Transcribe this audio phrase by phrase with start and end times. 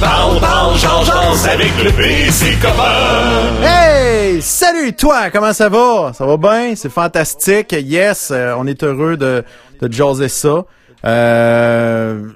[0.00, 0.76] Parle, parle,
[1.48, 2.56] avec le PC.
[3.62, 4.42] Hey!
[4.42, 5.30] Salut toi!
[5.30, 6.12] Comment ça va?
[6.12, 6.74] Ça va bien?
[6.76, 7.72] C'est fantastique.
[7.72, 9.42] Yes, euh, on est heureux de,
[9.80, 10.64] de jaser ça.
[11.04, 12.28] Euh,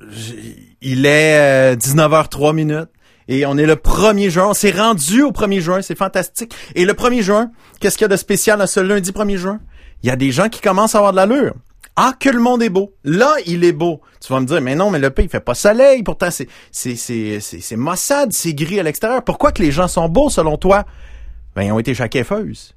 [0.81, 2.89] il est euh, 19h03 minutes.
[3.29, 4.47] Et on est le 1er juin.
[4.49, 5.83] On s'est rendu au 1er juin.
[5.83, 6.55] C'est fantastique.
[6.75, 9.61] Et le 1er juin, qu'est-ce qu'il y a de spécial dans ce lundi 1er juin?
[10.03, 11.55] Il y a des gens qui commencent à avoir de l'allure.
[12.03, 12.95] Ah, que le monde est beau.
[13.05, 14.01] Là, il est beau.
[14.23, 16.03] Tu vas me dire, mais non, mais le pays, il fait pas soleil.
[16.03, 19.23] Pourtant, c'est, c'est, c'est, c'est, maussade, c'est gris à l'extérieur.
[19.23, 20.87] Pourquoi que les gens sont beaux, selon toi?
[21.55, 22.75] Ben, ils ont été coiffeuse.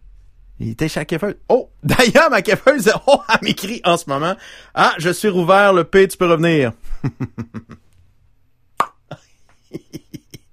[0.59, 1.37] Ils étaient coiffeuse.
[1.47, 1.69] Oh!
[1.83, 4.35] D'ailleurs, ma coiffeuse, oh, elle m'écrit en ce moment.
[4.75, 6.73] Ah, je suis rouvert, le P, tu peux revenir.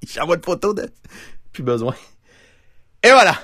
[0.06, 0.88] J'envoie une photo de...
[1.52, 1.96] Plus besoin.
[3.02, 3.34] Et voilà!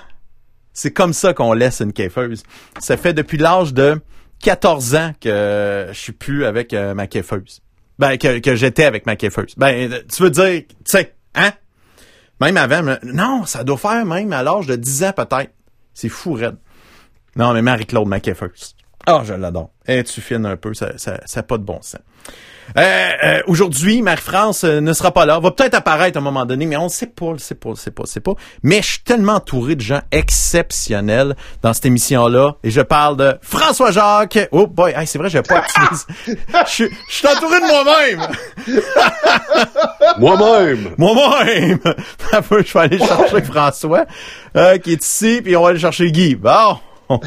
[0.72, 2.44] C'est comme ça qu'on laisse une coiffeuse.
[2.78, 4.00] Ça fait depuis l'âge de
[4.42, 7.60] 14 ans que je suis plus avec euh, ma coiffeuse.
[7.98, 9.54] Ben, que, que j'étais avec ma coiffeuse.
[9.56, 11.52] Ben, tu veux dire, tu sais, hein?
[12.40, 15.52] Même avant, non, ça doit faire même à l'âge de 10 ans peut-être.
[15.94, 16.56] C'est fou, Red.
[17.36, 18.76] Non, mais Marie-Claude, ma coiffeuse.
[19.08, 19.70] Oh, je l'adore.
[19.86, 22.00] Et tu fines un peu, ça, ça, ça a pas de bon sens.
[22.76, 25.38] Euh, euh, Aujourd'hui, Marie-France euh, ne sera pas là.
[25.38, 27.54] Va peut-être apparaître à un moment donné, mais on ne sait pas, on ne sait
[27.54, 28.32] pas, on ne sait pas, on sait pas.
[28.62, 32.56] Mais je suis tellement entouré de gens exceptionnels dans cette émission-là.
[32.64, 34.48] Et je parle de François Jacques.
[34.52, 35.86] Oh boy, hey, c'est vrai, je pas activé.
[36.26, 36.34] Je
[36.70, 38.26] suis- je suis entouré de moi-même.
[40.18, 40.94] Moi-même.
[40.98, 41.78] Moi-même!
[42.32, 44.04] Je vais aller chercher François,
[44.56, 46.34] euh, qui est ici, puis on va aller chercher Guy.
[46.34, 46.78] Bon!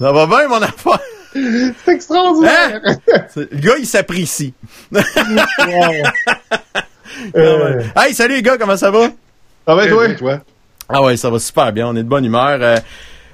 [0.00, 0.98] Ça va bien, mon affaire?
[1.84, 2.80] C'est extraordinaire.
[2.84, 2.96] Hein?
[3.36, 4.54] Le gars, il s'apprécie.
[7.34, 9.08] Euh, Hey, salut les gars, comment ça va?
[9.66, 10.06] Ça va, toi?
[10.08, 10.40] Eh, toi?
[10.88, 12.58] Ah ouais, ça va super bien, on est de bonne humeur.
[12.60, 12.76] Euh,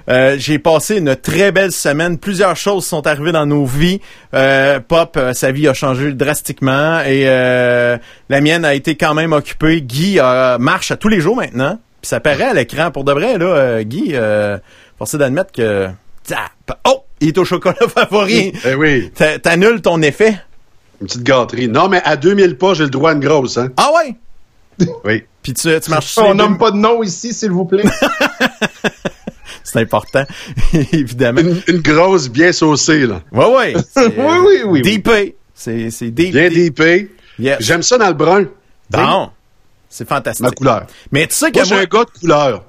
[0.09, 2.17] euh, j'ai passé une très belle semaine.
[2.17, 4.01] Plusieurs choses sont arrivées dans nos vies.
[4.33, 7.97] Euh, Pop, euh, sa vie a changé drastiquement et euh,
[8.29, 9.81] la mienne a été quand même occupée.
[9.81, 11.79] Guy euh, marche à tous les jours maintenant.
[12.01, 12.91] Puis ça paraît à l'écran.
[12.91, 14.57] Pour de vrai, là, euh, Guy, euh,
[14.97, 15.87] forcé d'admettre que...
[16.27, 16.79] Zap!
[16.87, 17.04] Oh!
[17.21, 18.53] Il est au chocolat favori.
[18.65, 20.39] Eh oui, T'a- T'annules ton effet?
[21.01, 21.67] une petite gâterie.
[21.67, 23.69] Non, mais à 2000 pas, j'ai le droit à une grosse, hein?
[23.77, 24.15] Ah ouais?
[25.03, 25.23] Oui.
[25.43, 27.83] Puis tu, tu marches sur On nomme pas de nom ici, s'il vous plaît.
[29.63, 30.23] C'est important,
[30.93, 31.41] évidemment.
[31.41, 33.21] Une, une grosse bien saucée, là.
[33.31, 33.73] Ouais, ouais.
[33.97, 34.61] oui, oui, oui.
[34.65, 34.81] oui.
[34.81, 35.35] DP.
[35.53, 36.31] C'est, c'est deep.
[36.33, 36.77] Bien deep.
[36.77, 37.11] DP.
[37.39, 37.57] Yes.
[37.59, 38.45] J'aime ça dans le brun.
[38.89, 39.29] Bon.
[39.89, 40.43] C'est fantastique.
[40.45, 40.85] Ma couleur.
[41.11, 42.63] Mais tu sais que Moi, moi, un gars de couleur.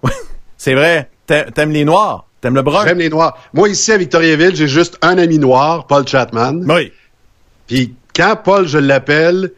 [0.56, 2.86] c'est vrai, t'a- t'aimes les noirs, t'aimes le brun.
[2.86, 3.36] J'aime les noirs.
[3.52, 6.60] Moi, ici, à Victoriaville, j'ai juste un ami noir, Paul Chapman.
[6.68, 6.92] Oui.
[7.66, 9.52] Puis quand Paul, je l'appelle,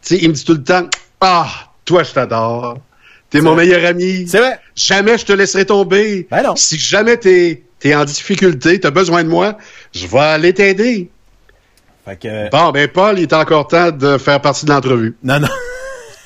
[0.00, 0.88] tu sais, il me dit tout le temps,
[1.20, 1.46] ah,
[1.84, 2.78] toi, je t'adore.
[3.28, 4.26] T'es mon meilleur ami.
[4.26, 4.58] C'est vrai.
[4.74, 6.26] Jamais je te laisserai tomber.
[6.30, 6.56] Ben non.
[6.56, 9.58] Si jamais t'es es en difficulté, t'as besoin de moi,
[9.92, 11.10] je vais aller t'aider.
[12.04, 15.16] Fait que, Bon, ben Paul, il est encore temps de faire partie de l'entrevue.
[15.22, 15.48] non, non.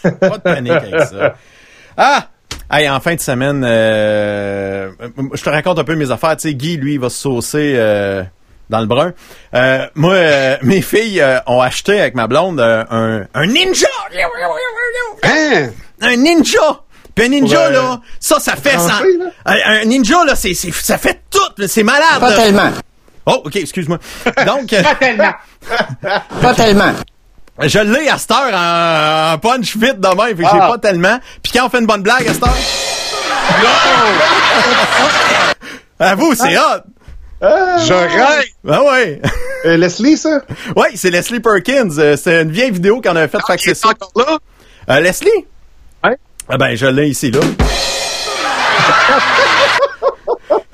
[0.20, 1.36] Pas de panique avec ça.
[1.96, 2.29] Ah!
[2.70, 4.90] Hey, en fin de semaine, euh,
[5.34, 6.36] je te raconte un peu mes affaires.
[6.36, 8.22] Tu sais, Guy, lui, il va se saucer euh,
[8.68, 9.12] dans le brun.
[9.54, 13.88] Euh, moi, euh, mes filles euh, ont acheté avec ma blonde euh, un, un ninja!
[15.24, 15.70] Hein?
[16.00, 16.82] Un ninja!
[17.14, 17.72] Puis un ninja, Ouais.
[17.72, 19.00] là, ça, ça fait là?
[19.46, 22.20] Un, un ninja, là, c'est, c'est- ça fait tout, là, c'est malade.
[22.20, 22.36] Pas là.
[22.36, 22.70] tellement.
[23.26, 23.98] Oh, ok, excuse-moi.
[24.46, 24.82] Donc, euh,
[26.40, 26.92] Pas tellement.
[27.62, 30.68] Je l'ai à cette heure en, punch fit de même, fait que j'ai Ah.
[30.68, 31.18] pas tellement.
[31.42, 32.56] Puis quand on fait une bonne blague à cette heure...
[35.98, 36.82] À vous, c'est hot!
[37.42, 38.44] Je rêve!
[38.68, 39.20] Ah ouais!
[39.66, 40.40] Euh, Leslie, ça?
[40.76, 41.90] ouais, c'est Leslie Perkins.
[41.98, 43.42] Euh, C'est une vieille vidéo qu'on avait faite.
[43.46, 43.88] fait que Il c'est est ça.
[43.88, 44.38] encore là?
[44.88, 45.28] Euh, Leslie?
[46.02, 46.16] Ouais.
[46.48, 47.40] Ah ben, je l'ai ici, là.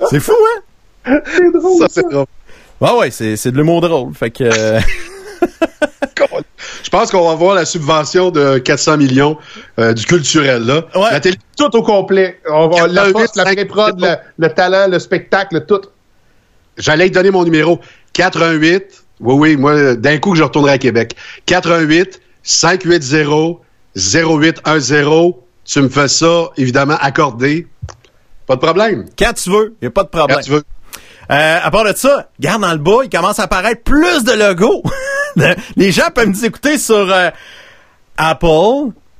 [0.09, 1.19] c'est fou, hein?
[1.25, 1.79] C'est drôle.
[1.81, 2.25] Ça, c'est drôle.
[2.79, 4.13] Ouais, ouais, c'est, c'est de l'humour drôle.
[4.15, 4.79] Fait que...
[6.83, 9.37] Je pense qu'on va avoir la subvention de 400 millions
[9.79, 10.83] euh, du culturel, là.
[10.95, 11.11] Ouais.
[11.11, 12.39] La télé- Tout au complet.
[12.49, 15.81] On va, la 88, poste, la pré-prod, le, le talent, le spectacle, tout.
[16.77, 17.79] J'allais te donner mon numéro.
[18.13, 19.03] 88.
[19.19, 21.15] Oui, oui, moi, d'un coup que je retournerai à Québec.
[21.45, 23.57] 88 580
[23.95, 25.33] 0810.
[25.65, 27.67] Tu me fais ça, évidemment, accordé.
[28.45, 29.05] Pas de problème.
[29.19, 30.37] Quand tu veux, y a pas de problème.
[30.37, 30.63] Quand tu veux.
[31.29, 34.31] Euh, à part de ça, garde dans le bas, il commence à apparaître plus de
[34.31, 34.81] logos.
[35.75, 37.29] Les gens peuvent nous écouter sur euh,
[38.17, 38.45] Apple,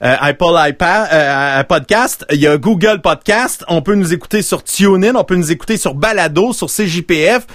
[0.03, 4.63] euh, Apple iPad, euh, Podcast, il y a Google Podcast, on peut nous écouter sur
[4.63, 7.47] TuneIn, on peut nous écouter sur Balado, sur CJPF.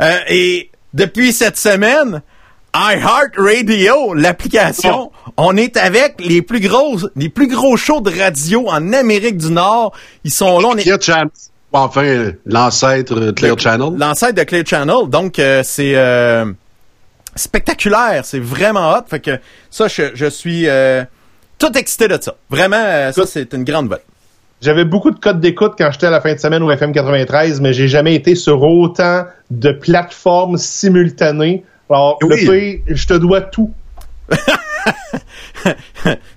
[0.00, 2.22] Euh, et depuis cette semaine,
[2.74, 8.92] iHeartRadio, l'application, on est avec les plus gros, les plus gros shows de radio en
[8.92, 9.92] Amérique du Nord.
[10.24, 11.28] Ils sont là, on est Clear Channel.
[11.72, 13.92] Enfin, euh, l'ancêtre euh, Clear Channel.
[13.96, 15.08] l'ancêtre de Clear Channel.
[15.08, 15.94] Donc, euh, c'est...
[17.36, 18.24] spectaculaire.
[18.24, 19.02] C'est vraiment hot.
[19.08, 19.38] Fait que
[19.70, 21.04] ça, je, je suis euh,
[21.58, 22.34] tout excité de ça.
[22.50, 24.00] Vraiment, euh, ça, c'est une grande nouvelle.
[24.60, 27.60] J'avais beaucoup de codes d'écoute quand j'étais à la fin de semaine au FM 93,
[27.62, 31.64] mais j'ai jamais été sur autant de plateformes simultanées.
[31.88, 32.82] Alors, Oui.
[32.86, 33.72] le je te dois tout.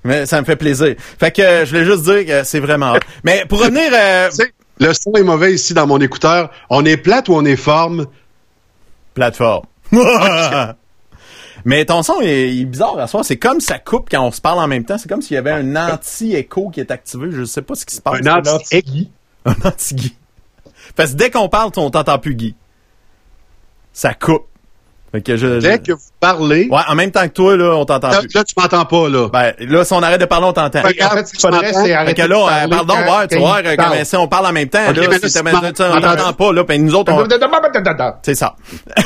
[0.04, 0.96] Mais ça me fait plaisir.
[1.20, 3.00] Fait que euh, je voulais juste dire que c'est vraiment hot.
[3.24, 3.90] Mais pour revenir...
[3.94, 6.50] euh, Tu sais, le son est mauvais ici dans mon écouteur.
[6.70, 8.06] On est plate ou on est forme?
[9.14, 9.66] plateforme.
[11.66, 13.24] Mais ton son est, il est bizarre à soi.
[13.24, 14.98] C'est comme ça coupe quand on se parle en même temps.
[14.98, 17.28] C'est comme s'il y avait un anti-écho qui est activé.
[17.32, 18.16] Je sais pas ce qui se passe.
[18.26, 19.12] Un anti- anti
[19.46, 20.16] Un anti-Guy.
[20.96, 22.56] Parce que dès qu'on parle, on t'entend plus Guy.
[23.94, 24.46] Ça coupe.
[25.14, 27.76] Fait que je, je- Dès que vous parlez, Ouais, en même temps que toi, là,
[27.76, 28.34] on t'entend là, plus.
[28.34, 29.28] là, tu m'entends pas, là.
[29.32, 30.82] Ben, là, si on arrête de parler, on t'entend.
[30.82, 33.60] Fait En fait, c'est Fait arrêter que là, euh, pardon, quand- ouais, tu quand vois,
[33.62, 35.40] il euh, comme si on parle en même temps, Ok, là, mais là, si si
[35.40, 37.18] on m'entends- t'entend pas, là, puis nous autres, on...
[38.24, 38.56] C'est ça.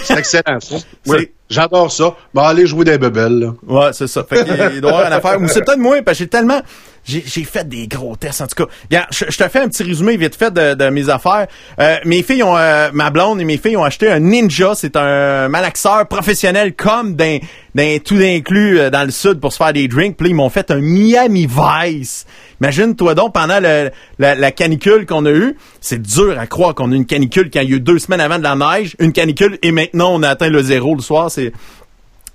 [0.04, 0.75] C'est excellent, ça.
[1.07, 2.13] Oui, J'adore ça.
[2.33, 3.53] Bon, allez jouer des bebelles, là.
[3.68, 4.21] Ouais, c'est ça.
[4.24, 5.42] Fait qu'il il doit y avoir une affaire.
[5.42, 6.60] Ou c'est peut-être moi, parce que j'ai tellement...
[7.07, 8.71] J'ai fait des gros tests, en tout cas.
[8.89, 11.48] Regarde, je, te fais un petit résumé vite fait de, de mes affaires.
[11.80, 12.57] Euh, mes filles ont...
[12.57, 14.74] euh, ma blonde et mes filles ont acheté un Ninja.
[14.75, 17.39] C'est un malaxeur professionnel comme d'un
[17.75, 20.18] d'un tout inclus euh, dans le sud pour se faire des drinks.
[20.18, 22.25] Puis ils m'ont fait un Miami Vice.
[22.59, 26.95] Imagine-toi donc, pendant la, la canicule qu'on a eue, c'est dur à croire qu'on a
[26.95, 30.13] une canicule y a eu deux semaines avant de la neige, une canicule, et maintenant
[30.13, 31.31] on a atteint le zéro le soir.
[31.31, 31.51] C'est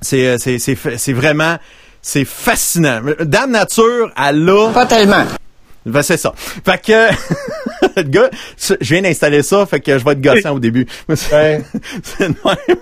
[0.00, 1.56] c'est euh, c'est c'est vraiment
[2.02, 3.00] c'est fascinant.
[3.20, 5.24] Dame Nature, elle a Pas tellement.
[5.86, 6.34] ben, c'est ça.
[6.36, 7.08] Fait que
[7.96, 8.28] le gars,
[8.58, 10.86] je viens d'installer ça, fait que je vais être gossant au début.
[11.08, 11.62] Ouais.
[12.02, 12.78] c'est même.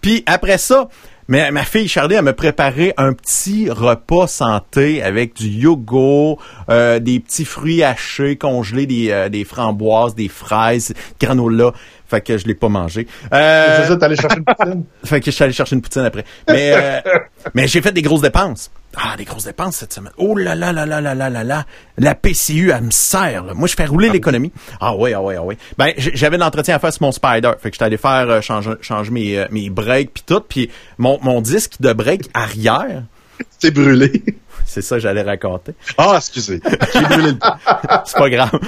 [0.00, 0.88] Puis après ça,
[1.28, 6.40] mais ma fille Charlie, elle m'a préparé un petit repas santé avec du yogourt,
[6.70, 11.72] euh, des petits fruits hachés, congelés, des, euh, des framboises, des fraises, granola.
[12.08, 13.06] Fait que je l'ai pas mangé.
[13.32, 14.84] Euh, C'est ça, t'allais chercher une poutine?
[15.04, 16.24] fait que je suis allé chercher une poutine après.
[16.48, 17.00] Mais, euh,
[17.54, 18.70] mais j'ai fait des grosses dépenses.
[18.96, 20.12] Ah, des grosses dépenses cette semaine.
[20.16, 21.64] Oh là là là là là là là là.
[21.98, 23.44] La PCU, elle me sert.
[23.44, 23.52] là.
[23.54, 24.52] Moi, je fais rouler l'économie.
[24.80, 25.56] Ah oui, ah oui, ah oui.
[25.76, 27.50] Ben, j'avais de l'entretien à faire sur mon Spider.
[27.60, 30.40] Fait que j'étais allé faire euh, changer, changer mes, euh, mes breaks puis tout.
[30.40, 33.02] Puis mon, mon disque de break arrière,
[33.58, 34.22] C'est brûlé.
[34.64, 35.72] c'est ça que j'allais raconter.
[35.98, 36.62] Ah, excusez.
[36.94, 37.38] J'ai brûlé le
[38.06, 38.58] C'est pas grave.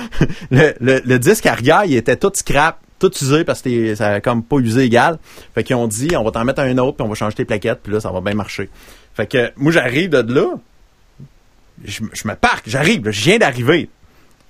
[0.51, 4.21] Le, le, le disque arrière, il était tout scrap, tout usé parce que ça a
[4.21, 5.19] comme pas usé égal.
[5.55, 7.45] Fait qu'ils ont dit, on va t'en mettre un autre, puis on va changer tes
[7.45, 8.69] plaquettes, puis là, ça va bien marcher.
[9.15, 10.47] Fait que moi, j'arrive de là,
[11.85, 13.89] je, me- je me parque, j'arrive, là, je viens d'arriver.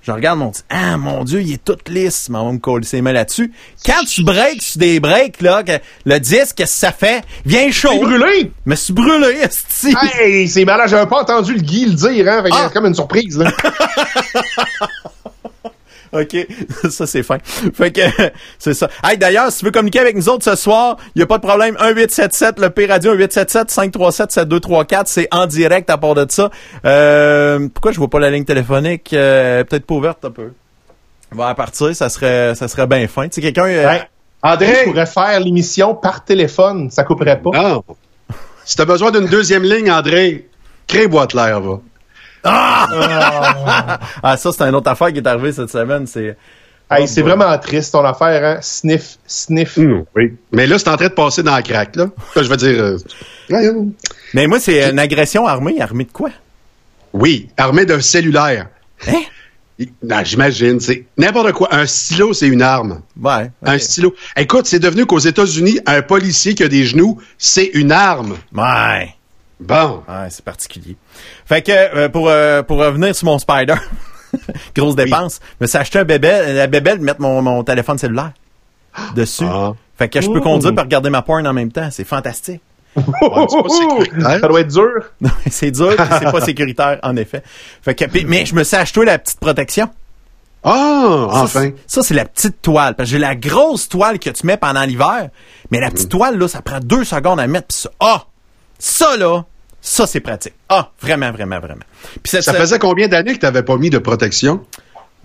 [0.00, 3.12] Je regarde mon ah mon dieu, il est tout lisse, va me coller ses mains
[3.12, 3.52] là-dessus.
[3.84, 5.72] Quand tu breaks sur des breaks là, que
[6.06, 7.24] le disque, qu'est-ce que ça fait?
[7.44, 7.88] Viens chaud.
[7.92, 8.52] C'est brûlé!
[8.64, 9.94] Mais c'est brûlé, esti.
[10.20, 12.42] Hey, c'est malade, j'avais pas entendu le Guy le dire, hein.
[12.44, 12.66] Fait Ah!
[12.68, 13.50] c'est comme une surprise, là.
[16.12, 16.36] OK,
[16.90, 17.38] ça c'est fin.
[17.74, 18.00] Fait que
[18.58, 18.88] c'est ça.
[19.04, 21.38] Hey d'ailleurs, si tu veux communiquer avec nous autres ce soir, il y a pas
[21.38, 21.74] de problème.
[21.74, 26.50] 1877 le P radio 1877 537 7234, c'est en direct à part de ça.
[26.84, 29.12] Euh, pourquoi je vois pas la ligne téléphonique?
[29.12, 30.52] Euh, peut-être pas ouverte un peu.
[31.30, 33.28] Va à partir, ça serait ça serait bien fin.
[33.28, 34.02] Tu sais quelqu'un euh, Ouais.
[34.42, 34.84] André!
[34.84, 37.50] pourrait faire l'émission par téléphone, ça couperait pas.
[37.50, 37.84] Non.
[38.64, 40.48] Si t'as besoin d'une deuxième ligne, André,
[40.86, 41.80] crée boîte l'air, va.
[42.44, 46.36] Ah ça c'est une autre affaire qui est arrivée cette semaine, c'est
[46.90, 48.58] Hey, c'est vraiment triste ton affaire, hein?
[48.62, 49.76] Sniff, sniff.
[50.16, 50.34] Oui.
[50.52, 52.06] Mais là, c'est en train de passer dans la craque, là.
[52.34, 52.82] Là, je veux dire.
[52.82, 52.96] euh,
[53.50, 53.92] voyons.
[54.32, 56.30] Mais moi c'est une agression armée, armée de quoi?
[57.12, 58.68] Oui, armé d'un cellulaire.
[59.06, 59.20] Hein?
[60.24, 61.68] J'imagine, c'est n'importe quoi.
[61.72, 63.02] Un stylo, c'est une arme.
[63.20, 63.50] Ouais.
[63.62, 64.14] Un stylo.
[64.36, 68.36] Écoute, c'est devenu qu'aux États-Unis, un policier qui a des genoux, c'est une arme.
[68.54, 69.14] Ouais.
[69.60, 70.02] Bon.
[70.08, 70.96] Ouais, c'est particulier.
[71.46, 73.74] Fait que euh, pour euh, pour revenir sur mon Spider,
[74.76, 77.98] grosse dépense, je me suis acheté un bébé, la bébelle de mettre mon, mon téléphone
[77.98, 78.32] cellulaire
[79.14, 79.44] dessus.
[79.46, 79.72] Ah.
[79.96, 82.60] Fait que je peux conduire et regarder ma porn en même temps, c'est fantastique.
[82.96, 84.38] Ouais, pas.
[84.40, 84.90] Ça doit être dur.
[85.50, 87.42] C'est dur, c'est pas sécuritaire en effet.
[87.82, 89.88] Fait que mais je me suis acheté la petite protection.
[90.64, 91.70] Ah, enfin.
[91.86, 92.96] Ça, c'est la petite toile.
[92.96, 95.28] Parce que j'ai la grosse toile que tu mets pendant l'hiver.
[95.70, 95.92] Mais la Mm.
[95.92, 97.68] petite toile, là, ça prend deux secondes à mettre.
[97.68, 98.24] Puis ça, ah!
[98.78, 99.44] Ça, là,
[99.80, 100.54] ça, c'est pratique.
[100.68, 100.90] Ah!
[101.00, 101.84] Vraiment, vraiment, vraiment.
[102.22, 104.64] Puis cette, Ça faisait combien d'années que t'avais pas mis de protection?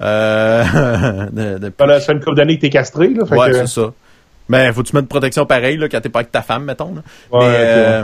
[0.02, 0.64] Euh,
[1.32, 3.26] de- de- Voilà, ça fait une couple d'années que t'es castré, là.
[3.26, 3.92] Fait ouais, que- c'est ça.
[4.50, 6.66] Ben, faut que tu mettes une protection pareille, là, quand t'es pas avec ta femme,
[6.66, 7.02] mettons, là.
[7.32, 8.04] Ouais, Mais, euh,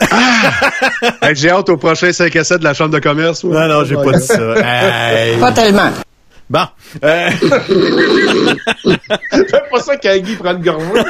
[1.22, 3.42] Hey, J'ai hâte au prochain 5 à 7 de la Chambre de commerce.
[3.44, 3.52] ouais.
[3.52, 4.54] non, non, j'ai pas dit ça.
[4.64, 5.36] Hey.
[5.38, 5.90] Pas tellement.
[6.50, 6.64] Bon.
[7.04, 7.30] Euh,
[9.30, 11.02] Fais pas ça quand Guy prend une gorgée.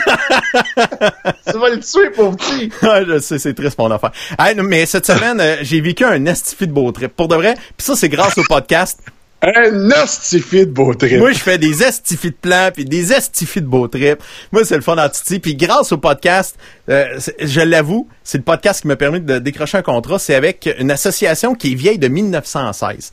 [1.51, 2.71] tu vas le tuer, pauvre petit.
[2.83, 4.13] Ouais, je sais, c'est triste mon affaire.
[4.39, 7.15] Hey, non, mais cette semaine, euh, j'ai vécu un estifi de beau trip.
[7.15, 9.01] Pour de vrai, puis ça, c'est grâce au podcast.
[9.41, 11.19] Un ostifi de beau trip.
[11.21, 14.19] Moi, je fais des estifis de plans puis des estifis de beau trip.
[14.51, 15.39] Moi, c'est le fun en titi.
[15.39, 16.57] Puis grâce au podcast,
[16.89, 20.19] euh, c'est- je l'avoue, c'est le podcast qui m'a permis de décrocher un contrat.
[20.19, 23.13] C'est avec une association qui est vieille de 1916.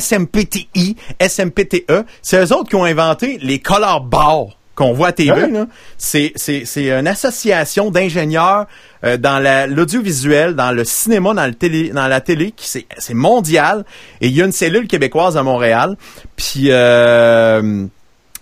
[0.00, 2.04] SMPTI, SMPTE.
[2.22, 5.30] C'est eux autres qui ont inventé les color bars qu'on voit à TV.
[5.42, 5.68] Hein?
[5.98, 8.66] C'est, c'est, c'est une association d'ingénieurs
[9.04, 12.86] euh, dans la- l'audiovisuel, dans le cinéma, dans, le télé, dans la télé, qui c'est,
[12.96, 13.84] c'est mondial.
[14.22, 15.96] Et il y a une cellule québécoise à Montréal.
[16.36, 17.84] Puis euh,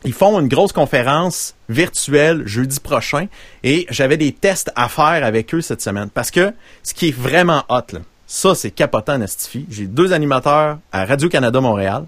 [0.04, 3.26] ils font une grosse conférence virtuelle jeudi prochain.
[3.64, 6.10] Et j'avais des tests à faire avec eux cette semaine.
[6.14, 6.52] Parce que
[6.84, 7.98] ce qui est vraiment hot, là,
[8.32, 9.66] ça c'est capotant Nastify.
[9.68, 12.04] J'ai deux animateurs à Radio-Canada Montréal.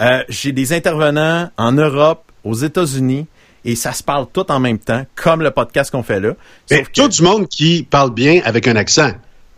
[0.00, 3.26] Euh, j'ai des intervenants en Europe, aux États-Unis,
[3.66, 6.30] et ça se parle tout en même temps, comme le podcast qu'on fait là.
[6.70, 9.10] Mais que, tout du monde qui parle bien avec un accent.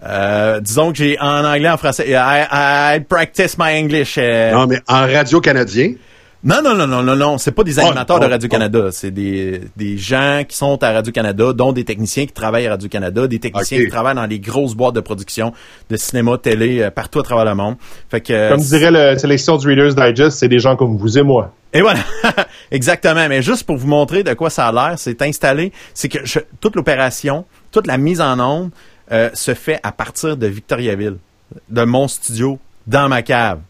[0.04, 2.06] euh, disons que j'ai en anglais, en français.
[2.08, 4.16] I, I practice my English.
[4.18, 5.92] euh, Non, mais en radio canadien.
[6.44, 7.38] Non, non, non, non, non, non.
[7.38, 8.88] C'est pas des animateurs oh, de Radio-Canada.
[8.92, 13.26] C'est des, des gens qui sont à Radio-Canada, dont des techniciens qui travaillent à Radio-Canada,
[13.26, 15.52] des techniciens qui travaillent dans les grosses boîtes de production
[15.88, 17.76] de cinéma, télé, euh, partout à travers le monde.
[18.10, 21.16] Fait que, euh, Comme dirait la sélection du Reader's Digest, c'est des gens comme vous
[21.18, 21.52] et moi.
[21.72, 22.00] Et voilà,
[22.70, 23.26] exactement.
[23.28, 26.40] Mais juste pour vous montrer de quoi ça a l'air, c'est installé, c'est que je-
[26.60, 28.70] toute l'opération, toute la mise en onde
[29.12, 31.16] euh, se fait à partir de Victoriaville,
[31.68, 33.60] de mon studio, dans ma cave.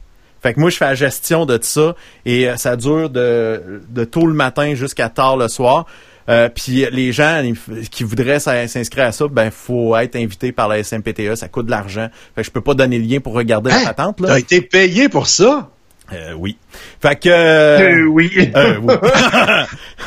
[0.45, 3.81] Fait que moi, je fais la gestion de tout ça et euh, ça dure de,
[3.89, 5.87] de tôt le matin jusqu'à tard le soir.
[6.29, 7.43] Euh, puis les gens
[7.91, 11.67] qui voudraient s'in- s'inscrire à ça, ben faut être invité par la SMPTE, ça coûte
[11.67, 12.09] de l'argent.
[12.35, 13.85] Fait que je peux pas donner le lien pour regarder la Hein?
[13.87, 14.29] patente là.
[14.29, 15.71] T'as été payé pour ça?
[16.13, 16.57] Euh, oui.
[17.03, 18.31] Fait que euh, oui.
[18.55, 18.95] euh, oui.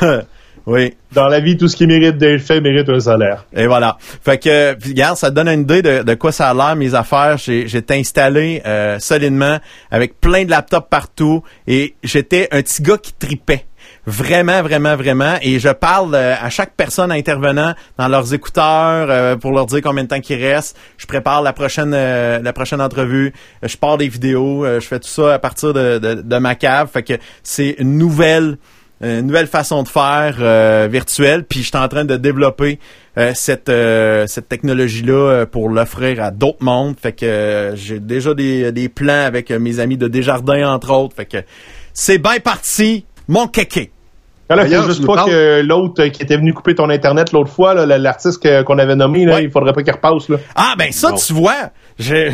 [0.68, 0.94] oui.
[1.12, 3.46] Dans la vie, tout ce qui mérite d'être fait mérite un salaire.
[3.56, 3.96] Et voilà.
[4.00, 6.94] Fait que, regarde, ça te donne une idée de, de quoi ça a l'air, mes
[6.94, 7.38] affaires.
[7.38, 9.58] J'ai, j'étais installé euh, solidement
[9.90, 13.64] avec plein de laptops partout et j'étais un petit gars qui tripait.
[14.06, 15.36] Vraiment, vraiment, vraiment.
[15.42, 19.80] Et je parle euh, à chaque personne intervenant dans leurs écouteurs euh, pour leur dire
[19.82, 20.76] combien de temps qu'il reste.
[20.98, 23.32] Je prépare la prochaine euh, la prochaine entrevue.
[23.62, 24.64] Je pars des vidéos.
[24.64, 26.88] euh, je fais tout ça à partir de, de, de ma cave.
[26.92, 28.56] Fait que c'est une nouvelle
[29.00, 31.44] une nouvelle façon de faire euh, virtuelle.
[31.44, 32.78] Puis je suis en train de développer
[33.16, 36.96] euh, cette euh, cette technologie là pour l'offrir à d'autres mondes.
[37.00, 40.92] Fait que euh, j'ai déjà des, des plans avec euh, mes amis de Desjardins entre
[40.92, 41.14] autres.
[41.16, 41.38] Fait que
[41.92, 43.90] c'est bien parti, mon kéké.
[44.50, 47.50] Là, il D'ailleurs, faut juste pas que l'autre qui était venu couper ton Internet l'autre
[47.50, 49.44] fois, là, l'artiste qu'on avait nommé, là, Ouais.
[49.44, 50.26] il faudrait pas qu'il repasse.
[50.30, 50.38] Là.
[50.56, 51.16] Ah ben ça Non.
[51.18, 52.30] tu vois, j'ai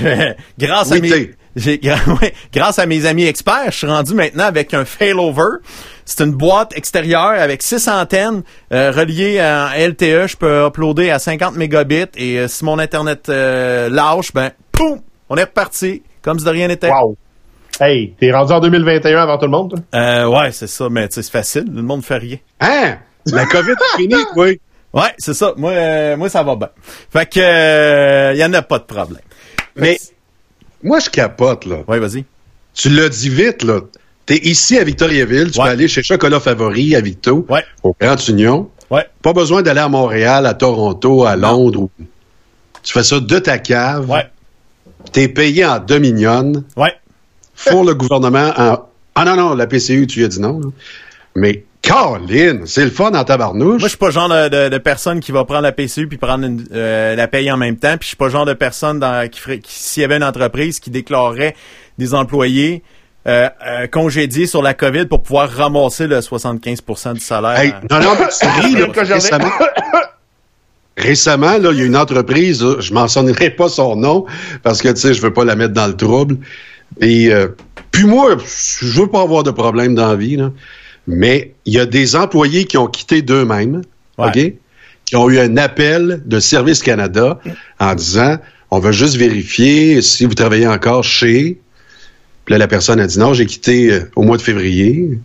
[0.59, 1.31] grâce à mes
[2.55, 5.59] grâce à mes amis experts, je suis rendu maintenant avec un failover.
[6.05, 8.43] C'est une boîte extérieure avec six antennes
[8.73, 10.29] euh, reliées en LTE.
[10.29, 15.01] Je peux uploader à 50 mégabits et euh, si mon internet euh, lâche, ben poum,
[15.29, 16.91] on est reparti comme si de rien n'était.
[16.91, 17.17] Wow.
[17.81, 19.71] Hey, t'es rendu en 2021 avant tout le monde.
[19.71, 20.01] toi?
[20.01, 22.37] Euh, ouais, c'est ça, mais c'est facile, le monde fait rien.
[22.61, 22.99] Hein?
[23.27, 24.61] La COVID est finie, oui.
[24.93, 25.55] Ouais, c'est ça.
[25.57, 26.69] Moi, euh, moi, ça va bien.
[27.11, 29.23] Fait que, euh, y en a pas de problème.
[29.75, 29.99] Mais
[30.85, 31.79] moi, je capote, là.
[31.89, 32.25] Ouais, vas-y.
[32.75, 33.81] Tu l'as dit vite, là.
[34.27, 35.67] T'es ici à Victoriaville, tu Ouais.
[35.67, 37.65] peux aller chez Chocolat Favori à Victo, Ouais.
[37.83, 38.71] au Grand Union.
[38.91, 39.07] Ouais.
[39.23, 41.81] Pas besoin d'aller à Montréal, à Toronto, à Londres.
[41.83, 41.91] ou-
[42.83, 44.09] Tu fais ça de ta cave.
[44.11, 44.27] Ouais.
[45.13, 46.53] T'es payé en dominion.
[46.77, 46.93] Ouais.
[47.67, 48.79] Pour le gouvernement en...
[49.15, 50.59] Ah non, non, la PCU, tu lui as dit non.
[50.61, 50.67] là.
[51.37, 53.79] Mais Colin, c'est le fun en tabarnouche.
[53.81, 56.09] Moi, je suis pas le genre de, de- de personne qui va prendre la PCU
[56.09, 57.97] puis prendre une- euh, la paye en même temps.
[57.99, 60.17] Puis je suis pas le genre de personne dans, qui ferait, qui, s'il y avait
[60.17, 61.55] une entreprise qui déclarerait
[61.99, 62.83] des employés
[63.27, 67.59] euh, euh, congédiés sur la COVID pour pouvoir ramasser le 75% du salaire.
[67.59, 69.51] Hey, non, non, mais tu ris, là, récemment.
[70.97, 74.27] Récemment, là, il y a une entreprise, là, je mentionnerai pas son nom
[74.63, 76.37] parce que, tu sais, je veux pas la mettre dans le trouble.
[77.01, 77.49] Et euh,
[77.91, 78.37] puis moi,
[78.81, 80.53] je veux pas avoir de problème dans la vie, là.
[81.09, 83.83] mais il y a des employés qui ont quitté d'eux-mêmes,
[84.19, 84.29] Ouais.
[84.29, 84.53] OK?
[85.07, 87.41] Qui ont eu un appel de Service Canada
[87.81, 88.37] en disant
[88.71, 91.61] on veut juste vérifier si vous travaillez encore chez.
[92.45, 95.19] Puis là, la personne a dit non, j'ai quitté euh, au mois de février.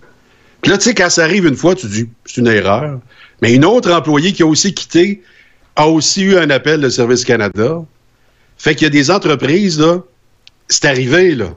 [0.62, 3.00] Puis là, tu sais, quand ça arrive une fois, tu dis, c'est une erreur.
[3.42, 5.22] Mais une autre employée qui a aussi quitté
[5.76, 7.82] a aussi eu un appel de Service Canada.
[8.58, 10.00] Fait qu'il y a des entreprises, là,
[10.68, 11.56] c'est arrivé, là.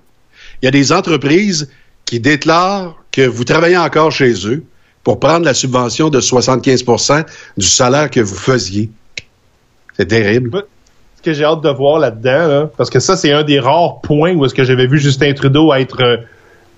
[0.60, 1.68] Il y a des entreprises
[2.04, 4.64] qui déclarent que vous travaillez encore chez eux
[5.02, 7.24] pour prendre la subvention de 75%
[7.56, 8.90] du salaire que vous faisiez.
[9.96, 10.64] C'est terrible.
[11.22, 14.34] Que j'ai hâte de voir là-dedans, là, parce que ça, c'est un des rares points
[14.34, 16.16] où est-ce que j'avais vu Justin Trudeau être euh,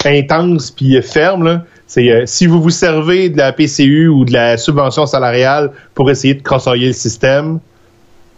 [0.05, 1.45] intense puis ferme.
[1.45, 1.63] là.
[1.87, 6.11] C'est euh, si vous vous servez de la PCU ou de la subvention salariale pour
[6.11, 7.61] essayer de crossoyer le système,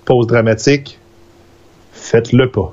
[0.05, 0.99] pause dramatique,
[1.93, 2.73] faites-le pas.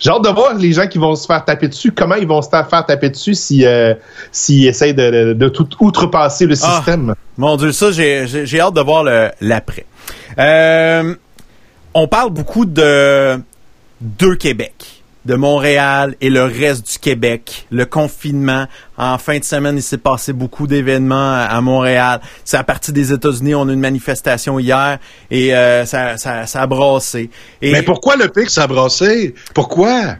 [0.00, 2.40] J'ai hâte de voir les gens qui vont se faire taper dessus, comment ils vont
[2.42, 3.94] se faire taper dessus si euh,
[4.30, 6.76] s'ils essayent de, de, de tout outrepasser le Ah.
[6.76, 7.14] système?
[7.36, 9.04] Mon Dieu, ça, j'ai hâte de voir
[9.40, 9.86] l'après.
[10.38, 11.14] Euh,
[11.94, 13.40] on parle beaucoup de
[14.00, 17.66] deux Québec, de Montréal et le reste du Québec.
[17.70, 18.66] Le confinement.
[18.96, 22.20] En fin de semaine, il s'est passé beaucoup d'événements à, à Montréal.
[22.44, 23.54] C'est à partir des États-Unis.
[23.54, 24.98] On a eu une manifestation hier
[25.30, 27.30] et euh, ça, ça, ça a brassé.
[27.60, 29.34] Et, Mais pourquoi le pic s'est brassé?
[29.54, 30.16] Pourquoi?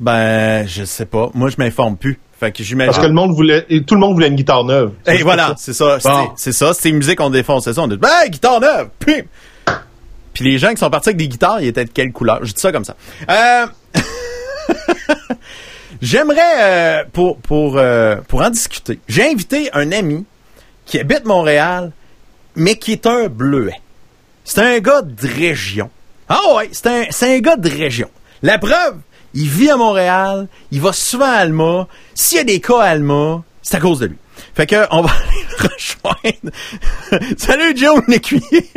[0.00, 1.30] Ben, je sais pas.
[1.34, 2.18] Moi, je m'informe plus.
[2.40, 2.90] Fait que j'imagine.
[2.92, 4.90] Parce que le monde voulait, et tout le monde voulait une guitare neuve.
[5.06, 6.00] Et voilà, c'est ça.
[6.00, 6.30] c'est- Bon.
[6.36, 6.72] C'est ça.
[6.74, 7.80] C'est musique, on défonce ça.
[7.80, 8.88] On dit, ben, guitare neuve!
[8.98, 9.22] Pim!
[10.34, 12.44] Puis les gens qui sont partis avec des guitares, ils étaient de quelle couleur?
[12.44, 12.96] Je dis ça comme ça.
[13.30, 13.66] Euh...
[16.02, 20.26] J'aimerais, euh, pour, pour, euh, pour en discuter, j'ai invité un ami
[20.84, 21.92] qui habite Montréal,
[22.56, 23.80] mais qui est un bleuet.
[24.44, 25.88] C'est un gars de région.
[26.28, 28.10] Ah ouais, c'est un, un gars de région.
[28.42, 28.98] La preuve,
[29.32, 31.88] il vit à Montréal, il va souvent à Alma.
[32.14, 34.16] S'il y a des cas à Alma, c'est à cause de lui.
[34.54, 37.34] Fait que, on va aller le rejoindre.
[37.38, 38.70] Salut, Joe, l'écuyer.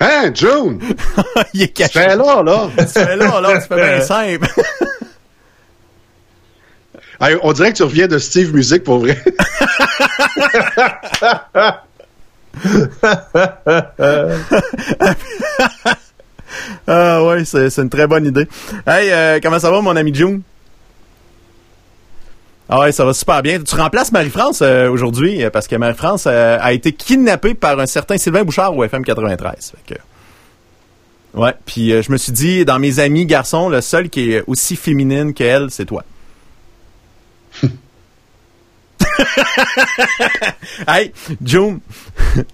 [0.00, 0.80] Hein, June?
[1.54, 2.00] il est caché.
[2.00, 2.70] Fais là, là.
[2.86, 4.48] C'est là, là, c'est pas bien simple.
[7.22, 9.22] Hey, on dirait que tu reviens de Steve Music pour vrai.
[16.86, 18.48] Ah ouais, c'est c'est une très bonne idée.
[18.86, 20.40] Hey, euh, comment ça va, mon ami June?
[22.72, 23.60] Ah ouais, ça va super bien.
[23.60, 27.86] Tu remplaces Marie-France euh, aujourd'hui euh, parce que Marie-France euh, a été kidnappée par un
[27.86, 29.72] certain Sylvain Bouchard au FM 93.
[29.84, 29.98] Fait.
[31.34, 34.76] Ouais, puis je me suis dit, dans mes amis garçons, le seul qui est aussi
[34.76, 36.04] féminine qu'elle, c'est toi.
[40.86, 41.12] hey,
[41.44, 41.80] June,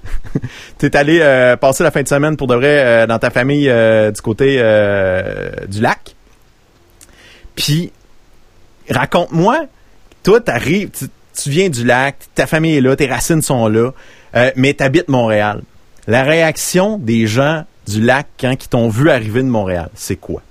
[0.78, 1.18] t'es allé
[1.60, 4.56] passer la fin de semaine pour de vrai dans ta famille du côté
[5.68, 6.14] du lac.
[7.54, 7.92] Puis,
[8.90, 9.66] raconte-moi,
[10.26, 11.04] toi, t'arrives, tu,
[11.40, 13.92] tu viens du lac, ta famille est là, tes racines sont là,
[14.34, 15.62] euh, mais t'habites Montréal.
[16.08, 20.42] La réaction des gens du lac quand ils t'ont vu arriver de Montréal, c'est quoi?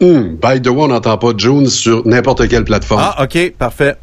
[0.00, 3.02] Hmm, by the way, on n'entend pas June sur n'importe quelle plateforme.
[3.04, 3.96] Ah, ok, parfait.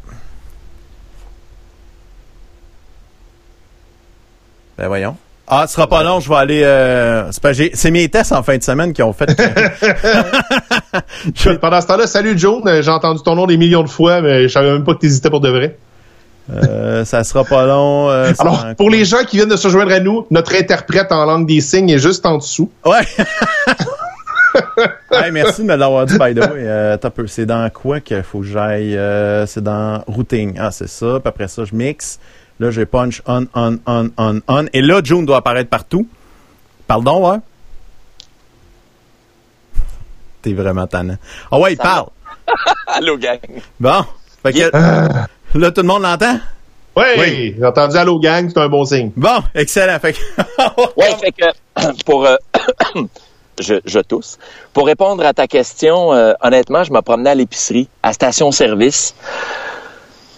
[4.76, 5.16] Ben voyons.
[5.48, 6.62] Ah, ce sera pas long, je vais aller.
[6.64, 9.26] Euh, c'est pas- j'ai- c'est mes tests en fin de semaine qui ont fait.
[11.34, 14.20] Je- Pendant ce temps-là, salut Joe, Euh, j'ai entendu ton nom des millions de fois,
[14.22, 15.76] mais je savais même pas que tu hésitais pour de vrai.
[16.52, 18.08] euh, ça sera pas long.
[18.10, 21.24] euh, Alors, pour les gens qui viennent de se joindre à nous, notre interprète en
[21.24, 22.70] langue des signes est juste en dessous.
[22.84, 23.02] Ouais.
[25.12, 26.62] Hey, merci de me l'avoir dit, by the way.
[26.66, 26.96] Euh.
[27.26, 28.96] C'est dans quoi qu'il faut que j'aille?
[28.96, 30.56] Euh, c'est dans routing.
[30.58, 31.18] Ah, c'est ça.
[31.20, 32.18] Puis après ça, je mixe.
[32.58, 34.66] Là, j'ai punch on, on, on, on, on.
[34.72, 36.06] Et là, June doit apparaître partout.
[36.86, 37.38] Pardon, ouais?
[40.42, 41.16] T'es vraiment tannant.
[41.50, 42.06] Ah ouais, il parle.
[42.86, 43.38] Allô, gang.
[43.80, 44.04] Bon.
[44.42, 44.70] Fait que,
[45.58, 46.38] là, tout le monde l'entend?
[46.96, 47.54] Ouais, Oui.
[47.58, 49.10] j'ai entendu Allô gang, c'est un bon signe.
[49.16, 49.98] Bon, excellent.
[49.98, 50.18] Fait que,
[50.96, 52.36] Ouais, fait que pour euh,
[53.60, 54.38] je, je tousse.
[54.72, 59.14] Pour répondre à ta question, euh, honnêtement, je me promenais à l'épicerie, à station-service.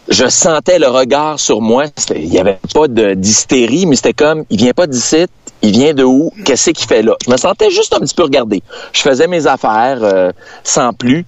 [0.08, 1.84] Je sentais le regard sur moi.
[2.14, 5.26] Il n'y avait pas d'hystérie, mais c'était comme, il vient pas d'ici,
[5.60, 7.14] il vient de où, qu'est-ce qu'il fait là?
[7.26, 8.62] Je me sentais juste un petit peu regardé.
[8.92, 10.32] Je faisais mes affaires euh,
[10.64, 11.26] sans plus,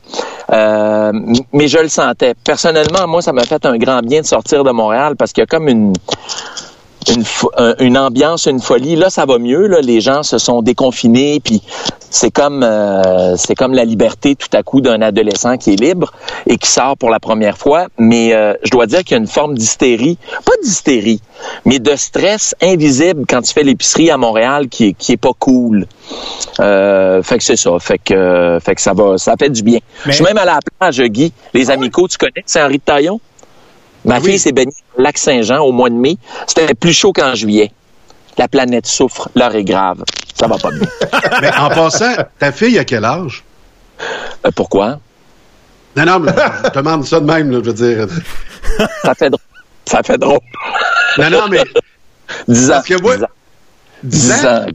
[0.52, 1.12] Euh,
[1.52, 2.34] mais je le sentais.
[2.42, 5.44] Personnellement, moi, ça m'a fait un grand bien de sortir de Montréal parce qu'il y
[5.44, 5.92] a comme une
[7.08, 7.24] une,
[7.78, 8.96] une ambiance, une folie.
[8.96, 9.66] Là, ça va mieux.
[9.66, 11.62] Là, les gens se sont déconfinés, puis
[12.10, 16.12] c'est comme euh, c'est comme la liberté tout à coup d'un adolescent qui est libre
[16.46, 17.86] et qui sort pour la première fois.
[17.98, 21.20] Mais euh, je dois dire qu'il y a une forme d'hystérie, pas d'hystérie,
[21.64, 25.32] mais de stress invisible quand tu fais l'épicerie à Montréal qui est qui est pas
[25.38, 25.86] cool.
[26.58, 27.70] Euh, fait que c'est ça.
[27.78, 29.78] Fait que euh, fait que ça va, ça fait du bien.
[30.04, 31.32] Mais- Je suis même à la plage, Guy.
[31.54, 33.20] Les amicaux, tu connais, c'est Henri de Taillon?
[34.04, 34.30] Ma Oui.
[34.30, 36.16] fille s'est baignée au lac Saint-Jean au mois de mai.
[36.46, 37.70] C'était plus chaud qu'en juillet.
[38.40, 40.02] La planète souffre, l'heure est grave.
[40.34, 40.88] Ça va pas bien.
[41.42, 43.44] Mais en passant, ta fille a quel âge?
[44.46, 44.98] Euh, pourquoi?
[45.94, 46.32] Non, non, mais
[46.64, 48.06] je demande ça de même, là, je veux dire.
[49.02, 49.40] Ça fait drôle.
[49.86, 50.38] Ça fait drôle.
[51.18, 51.62] Non, non, mais
[52.48, 52.74] 10 ans.
[52.76, 53.28] Parce que moi- 10 ans.
[54.04, 54.48] 10 10 ans?
[54.48, 54.66] ans.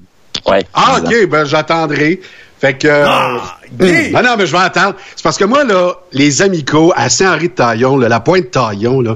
[0.52, 0.68] Ouais.
[0.76, 1.22] Ah, 10 ans.
[1.24, 2.22] OK, ben j'attendrai.
[2.62, 2.88] Fait que.
[2.88, 3.58] euh, Ah!
[3.80, 4.96] Non, non, mais je vais attendre.
[5.16, 9.02] C'est parce que moi, là, les amicaux à Saint-Henri de Taillon, là, la pointe Taillon,
[9.02, 9.16] là,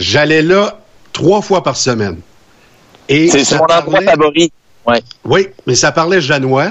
[0.00, 0.80] j'allais là
[1.12, 2.18] trois fois par semaine.
[3.08, 4.52] C'est son endroit parlait- favori.
[4.86, 5.02] Ouais.
[5.24, 6.70] Oui, mais ça parlait janois.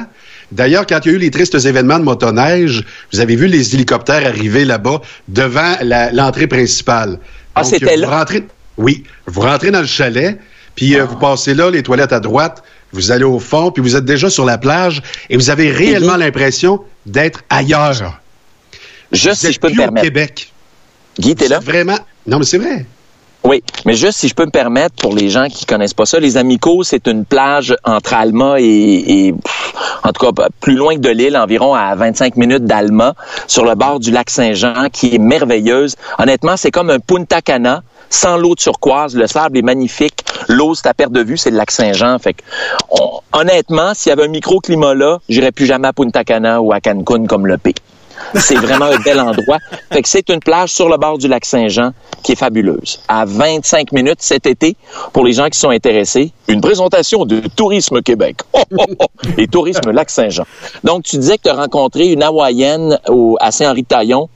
[0.51, 3.73] D'ailleurs, quand il y a eu les tristes événements de motoneige, vous avez vu les
[3.75, 5.75] hélicoptères arriver là-bas devant
[6.13, 7.19] l'entrée principale.
[7.55, 8.19] Ah, c'était vous là?
[8.19, 8.45] rentrez-
[8.77, 9.03] Oui.
[9.25, 10.39] Vous rentrez dans le chalet,
[10.75, 13.95] puis euh, vous passez là, les toilettes à droite, vous allez au fond, puis vous
[13.95, 18.19] êtes déjà sur la plage et vous avez réellement l'impression d'être ailleurs.
[19.11, 20.03] Juste Vous si êtes je peux me plus au permettre.
[20.05, 20.53] Québec.
[21.19, 21.59] Guy, t'es là?
[21.59, 21.97] Vraiment.
[22.27, 22.85] Non, mais c'est vrai.
[23.47, 26.19] Oui, mais juste si je peux me permettre, pour les gens qui connaissent pas ça,
[26.19, 28.63] les Amicos, c'est une plage entre Alma et,
[29.27, 29.35] et,
[30.03, 33.13] en tout cas plus loin que de l'île, environ à 25 minutes d'Alma,
[33.45, 35.95] sur le bord du lac Saint-Jean, qui est merveilleuse.
[36.17, 39.15] Honnêtement, c'est comme un Punta Cana sans l'eau turquoise.
[39.15, 40.25] Le sable est magnifique.
[40.47, 42.17] L'eau, c'est à perte de vue, c'est le lac Saint-Jean.
[42.17, 42.41] Fait que,
[42.89, 46.73] on- honnêtement, s'il y avait un microclimat là, j'irais plus jamais à Punta Cana ou
[46.73, 47.75] à Cancun comme le P.
[48.35, 49.57] C'est vraiment un bel endroit.
[49.91, 51.91] Fait que c'est une plage sur le bord du lac Saint-Jean
[52.23, 52.99] qui est fabuleuse.
[53.07, 54.75] À 25 minutes cet été,
[55.13, 58.37] pour les gens qui sont intéressés, une présentation de Tourisme Québec.
[58.53, 59.05] Oh, oh, oh!
[59.37, 60.45] Et Tourisme Lac Saint-Jean.
[60.83, 64.29] Donc, tu disais que tu as rencontré une Hawaïenne au, à Saint-Henri-Taillon.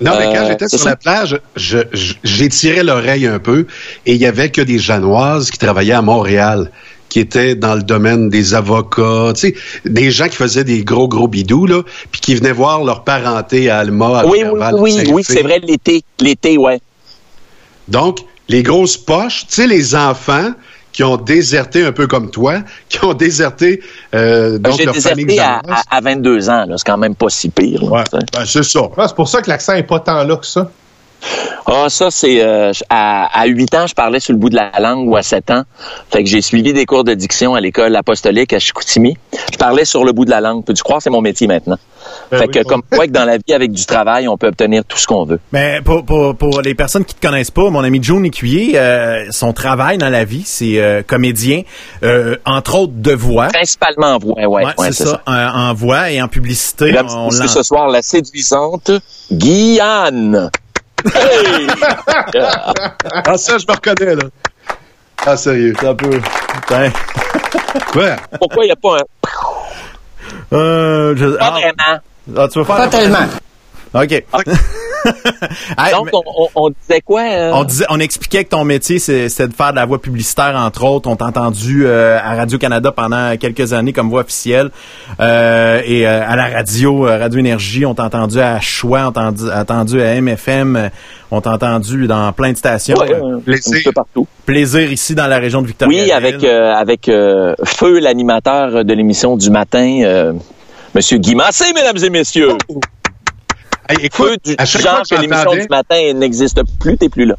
[0.00, 0.90] Non, mais quand Euh, j'étais sur ça.
[0.90, 3.66] la plage, j'ai tiré l'oreille un peu
[4.06, 6.70] et il y avait que des Janoises qui travaillaient à Montréal
[7.12, 11.08] qui étaient dans le domaine des avocats, tu sais, des gens qui faisaient des gros,
[11.08, 14.42] gros bidous, là, puis qui venaient voir leur parenté à Alma, à Oui,
[14.78, 16.04] oui, oui, c'est vrai, l'été.
[16.20, 16.80] L'été, ouais.
[17.88, 20.52] Donc, les grosses poches, tu sais, les enfants
[20.90, 23.82] qui ont déserté un peu comme toi, qui ont déserté
[24.14, 25.82] euh, donc J'ai leur famille déserté à, janoise.
[25.90, 26.74] à, à 22 ans, là.
[26.78, 28.88] C'est quand même pas si pire, là, Ouais, ben, c'est ça.
[28.96, 30.70] Ah, c'est pour ça que l'accent est pas tant là que ça.
[31.66, 34.72] Ah, ça, c'est euh, à, à 8 ans, je parlais sur le bout de la
[34.80, 35.62] langue ou à 7 ans.
[36.10, 39.16] Fait que j'ai suivi des cours de diction à l'école apostolique à Chicoutimi.
[39.52, 40.64] Je parlais sur le bout de la langue.
[40.64, 41.78] Peux-tu croire, c'est mon métier maintenant?
[42.32, 44.48] Ben fait oui, que comme quoi que dans la vie, avec du travail, on peut
[44.48, 45.38] obtenir tout ce qu'on veut.
[45.52, 49.26] Mais pour, pour, pour les personnes qui te connaissent pas, mon ami Joe Écuyer, euh,
[49.30, 51.62] son travail dans la vie, c'est euh, comédien,
[52.02, 53.48] euh, entre autres de voix.
[53.48, 55.32] Principalement en voix, ouais, ouais, Ouais, c'est ça, En,
[55.70, 56.94] en voix et en publicité.
[57.08, 58.90] On ce soir, la séduisante
[59.30, 60.50] Guyane.
[61.14, 61.66] Hey!
[63.26, 64.22] Ah, ça, je me reconnais, là.
[65.24, 65.74] Ah, sérieux.
[65.86, 66.10] un peu.
[66.10, 66.90] Putain.
[67.92, 68.16] Quoi?
[68.38, 70.56] Pourquoi il n'y a pas un...
[70.56, 72.00] Euh, je- Pas ah, vraiment.
[72.36, 73.26] ah, tu veux faire Pas tellement.
[73.94, 74.24] OK.
[75.78, 77.22] Hey, Donc, mais- on, on- on disait quoi?
[77.22, 77.50] euh?
[77.54, 80.54] On disait, on expliquait que ton métier, c'est- c'était de faire de la voix publicitaire,
[80.56, 81.08] entre autres.
[81.08, 84.70] On t'a entendu euh, à Radio-Canada pendant quelques années comme voix officielle.
[85.20, 89.12] Euh, et euh, à la radio, euh, Radio Énergie, on t'a entendu à Choix, on
[89.12, 90.90] t'a entendu, entendu à MFM,
[91.30, 92.96] on t'a entendu dans plein de stations.
[92.96, 93.06] Ouais,
[93.44, 93.72] plaisir.
[93.72, 94.26] un petit peu partout.
[94.46, 96.04] Plaisir ici dans la région de Victoria.
[96.04, 100.32] Oui, avec euh, avec euh, Feu, l'animateur de l'émission du matin, euh,
[100.94, 102.50] Monsieur Guy Massé, mesdames et messieurs.
[104.00, 104.08] Hey,
[104.44, 107.26] du à chaque genre fois que que l'émission j'entendais, du matin n'existe plus, t'es plus
[107.26, 107.36] là.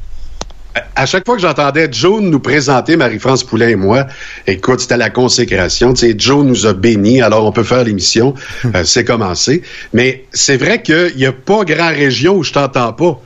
[0.96, 4.06] à chaque fois que j'entendais Joe nous présenter Marie-France Poulain et moi,
[4.46, 5.94] écoute, c'était la consécration.
[5.94, 8.34] Tu sais, Joe nous a bénis, alors on peut faire l'émission.
[8.76, 9.62] Euh, c'est commencé.
[9.94, 13.20] Mais c'est vrai qu'il n'y a pas grand région où je t'entends pas.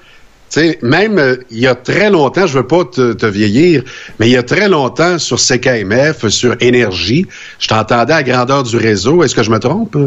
[0.49, 3.83] Tu sais, même euh, il y a très longtemps, je veux pas te, te vieillir,
[4.19, 7.25] mais il y a très longtemps sur CKMF, sur Énergie,
[7.59, 9.23] je t'entendais à grandeur du réseau.
[9.23, 9.97] Est-ce que je me trompe?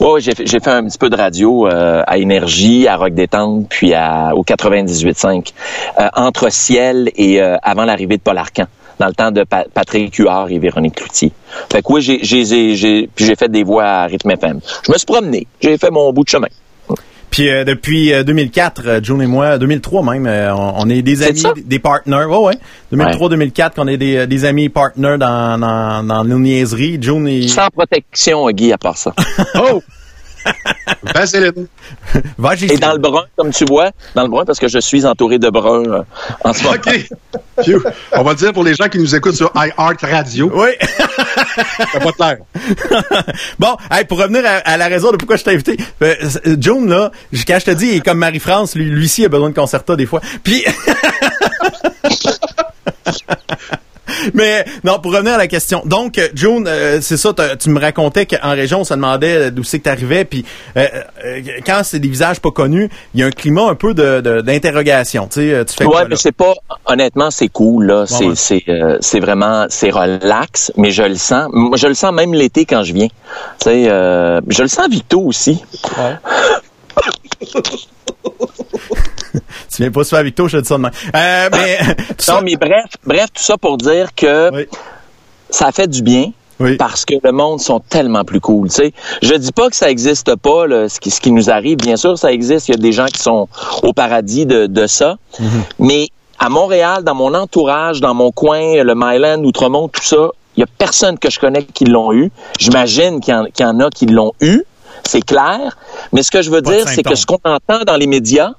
[0.00, 3.66] Ouais, ouais, j'ai fait, un petit peu de radio euh, à Énergie, à Rock Détente,
[3.70, 5.52] puis à, au 98.5,
[5.98, 8.66] euh, entre Ciel et euh, avant l'arrivée de Paul Arcan,
[8.98, 11.32] dans le temps de Pa- Patrick Huard et Véronique Cloutier.
[11.72, 14.60] Fait que oui, j'ai fait des voix à Rythme FM.
[14.86, 16.48] Je me suis promené, j'ai fait mon bout de chemin.
[17.30, 21.02] Puis euh, depuis euh, 2004, euh, June et moi, 2003 même, euh, on, on est
[21.02, 22.24] des amis, des partners.
[22.24, 22.54] Ouais, ouais.
[22.94, 26.98] 2003-2004, qu'on est des, des amis partners dans, dans, dans nos niaiseries.
[27.00, 27.46] June et...
[27.48, 29.12] Sans protection, Guy, à part ça.
[29.54, 29.82] Oh!
[31.14, 31.66] Vaseline.
[32.38, 34.78] Va, j'ai- Et dans le brun, comme tu vois, dans le brun, parce que je
[34.78, 36.02] suis entouré de brun euh,
[36.44, 36.76] en ce moment.
[37.58, 37.70] OK.
[38.12, 40.68] On va dire pour les gens qui nous écoutent sur iHeart Radio, Oui.
[41.92, 42.36] c'est pas clair.
[43.58, 46.14] bon, hey, pour revenir à, à la raison de pourquoi je t'ai invité, euh,
[46.46, 47.10] euh, June, là,
[47.46, 50.20] quand je te dis, comme Marie-France, lui, lui ci a besoin de concerta des fois.
[50.42, 50.64] Puis...
[54.34, 55.82] Mais non, pour revenir à la question.
[55.84, 59.64] Donc, euh, June, euh, c'est ça, tu me racontais qu'en région, on se demandait d'où
[59.64, 60.44] c'est que t'arrivais, puis
[60.76, 60.86] euh,
[61.24, 64.20] euh, quand c'est des visages pas connus, il y a un climat un peu de
[64.20, 65.26] de- d'interrogation.
[65.26, 66.54] Tu sais, euh, tu fais quoi, Ouais, mais c'est pas
[66.86, 68.64] honnêtement, c'est cool là, c'est ouais.
[68.68, 72.92] euh, vraiment c'est relax, mais je le sens, je le sens même l'été quand je
[72.92, 73.08] viens.
[73.08, 75.62] Tu sais euh, je le sens Victo aussi.
[79.74, 80.92] Tu viens pas se faire avec toi, je te dis ça de même.
[81.14, 84.66] Euh, mais tout ça- Non, mais bref, bref, tout ça pour dire que Oui.
[85.50, 86.32] ça fait du bien.
[86.58, 86.76] Oui.
[86.78, 88.94] Parce que le monde sont tellement plus cool, tu sais.
[89.20, 91.76] Je dis pas que ça existe pas, là, ce qui, ce qui nous arrive.
[91.76, 92.68] Bien sûr, ça existe.
[92.68, 93.46] Il y a des gens qui sont
[93.82, 95.16] au paradis de, de ça.
[95.78, 100.60] Mais à Montréal, dans mon entourage, dans mon coin, le Myland, Outremont, tout ça, il
[100.60, 102.30] y a personne que je connais qui l'ont eu.
[102.58, 104.62] J'imagine qu'il y, en- qu'il y en a qui l'ont eu.
[105.04, 105.76] C'est clair.
[106.14, 108.52] Mais ce que je veux Pas dire, c'est que ce qu'on entend dans les médias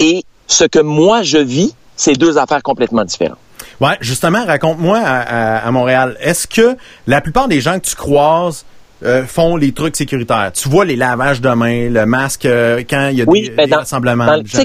[0.00, 3.38] et ce que moi je vis, c'est deux affaires complètement différentes.
[3.80, 7.96] Ouais, justement, raconte-moi à, à- à Montréal, est-ce que la plupart des gens que tu
[7.96, 8.64] croises
[9.04, 10.50] euh, font les trucs sécuritaires?
[10.54, 13.50] Tu vois les lavages de mains, le masque euh, quand il y a Oui, des,
[13.50, 14.64] ben, des dans- rassemblements dans- de gens?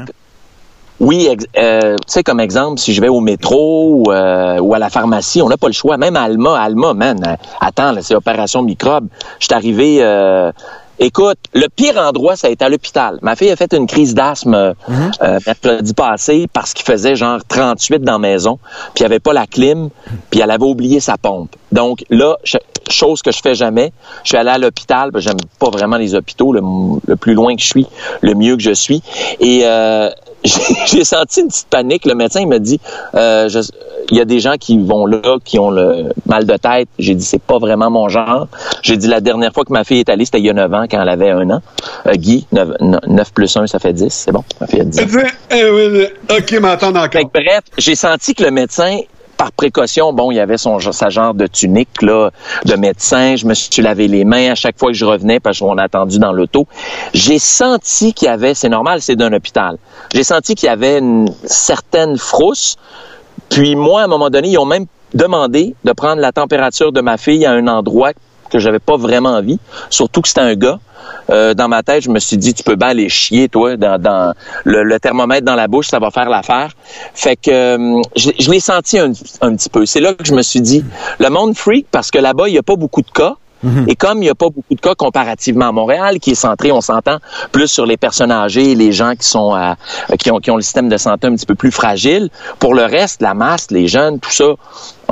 [0.99, 1.27] Oui,
[1.58, 4.89] euh, tu sais, comme exemple, si je vais au métro ou, euh, ou à la
[4.91, 5.97] pharmacie, on n'a pas le choix.
[5.97, 9.08] Même à Alma, Alma, man, attends, c'est opération microbe.
[9.39, 9.97] Je suis arrivé...
[10.04, 10.51] euh,
[11.03, 13.17] Écoute, le pire endroit, ça a été à l'hôpital.
[13.23, 14.73] Ma fille a fait une crise d'asthme euh,
[15.23, 18.59] euh, mercredi passé parce qu'il faisait genre 38 dans la maison,
[18.93, 19.89] puis il n'y avait pas la clim,
[20.29, 21.55] puis elle avait oublié sa pompe.
[21.71, 22.57] Donc là, je-
[22.89, 23.91] chose que je fais jamais,
[24.23, 26.61] je suis allé à l'hôpital, j'aime pas vraiment les hôpitaux, le,
[27.07, 27.87] le plus loin que je suis,
[28.21, 29.01] le mieux que je suis.
[29.39, 30.09] Et euh,
[30.43, 32.06] j'ai senti une petite panique.
[32.06, 32.80] Le médecin il m'a dit,
[33.15, 33.60] euh, je-
[34.10, 36.89] il y a des gens qui vont là, qui ont le mal de tête.
[36.99, 38.47] J'ai dit, c'est pas vraiment mon genre.
[38.82, 40.73] J'ai dit, la dernière fois que ma fille est allée, c'était il y a 9
[40.73, 41.62] ans, quand elle avait un an.
[42.08, 42.69] Euh, Guy, 9,
[43.08, 44.12] 9 plus 1, ça fait 10.
[44.12, 45.04] C'est bon, ma fille a 10 ans.
[46.38, 47.32] OK, m'entendre Fait encore.
[47.32, 48.97] que bref, j'ai senti que le médecin,
[49.41, 52.30] par précaution, bon, il avait son sa genre de tunique là,
[52.65, 53.36] de médecin.
[53.36, 55.84] Je me suis lavé les mains à chaque fois que je revenais parce qu'on a
[55.84, 56.67] attendu dans l'auto.
[57.15, 59.80] J'ai senti qu'il y avait, c'est normal, c'est d'un hôpital.
[60.13, 62.75] J'ai senti qu'il y avait une certaine frousse.
[63.49, 67.01] Puis moi, à un moment donné, ils ont même demandé de prendre la température de
[67.01, 68.12] ma fille à un endroit
[68.51, 69.59] que j'avais pas vraiment envie,
[69.89, 70.79] surtout que c'était un gars.
[71.29, 73.99] Euh, dans ma tête, je me suis dit, tu peux bien aller chier, toi, dans,
[73.99, 74.33] dans
[74.65, 76.71] le, le thermomètre dans la bouche, ça va faire l'affaire.
[77.13, 79.11] Fait que euh, je, je l'ai senti un,
[79.41, 79.85] un petit peu.
[79.85, 80.83] C'est là que je me suis dit,
[81.19, 83.35] le monde freak, parce que là-bas, il n'y a pas beaucoup de cas.
[83.87, 86.71] Et comme il n'y a pas beaucoup de cas comparativement à Montréal, qui est centré,
[86.71, 87.17] on s'entend,
[87.51, 89.75] plus sur les personnes âgées et les gens qui sont à-
[90.17, 92.29] qui ont qui ont le système de santé un petit peu plus fragile.
[92.57, 94.55] Pour le reste, la masse, les jeunes, tout ça,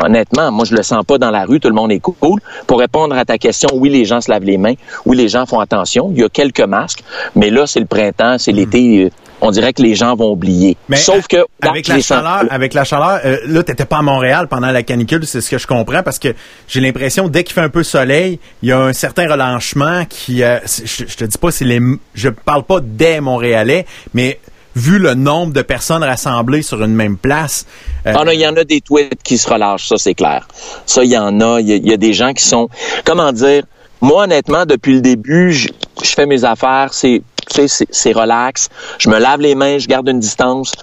[0.03, 2.39] honnêtement, moi je le sens pas dans la rue, tout le monde est cool.
[2.67, 4.73] Pour répondre à ta question, oui, les gens se lavent les mains,
[5.05, 6.09] oui, les gens font attention.
[6.13, 7.03] Il y a quelques masques,
[7.35, 9.05] mais là c'est le printemps, c'est l'été.
[9.05, 9.09] euh,
[9.41, 10.75] On dirait que les gens vont oublier.
[10.89, 14.47] Mais Sauf que avec la chaleur, avec la chaleur, euh, là t'étais pas à Montréal
[14.49, 16.29] pendant la canicule, c'est ce que je comprends parce que
[16.67, 20.43] j'ai l'impression dès qu'il fait un peu soleil, il y a un certain relâchement qui,
[20.43, 21.79] euh, je, je te dis pas c'est les,
[22.13, 24.39] je parle pas des Montréalais, mais
[24.75, 27.65] vu le nombre de personnes rassemblées sur une même place,
[28.05, 30.47] euh, Ah il y en a des tweets qui se relâchent, ça c'est clair.
[30.85, 31.59] Ça, il y en a.
[31.59, 32.69] Il y, a- il y a des gens qui sont,
[33.05, 33.63] comment dire,
[34.01, 35.67] moi honnêtement, depuis le début, je,
[36.03, 37.21] je fais mes affaires, c'est
[37.51, 38.69] c'est- relax.
[38.97, 40.73] Je me lave les mains, je garde une distance.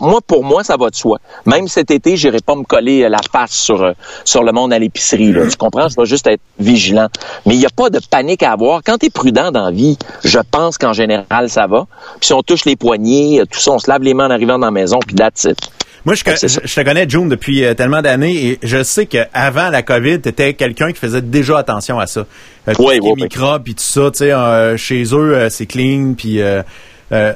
[0.00, 1.18] Moi, pour moi, ça va de soi.
[1.44, 3.92] Même cet été, j'irai pas me coller euh, la face sur euh,
[4.24, 5.32] sur le monde à l'épicerie.
[5.50, 5.88] Tu comprends?
[5.88, 7.08] Je vais juste être vigilant.
[7.44, 8.82] Mais il n'y a pas de panique à avoir.
[8.84, 11.86] Quand tu es prudent dans la vie, je pense qu'en général, ça va.
[12.20, 14.30] Puis si on touche les poignets, euh, tout ça, on se lave les mains en
[14.30, 15.58] arrivant dans la maison, puis that's it.
[16.06, 20.20] Moi, je, te connais, June, depuis euh, tellement d'années et je sais qu'avant la COVID,
[20.20, 22.20] tu étais quelqu'un qui faisait déjà attention à ça.
[22.68, 23.22] Euh, Oui, oui, oui.
[23.24, 26.40] microbes puis tout ça, tu sais, euh, chez eux, euh, c'est clean, puis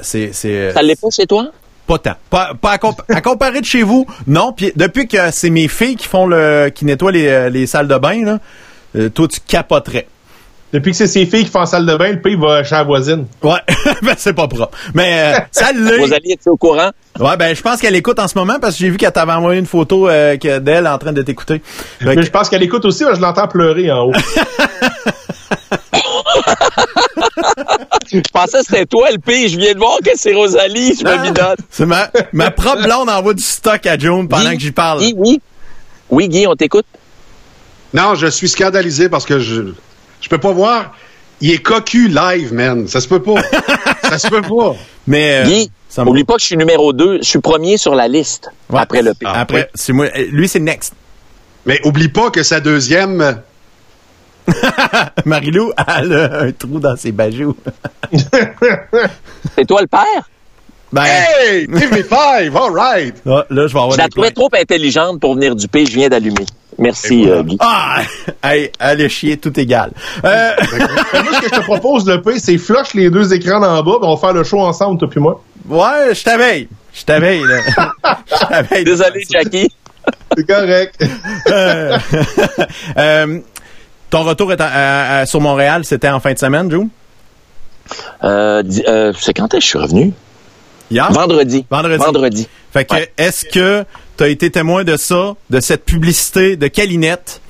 [0.03, 0.31] c'est...
[0.33, 1.51] c'est Ça l'est pas chez toi?
[1.87, 2.15] pas tant.
[2.31, 4.53] Pas, pas à, comp- à comparer de chez vous, non.
[4.53, 6.71] Puis depuis que c'est mes filles qui font le...
[6.73, 8.25] qui nettoient les, les salles de bain,
[8.95, 10.07] là, toi, tu capoterais.
[10.73, 12.77] Depuis que c'est ses filles qui font la salle de bain, le pays va chez
[12.77, 13.27] la voisine.
[13.43, 13.59] Ouais,
[14.03, 14.71] ben c'est pas propre.
[14.95, 15.99] Mais euh, ça l'est.
[15.99, 16.91] Rosalie, es-tu au courant?
[17.19, 19.33] Ouais, ben je pense qu'elle écoute en ce moment parce que j'ai vu qu'elle t'avait
[19.33, 21.61] envoyé une photo euh, d'elle en train de t'écouter.
[22.03, 24.13] Mais que- je pense qu'elle écoute aussi, parce que je l'entends pleurer en haut.
[28.13, 29.49] Je pensais que c'était toi, le pire.
[29.49, 30.95] Je viens de voir que c'est Rosalie.
[30.99, 31.59] Je me bidote.
[31.71, 35.01] C'est ma, ma propre blonde envoie du stock à June pendant Guy, que j'y parle.
[35.01, 35.41] Guy, oui.
[36.11, 36.87] Oui, Guy, on t'écoute?
[37.95, 39.73] Non, je suis scandalisé parce que je
[40.21, 40.95] je peux pas voir.
[41.41, 42.87] Il est cocu live, man.
[42.89, 43.41] Ça se peut pas.
[44.03, 44.75] ça se peut pas.
[45.07, 47.19] Mais euh, Guy, ça me- oublie pas que je suis numéro 2.
[47.23, 48.81] Je suis premier sur la liste Ouais.
[48.81, 49.31] après le pire.
[49.35, 49.71] Ah, Après, oui.
[49.75, 50.07] c'est moi.
[50.17, 50.93] euh, Lui, c'est next.
[51.67, 53.41] Mais oublie pas que sa deuxième.
[55.25, 57.57] Marilou, elle a un trou dans ses bajoux.
[59.57, 60.29] C'est toi le père?
[60.93, 61.69] Ben, Hey!
[61.73, 62.57] Give me five!
[62.57, 63.15] All right!
[63.25, 65.87] là, là, je vais avoir Je la trouvais trop intelligente pour venir du P.
[65.87, 66.47] Je viens d'allumer.
[66.81, 67.37] Merci, voilà.
[67.39, 67.57] euh, Guy.
[67.61, 68.03] Ah!
[68.43, 69.93] Hey, allez chier, tout égal.
[70.25, 73.83] Euh, moi, ce que je te propose, le pays, c'est flush les deux écrans d'en
[73.83, 75.43] bas, puis on va faire le show ensemble, toi puis moi.
[75.69, 76.69] ouais, je t'aveille.
[76.93, 77.61] Je t'aveille, là.
[78.27, 79.23] Je t'aveille Désolé.
[79.31, 79.69] Jackie.
[80.37, 81.05] C'est correct.
[81.49, 81.99] Euh,
[82.97, 83.39] euh,
[84.09, 86.89] ton retour est à- à- à- sur Montréal, c'était en fin de semaine?
[88.25, 90.13] Euh, euh, c'est quand est-ce que je suis revenu?
[90.91, 91.11] Hier?
[91.13, 91.65] Vendredi.
[91.71, 91.99] Vendredi.
[92.05, 92.49] Vendredi.
[92.73, 93.13] Fait que, Ouais.
[93.19, 93.85] est-ce que
[94.21, 97.41] tu as été témoin de ça, de cette publicité de Calinette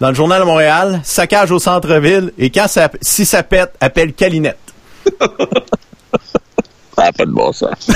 [0.00, 4.12] dans le Journal de Montréal, saccage au centre-ville, et quand ça, si ça pète, appelle
[4.12, 4.58] Calinette.
[6.94, 7.90] Ça n'a pas de bon sens.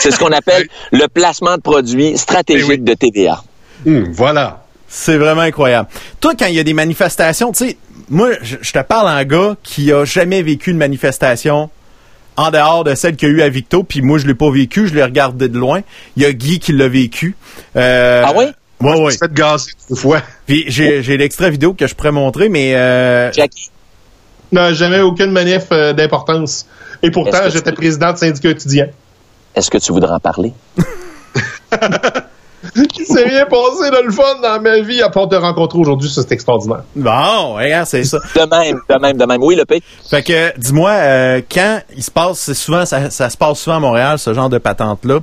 [0.00, 2.78] c'est ce qu'on appelle le placement de produits stratégiques Eh oui.
[2.80, 3.44] de TVA.
[3.86, 4.64] Hum, voilà.
[4.88, 5.88] C'est vraiment incroyable.
[6.20, 7.76] Toi, quand il y a des manifestations, tu sais,
[8.08, 11.70] moi, je je te parle en gars qui a jamais vécu une manifestation
[12.36, 14.50] en dehors de celle qu'il y a eu à Victo, puis moi je l'ai pas
[14.50, 15.80] vécu, je l'ai regardé de loin.
[16.16, 17.34] Il y a Guy qui l'a vécu.
[17.76, 18.46] Euh, Ah oui?
[18.80, 19.10] Ouais.
[19.10, 20.20] suis fait gazer deux fois.
[20.46, 23.70] Puis j'ai j'ai l'extrait vidéo que je pourrais montrer, mais euh, Jackie,
[24.52, 26.66] Non, jamais aucune manif euh, d'importance.
[27.02, 28.86] Et pourtant, j'étais tu- président de syndicat étudiant.
[29.54, 30.52] est-ce que tu voudrais en parler?
[32.76, 36.08] Il s'est rien passé de le fun dans ma vie à part de rencontrer aujourd'hui,
[36.08, 36.82] ça c'est extraordinaire.
[36.94, 38.18] bon, regarde, c'est ça.
[38.34, 39.42] De même, de même, de même.
[39.42, 39.82] Oui, le P.
[40.08, 43.76] Fait que, dis-moi, euh, quand il se passe, c'est souvent, ça, ça se passe souvent
[43.76, 45.20] à Montréal, ce genre de patente-là.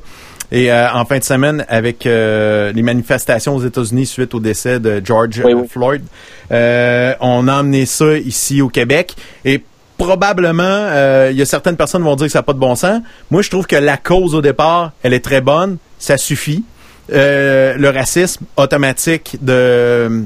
[0.51, 4.79] Et euh, en fin de semaine, avec euh, les manifestations aux États-Unis suite au décès
[4.79, 5.67] de George Oui, oui.
[5.67, 6.03] Floyd,
[6.51, 9.15] euh, on a emmené ça ici au Québec.
[9.45, 9.63] Et
[9.97, 12.59] probablement, euh, il y a certaines personnes qui vont dire que ça n'a pas de
[12.59, 13.01] bon sens.
[13.31, 15.77] Moi, je trouve que la cause au départ, elle est très bonne.
[15.97, 16.63] Ça suffit.
[17.11, 20.25] Euh, le racisme automatique de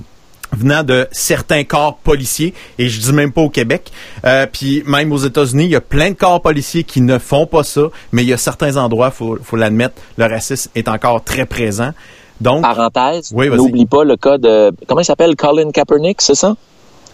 [0.52, 3.92] venant de certains corps policiers, et je dis même pas au Québec,
[4.26, 7.46] euh, puis même aux États-Unis, il y a plein de corps policiers qui ne font
[7.46, 11.24] pas ça, mais il y a certains endroits, faut, faut l'admettre, le racisme est encore
[11.24, 11.92] très présent.
[12.40, 16.56] Donc, Parenthèse, Oui, n'oublie pas le cas de, comment il s'appelle, Colin Kaepernick, c'est ça?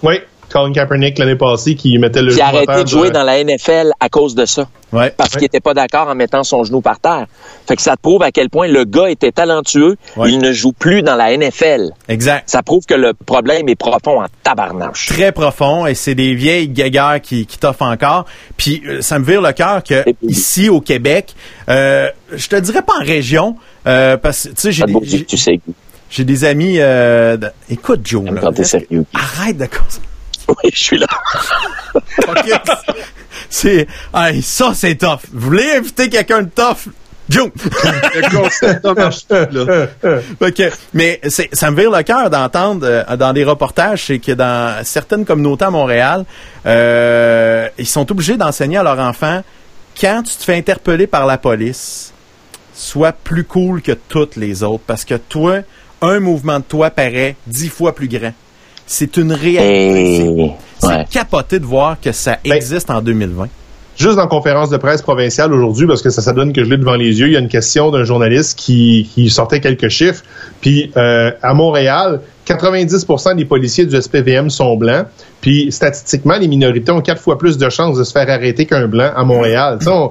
[0.04, 0.16] Oui,
[0.52, 3.12] Colin Kaepernick l'année passée qui mettait le Qui a genou à arrêté terre de jouer
[3.12, 4.68] dans la NFL à cause de ça.
[4.92, 7.26] ouais, Parce qu'il était pas d'accord en mettant son genou par terre.
[7.68, 9.96] Fait que ça te prouve à quel point le gars était talentueux.
[10.16, 10.30] Ouais.
[10.32, 11.90] Il ne joue plus dans la NFL.
[12.08, 12.50] exact.
[12.50, 15.08] Ça prouve que le problème est profond en tabarnouche.
[15.08, 18.26] Très profond, et c'est des vieilles guéguerres qui, qui t'offrent encore.
[18.58, 21.34] Puis euh, ça me vire le cœur que puis- ici au Québec,
[21.70, 23.56] euh, je te dirais pas en région,
[23.88, 25.60] euh, parce que tu sais, j'ai te des- beau- j'ai- tu sais.
[26.10, 26.76] j'ai des amis.
[26.80, 29.06] Euh, de- Écoute, Joe, là, sérieux.
[29.14, 29.66] arrête de.
[30.64, 31.08] Oui, je suis là.
[33.50, 35.20] C'est hey, ça c'est tough.
[35.32, 36.90] Vous voulez inviter quelqu'un de tough?
[37.30, 37.50] Joe.
[40.94, 41.22] Mais
[41.54, 45.66] ça me vire le cœur d'entendre euh, dans des reportages, c'est que dans certaines communautés
[45.66, 46.26] à Montréal,
[46.66, 49.42] euh, ils sont obligés d'enseigner à leurs enfants
[50.00, 52.14] quand tu te fais interpeller par la police,
[52.74, 55.60] sois plus cool que toutes les autres, parce que toi,
[56.02, 58.34] un mouvement de toi paraît dix fois plus grand.
[58.86, 60.26] C'est une réalité.
[60.26, 60.52] Et...
[60.80, 61.06] C'est Ouais.
[61.10, 63.48] capoté de voir que ça Ben, existe en 2020.
[63.96, 66.70] Juste dans la conférence de presse provinciale aujourd'hui, parce que ça, ça donne que je
[66.70, 69.88] l'ai devant les yeux, il y a une question d'un journaliste qui, qui sortait quelques
[69.90, 70.24] chiffres.
[70.62, 75.06] Puis euh, à Montréal, 90% des policiers du SPVM sont blancs.
[75.42, 78.88] Puis statistiquement, les minorités ont quatre fois plus de chances de se faire arrêter qu'un
[78.88, 79.78] blanc à Montréal.
[79.88, 80.10] On-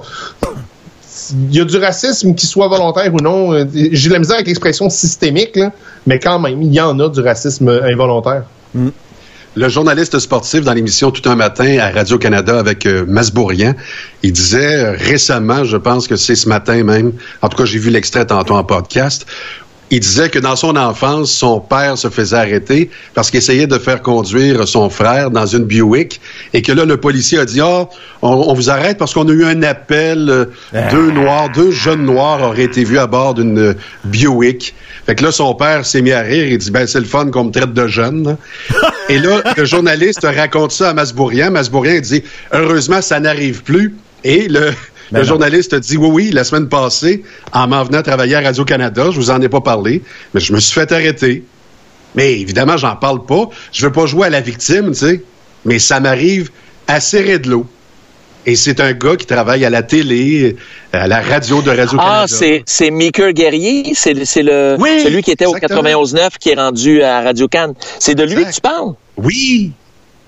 [1.49, 3.53] il y a du racisme, qu'il soit volontaire ou non.
[3.53, 5.71] Euh, J'ai de la misère avec l'expression systémique, là,
[6.07, 8.43] mais quand même, il y en a du racisme involontaire.
[9.55, 13.75] Le journaliste sportif dans l'émission Tout un matin à Radio-Canada avec euh, Masbourian,
[14.23, 17.77] il disait euh, récemment, je pense que c'est ce matin même, en tout cas j'ai
[17.77, 19.27] vu l'extrait tantôt en podcast,
[19.93, 23.77] il disait que dans son enfance, son père se faisait arrêter parce qu'il essayait de
[23.77, 26.19] faire conduire son frère dans une Buick
[26.53, 27.87] et que là, le policier a dit, ah,
[28.23, 30.45] on, on vous arrête parce qu'on a eu un appel, euh,
[30.89, 33.75] deux noirs, deux jeunes noirs auraient été vus à bord d'une
[34.05, 34.73] Buick.
[35.05, 36.47] Fait que là, son père s'est mis à rire.
[36.47, 38.35] Il dit, ben, c'est le fun qu'on me traite de jeune.
[39.09, 41.51] Et là, le journaliste raconte ça à Masbourian.
[41.51, 43.93] Masbourian dit, heureusement, ça n'arrive plus.
[44.23, 44.71] Et le,
[45.11, 45.29] Ben le non.
[45.29, 49.29] journaliste dit, oui, oui, la semaine passée, en m'en venant travailler à Radio-Canada, je vous
[49.31, 50.01] en ai pas parlé,
[50.33, 51.43] mais je me suis fait arrêter.
[52.15, 53.49] Mais évidemment, j'en parle pas.
[53.71, 55.23] Je veux pas jouer à la victime, tu sais.
[55.65, 56.51] Mais ça m'arrive
[56.87, 57.65] à serrer de l'eau.
[58.45, 60.57] Et c'est un gars qui travaille à la télé,
[60.91, 62.19] à la radio de Radio-Canada.
[62.23, 65.81] Ah, c'est, c'est Meeker Guerrier, c'est, le- c'est le, Oui, celui qui était au exactement.
[65.81, 67.73] 91.9 qui est rendu à Radio Cannes.
[67.99, 68.49] C'est de lui Exact.
[68.49, 68.93] que tu parles?
[69.15, 69.71] Oui!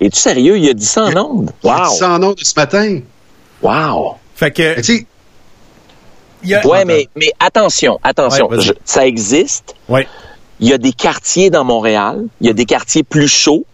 [0.00, 0.56] Es-tu sérieux?
[0.56, 1.50] Il a dit ça en ondes.
[1.62, 1.72] Wow.
[1.72, 1.84] Wow.
[1.98, 3.00] Sans nom de ce matin.
[3.62, 4.14] Wow.
[4.36, 5.06] Fait que, Mais tu sais,
[6.44, 8.46] il y a- Ouais, mais, mais attention, attention.
[8.48, 8.66] Ouais, vas-y.
[8.66, 9.74] Je- ça existe.
[9.88, 10.06] Ouais.
[10.60, 12.24] Il y a des quartiers dans Montréal.
[12.40, 13.64] Il y a des quartiers plus chauds.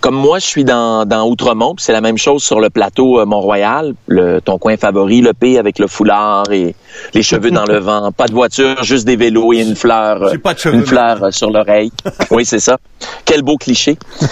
[0.00, 3.18] Comme moi, je suis dans, dans Outremont, puis c'est la même chose sur le plateau
[3.18, 6.76] euh, Mont-Royal, le, ton coin favori, le P avec le foulard et
[7.14, 8.12] les cheveux dans le vent.
[8.12, 10.76] Pas de voiture, juste des vélos et une fleur, euh, J'ai pas de cheveux.
[10.76, 11.90] une fleur euh, sur l'oreille.
[12.30, 12.76] oui, c'est ça.
[13.24, 13.98] Quel beau cliché.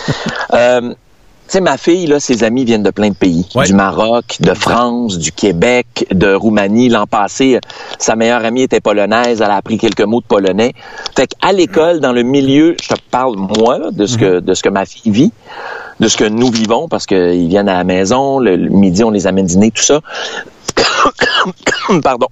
[0.54, 0.94] Euh,
[1.48, 3.48] sais, ma fille, là, ses amis viennent de plein de pays.
[3.54, 3.64] Ouais.
[3.66, 6.88] Du Maroc, de France, du Québec, de Roumanie.
[6.88, 7.60] L'an passé,
[7.98, 9.40] sa meilleure amie était polonaise.
[9.40, 10.72] Elle a appris quelques mots de polonais.
[11.16, 14.54] Fait qu'à l'école, dans le milieu, je te parle, moi, là, de ce que, de
[14.54, 15.32] ce que ma fille vit,
[16.00, 19.10] de ce que nous vivons, parce qu'ils viennent à la maison, le, le midi, on
[19.10, 20.00] les amène dîner, tout ça.
[22.02, 22.26] Pardon.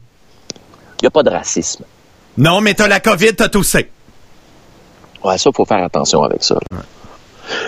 [1.01, 1.85] Il n'y a pas de racisme.
[2.37, 3.91] Non, mais t'as la COVID, t'as toussé.
[5.23, 6.57] Ouais, ça, faut faire attention avec ça.
[6.71, 6.79] là.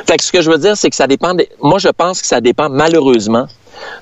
[0.06, 1.34] Fait que ce que je veux dire, c'est que ça dépend.
[1.34, 3.46] des- Moi, je pense que ça dépend malheureusement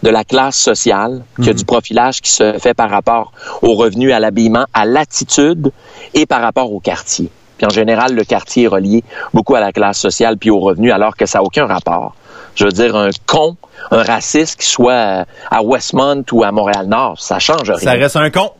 [0.03, 3.75] de la classe sociale, qu'il y a du profilage qui se fait par rapport aux
[3.75, 5.73] revenus, à l'habillement, à l'attitude
[6.15, 7.29] et par rapport au quartier.
[7.59, 9.03] Puis en général, le quartier est relié
[9.33, 12.15] beaucoup à la classe sociale puis aux revenus, alors que ça n'a aucun rapport.
[12.57, 13.57] je veux dire, un con,
[13.91, 17.21] un raciste qui soit à- à Westmont ou à Montréal-Nord.
[17.21, 17.79] Ça change rien.
[17.79, 18.53] Ça reste un con.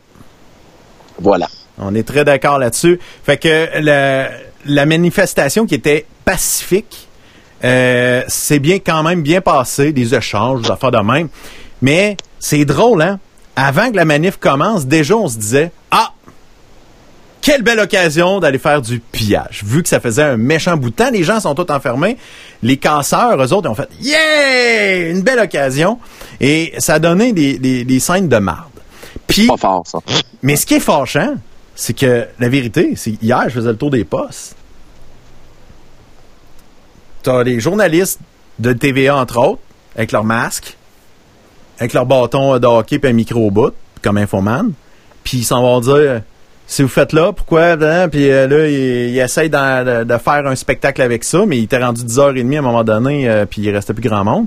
[1.19, 1.47] Voilà.
[1.79, 2.99] On est très d'accord là-dessus.
[3.23, 4.29] Fait que la,
[4.65, 7.04] la manifestation qui était pacifique,
[7.65, 11.27] euh, c'est bien quand même bien passé, des échanges, des affaires de même.
[11.81, 13.19] Mais c'est drôle, hein?
[13.55, 16.11] Avant que la manif commence, déjà on se disait Ah!
[17.41, 19.61] Quelle belle occasion d'aller faire du pillage.
[19.63, 22.17] Vu que ça faisait un méchant bout de temps, les gens sont tous enfermés.
[22.63, 25.11] Les casseurs, eux autres, ils ont fait Yeah!
[25.11, 25.99] Une belle occasion.
[26.41, 28.71] Et ça a donné des, des, des scènes de marde.
[29.27, 29.99] Puis, Pas fort, ça.
[30.41, 31.35] mais ce qui est fâchant,
[31.75, 34.55] c'est que la vérité, c'est hier, je faisais le tour des postes.
[37.25, 38.19] T'as des journalistes
[38.59, 39.61] de TVA, entre autres,
[39.95, 40.77] avec leur masque,
[41.79, 43.73] avec leur bâton de hockey et un micro au bout,
[44.03, 44.73] comme infoman.
[45.23, 46.21] Puis ils s'en vont dire
[46.67, 47.71] si vous faites là, pourquoi?
[47.81, 48.09] hein?
[48.09, 51.63] Puis euh, là, il, il essaye de, de faire un spectacle avec ça, mais il
[51.63, 54.45] était rendu 10h30 à un moment donné, euh, puis il restait plus grand monde.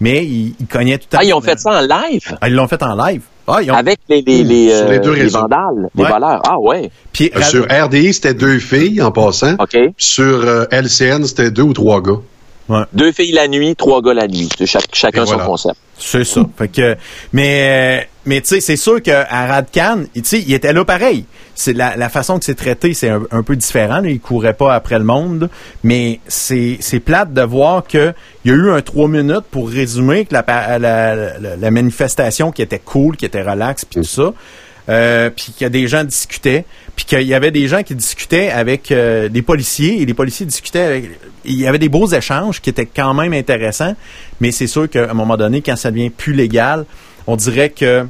[0.00, 2.38] Mais il, il cognait tout à Ah, ils ont fait ça en live?
[2.40, 3.20] Ah, ils l'ont fait en live.
[3.46, 3.74] Ah, ils ont...
[3.74, 5.40] avec les, les, les, Sur les euh, deux les réseaux.
[5.40, 6.10] vandales, les Ouais.
[6.10, 6.42] voleurs.
[6.48, 6.90] Ah ouais.
[7.12, 9.54] Puis, Euh, Sur RDI, c'était deux filles en passant.
[9.58, 9.76] OK.
[9.98, 12.20] Sur euh, LCN, c'était deux ou trois gars.
[12.94, 14.48] Deux filles la nuit, trois gars la nuit.
[14.64, 15.76] Chaque- chacun son concept.
[15.98, 16.40] C'est ça.
[16.56, 16.96] Fait que,
[17.34, 21.26] mais, euh, mais tu sais, c'est sûr qu'à Radcan, tu sais, il était là pareil.
[21.54, 24.00] C'est la, la façon que c'est traité, c'est un, peu différent.
[24.00, 24.10] Là.
[24.10, 25.48] Il courait pas après le monde,
[25.82, 28.12] mais c'est, c'est plate de voir que
[28.44, 32.80] il y a eu un trois minutes pour résumer que la, la, manifestation qui était
[32.80, 34.32] cool, qui était relax, puis tout ça.
[34.90, 38.92] Euh, puis que des gens discutaient, puis qu'il y avait des gens qui discutaient avec
[38.92, 41.10] euh, des policiers et les policiers discutaient avec
[41.46, 43.96] il y avait des beaux échanges qui étaient quand même intéressants,
[44.40, 46.84] mais c'est sûr qu'à un moment donné quand ça devient plus légal,
[47.26, 48.06] on dirait que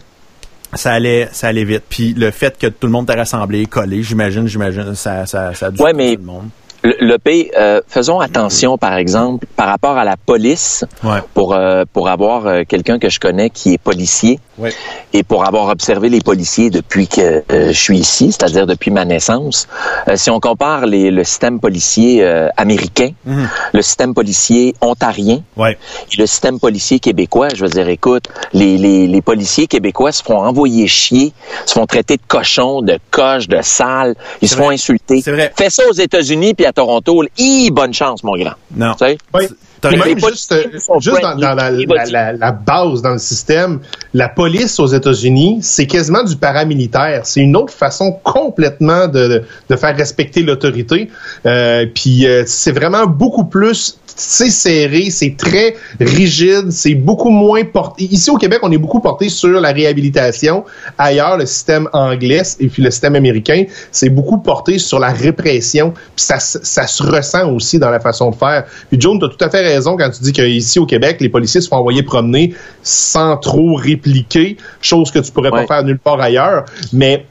[0.77, 1.85] ça allait ça allait vite.
[1.89, 5.67] Puis le fait que tout le monde était rassemblé, collé, j'imagine, j'imagine ça ça ça
[5.67, 6.49] a dû Ouais, mais- tout le monde.
[6.85, 11.21] Le, le P, euh, faisons attention, par exemple, par rapport à la police, Ouais.
[11.33, 14.71] pour, euh, pour avoir euh, quelqu'un que je connais qui est policier Ouais.
[15.15, 19.67] et pour avoir observé les policiers depuis que je suis ici, c'est-à-dire depuis ma naissance.
[20.09, 23.49] euh, si on compare les, le système policier euh, américain, Mhm.
[23.73, 25.79] le système policier ontarien Ouais.
[26.13, 30.23] et le système policier québécois, je veux dire, écoute, les, les, les policiers québécois se
[30.23, 31.33] font envoyer chier,
[31.65, 35.23] se font traiter de cochons, de coches, de sales, ils se font insulter.
[35.23, 35.51] C'est vrai.
[35.57, 38.55] Fais ça aux États-Unis puis à Toronto, hi, bonne chance, mon grand.
[38.75, 38.93] Non.
[38.93, 39.19] Tu sais?
[39.33, 39.45] Oui.
[39.91, 40.65] T'as même juste, euh,
[41.01, 41.87] juste dans, dans la, friendly.
[41.87, 43.81] la- la- la base dans le système,
[44.13, 47.21] la police aux États-Unis, c'est quasiment du paramilitaire.
[47.25, 51.09] C'est une autre façon complètement de, de, faire respecter l'autorité.
[51.47, 57.65] Euh, puis euh, c'est vraiment beaucoup plus c'est serré, c'est très rigide, c'est beaucoup moins
[57.65, 58.05] porté.
[58.05, 60.65] Ici au Québec, on est beaucoup porté sur la réhabilitation.
[60.99, 65.91] Ailleurs, le système anglais et puis le système américain, c'est beaucoup porté sur la répression.
[65.91, 68.67] Puis ça, se- ça se ressent aussi dans la façon de faire.
[68.89, 71.29] Puis John, tu as tout à fait raison quand tu dis qu'ici au Québec, les
[71.29, 75.67] policiers se font envoyer promener sans trop répliquer, chose que tu pourrais Ouais.
[75.67, 76.65] pas faire nulle part ailleurs.
[76.93, 77.27] Mais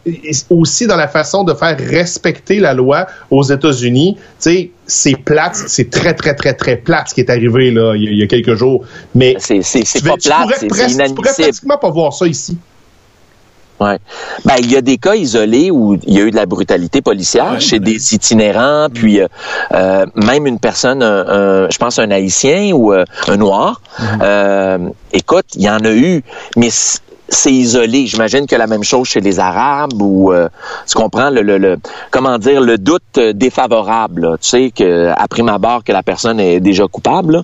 [0.49, 5.55] aussi dans la façon de faire respecter la loi aux États-Unis, tu sais, c'est plate,
[5.67, 8.17] c'est très, très, très, très plate ce qui est arrivé là, il y a, il
[8.19, 8.83] y a quelques jours.
[9.15, 9.59] Mais C'est,
[10.03, 11.21] pas plate, c'est, presque- tu pourrais inadmissible.
[11.21, 12.57] pratiquement pas voir ça ici.
[13.79, 13.97] Ouais.
[14.45, 17.01] Ben, il y a des cas isolés où il y a eu de la brutalité
[17.01, 17.79] policière Ouais, chez ouais.
[17.81, 19.27] des itinérants, puis euh,
[19.73, 23.81] euh, même une personne, un- un- je pense un haïtien ou euh, un noir.
[24.21, 24.77] Euh,
[25.11, 26.23] écoute, il y en a eu,
[26.55, 26.69] mais
[27.33, 28.05] c'est isolé.
[28.07, 30.47] J'imagine que la même chose chez les Arabes ou euh,
[30.87, 31.77] tu comprends le, le, le-
[32.11, 34.21] comment dire le doute euh, défavorable.
[34.21, 34.37] là.
[34.41, 37.33] Tu sais que à prime abord que la personne est déjà coupable.
[37.37, 37.43] là.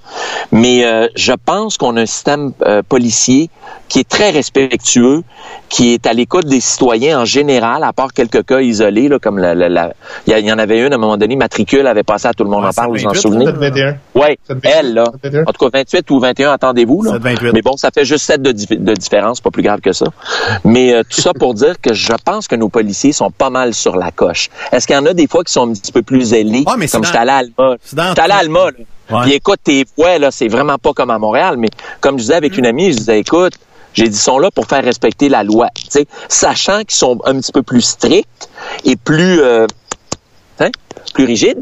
[0.52, 3.50] Mais euh, je pense qu'on a un système euh, policier
[3.88, 5.24] qui est très respectueux,
[5.68, 9.38] qui est à l'écoute des citoyens en général, à part quelques cas isolés, là, comme
[9.40, 9.94] la, la- la-
[10.28, 12.50] il y, en avait une à un moment donné, matricule avait passé à tout le
[12.52, 13.46] monde Ouais, en parle, vous en 128, souvenez?
[13.46, 13.72] Ça devait-
[14.64, 15.06] elle, là.
[15.48, 17.02] En tout cas, 28 ou 21, attendez-vous.
[17.04, 17.14] Là.
[17.20, 17.52] 7-28.
[17.54, 20.06] Mais bon, ça fait juste 7 de, de différence, pas plus grave que ça.
[20.64, 23.74] Mais euh, tout ça pour dire que je pense que nos policiers sont pas mal
[23.74, 24.50] sur la coche.
[24.72, 26.64] Est-ce qu'il y en a des fois qui sont un petit peu plus zélés?
[26.66, 27.76] Ah, mais comme j'étais allé à Alma.
[27.84, 28.72] J'étais allé à Alma, là.
[29.10, 29.24] Ouais.
[29.24, 31.58] Puis écoute, tes voix, là, c'est vraiment pas comme à Montréal.
[31.58, 31.70] Mais
[32.00, 33.54] comme je disais avec une amie, je disais, écoute,
[33.94, 35.68] j'ai dit, ils sont là pour faire respecter la loi.
[36.28, 38.50] Sachant qu'ils sont un petit peu plus stricts
[38.86, 39.42] et plus...
[39.42, 39.66] euh,
[40.60, 40.70] hein,
[41.14, 41.58] plus rigide,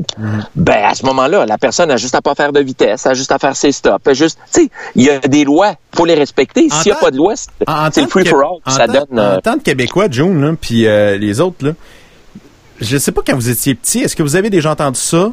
[0.56, 3.32] ben à ce moment-là, la personne a juste à pas faire de vitesse, a juste
[3.32, 6.16] à faire ses stops, a juste, tu sais, il y a des lois, faut les
[6.16, 6.70] respecter.
[6.70, 9.20] S'il n'y a pas de loi, c'est le free for all, ça donne.
[9.20, 11.72] euh, En tant que Québécois, June, là, puis euh, les autres, là,
[12.80, 15.32] je sais pas quand vous étiez petit, est-ce que vous avez déjà entendu ça?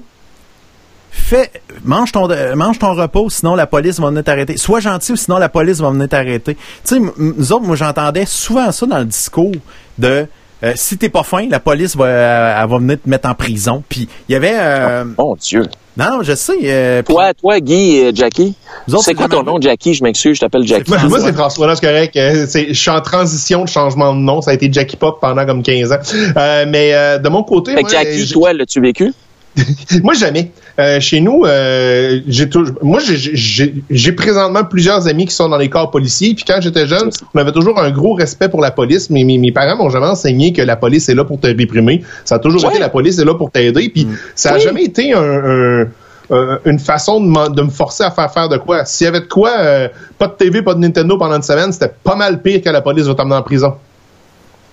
[1.11, 1.51] Fais,
[1.85, 4.57] mange ton, euh, mange ton repos, sinon la police va venir t'arrêter.
[4.57, 6.55] Sois gentil ou sinon la police va venir t'arrêter.
[6.55, 9.53] Tu sais, nous autres, moi, j'entendais souvent ça dans le discours
[9.99, 10.27] de
[10.63, 13.35] euh, si t'es pas fin, la police va, euh, elle va venir te mettre en
[13.35, 13.83] prison.
[13.89, 15.65] Puis il y avait, euh, Mon Dieu.
[15.97, 16.53] Non, je sais.
[16.65, 18.55] euh, Toi, toi, Guy et Jackie?
[19.01, 19.95] C'est quoi ton nom, Jackie?
[19.95, 20.91] Je m'excuse, je t'appelle Jackie.
[20.91, 22.15] Moi, moi, c'est François, là, c'est correct.
[22.49, 24.41] C'est- Je suis en transition de changement de nom.
[24.43, 25.99] Ça a été Jackie Pop pendant comme 15 ans.
[26.37, 29.13] Euh, mais euh, de mon côté, Fait moi, que Jackie, toi, l'as-tu vécu?
[30.03, 30.51] moi jamais.
[30.81, 32.49] Euh, chez nous, euh, j'ai
[32.83, 36.35] moi j'ai- présentement plusieurs amis qui sont dans les corps policiers.
[36.35, 39.11] Puis quand j'étais jeune, on avait toujours un gros respect pour la police.
[39.11, 42.03] Mais mes, mes parents m'ont jamais enseigné que la police est là pour te réprimer.
[42.25, 42.71] Ça a toujours Ouais.
[42.71, 43.89] été la police est là pour t'aider.
[43.91, 44.61] Puis ça a Oui.
[44.61, 45.87] jamais été un, un-
[46.31, 48.85] un- une façon de, me forcer à faire faire de quoi.
[48.85, 49.89] S'il y avait de quoi, euh,
[50.19, 52.81] pas de TV, pas de Nintendo pendant une semaine, c'était pas mal pire que la
[52.81, 53.75] police va t'emmener en prison.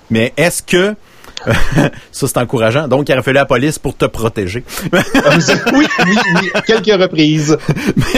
[0.10, 0.96] Mais est-ce que
[2.12, 2.88] ça c'est encourageant.
[2.88, 4.64] Donc il aurait fallu la police pour te protéger.
[4.94, 5.00] oui,
[5.74, 5.88] oui,
[6.42, 7.58] oui, à quelques reprises.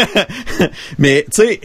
[0.97, 1.61] mais tu sais,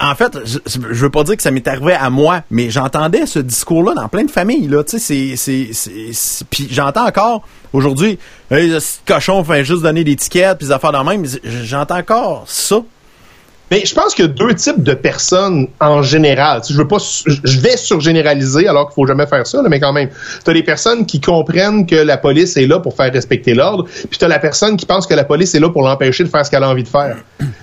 [0.00, 3.26] en fait, je, je veux pas dire que ça m'est arrivé à moi, mais j'entendais
[3.26, 4.68] ce discours-là dans plein de familles.
[4.68, 7.42] Là, tu sais, c'est, c'est, c'est, c'est- puis j'entends encore
[7.72, 8.18] aujourd'hui,
[8.50, 11.24] hey, ce cochon fait juste donner des tickets, puis des affaires dans le même.
[11.64, 12.80] J'entends encore ça.
[13.70, 16.60] Mais je pense qu'il y a deux types de personnes en général.
[16.60, 19.68] Tu sais, je veux pas, je vais surgénéraliser alors qu'il faut jamais faire ça, là,
[19.68, 20.08] mais quand même.
[20.44, 23.84] Tu as les personnes qui comprennent que la police est là pour faire respecter l'ordre,
[24.08, 26.28] puis tu as la personne qui pense que la police est là pour l'empêcher de
[26.28, 27.16] faire ce qu'elle a envie de faire.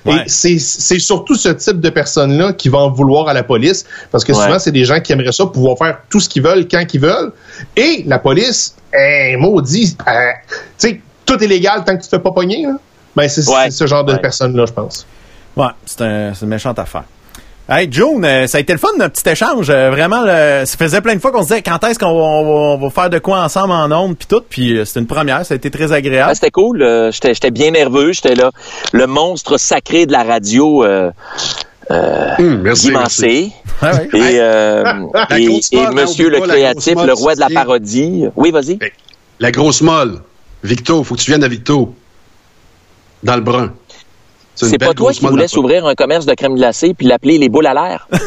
[0.06, 0.16] Ouais.
[0.16, 3.86] Et c'est c'est surtout ce type de personnes-là qui vont en vouloir à la police,
[4.12, 4.44] parce que Ouais.
[4.46, 7.02] souvent, c'est des gens qui aimeraient ça pouvoir faire tout ce qu'ils veulent quand ils
[7.02, 7.32] veulent.
[7.76, 10.12] Et la police, eh, maudit, euh,
[10.80, 12.64] tu sais, tout est légal tant que tu te fais pas pogner.
[12.64, 12.78] Là.
[13.16, 13.72] Ben, c'est Ouais.
[13.72, 15.06] ce genre de personnes-là, je pense.
[15.58, 17.04] Ouais, c'est, un, c'est une méchante affaire.
[17.70, 19.70] Hey, June, euh, ça a été le fun, notre petit échange.
[19.70, 22.90] Euh, vraiment, le- ça faisait plein de fois qu'on se disait quand est-ce qu'on va,
[22.90, 24.42] faire de quoi ensemble en ondes, puis tout.
[24.50, 26.30] Puis euh, c'était une première, ça a été très agréable.
[26.32, 26.82] Ah, c'était cool.
[26.82, 28.14] euh, J'étais j'étais bien nerveux.
[28.14, 28.52] J'étais là.
[28.94, 30.86] Le monstre sacré de la radio
[31.90, 32.38] merci.
[32.40, 32.92] Guy merci.
[32.92, 33.52] Mancé.
[33.82, 34.34] Ouais, ouais.
[35.72, 38.26] Et, Monsieur le créatif, le roi de la parodie.
[38.38, 38.80] Oui, vas-y.
[39.42, 40.20] La grosse molle.
[40.64, 41.94] Victo, faut que tu viennes à Victo.
[43.24, 43.74] Dans le brun.
[44.66, 47.68] C'est pas toi qui voulais s'ouvrir un commerce de crème glacée puis l'appeler les boules
[47.68, 48.08] à l'air?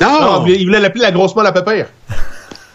[0.00, 0.46] Non, Non!
[0.46, 1.88] il voulait l'appeler la grosse molle à pépère.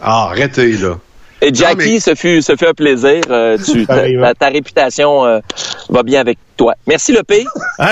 [0.02, 0.98] Ah, arrêtez, là.
[1.42, 3.22] Et Jackie, mais- ce, fut, ce fut un plaisir.
[3.30, 4.28] Euh, tu, ta, Pareillement.
[4.28, 5.40] ta- ta réputation euh,
[5.90, 6.74] va bien avec toi.
[6.86, 7.46] Merci, le P.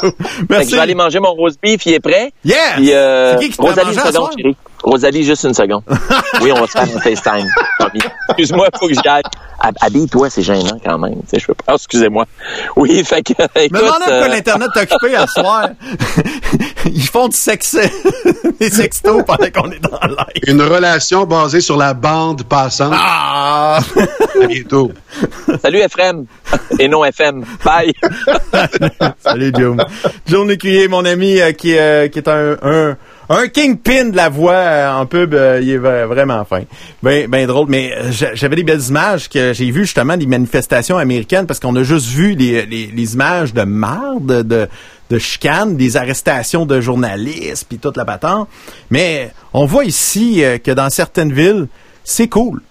[0.00, 0.12] Cool.
[0.48, 0.70] Merci.
[0.70, 2.32] je vais aller manger mon roast beef, il est prêt.
[2.44, 2.56] Yes!
[2.76, 3.94] Puis, euh, C'est qui qui te fait Rosalie,
[4.36, 4.56] chérie.
[4.82, 5.82] Rosalie, juste une seconde.
[6.42, 7.46] oui, on va se faire un FaceTime.
[8.28, 9.22] Excuse-moi, faut que j'y aille.
[9.60, 11.14] Hab- Habille-toi, c'est gênant quand même.
[11.22, 11.64] Tu sais, je peux pas.
[11.68, 12.26] Ah, excusez-moi.
[12.76, 13.76] Oui, fait que, Me écoute.
[13.80, 15.68] demandez pourquoi euh, l'Internet t'a occupé à soir.
[16.86, 17.76] Ils font du sexe,
[18.60, 20.42] des sextos pendant qu'on est dans live.
[20.46, 22.94] Une relation basée sur la bande passante.
[22.96, 23.80] Ah!
[24.40, 24.92] À bientôt.
[25.60, 26.26] salut FM.
[26.78, 27.44] Et non FM.
[27.64, 27.92] Bye.
[29.22, 29.76] Salut, Joe.
[30.26, 32.96] Joe Lécuyer, mon ami, euh, qui, euh, qui est un, un,
[33.30, 35.34] un kingpin de la voix en pub.
[35.34, 36.62] euh, il est vra- vraiment fin.
[37.02, 37.66] Ben, ben drôle.
[37.68, 41.60] Mais euh, j'a- j'avais des belles images que j'ai vues justement des manifestations américaines parce
[41.60, 44.68] qu'on a juste vu les, images de marde, de,
[45.10, 48.48] de, chicanes, des arrestations de journalistes, puis toute la patente.
[48.90, 51.66] Mais on voit ici euh, que dans certaines villes,
[52.04, 52.62] c'est cool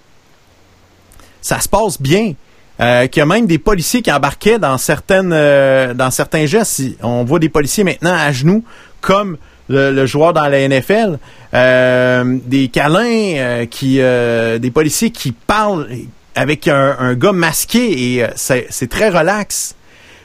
[1.39, 2.33] ça se passe bien.
[2.81, 6.81] Euh, qu'il y a même des policiers qui embarquaient dans certaines dans certains gestes.
[7.01, 8.63] On voit des policiers maintenant à genoux,
[9.01, 9.37] comme
[9.69, 11.19] le, le joueur dans la NFL.
[11.53, 15.87] Euh, des câlins, euh, qui euh, des policiers qui parlent
[16.35, 19.75] avec un, un gars masqué et euh, c'est c'est très relax.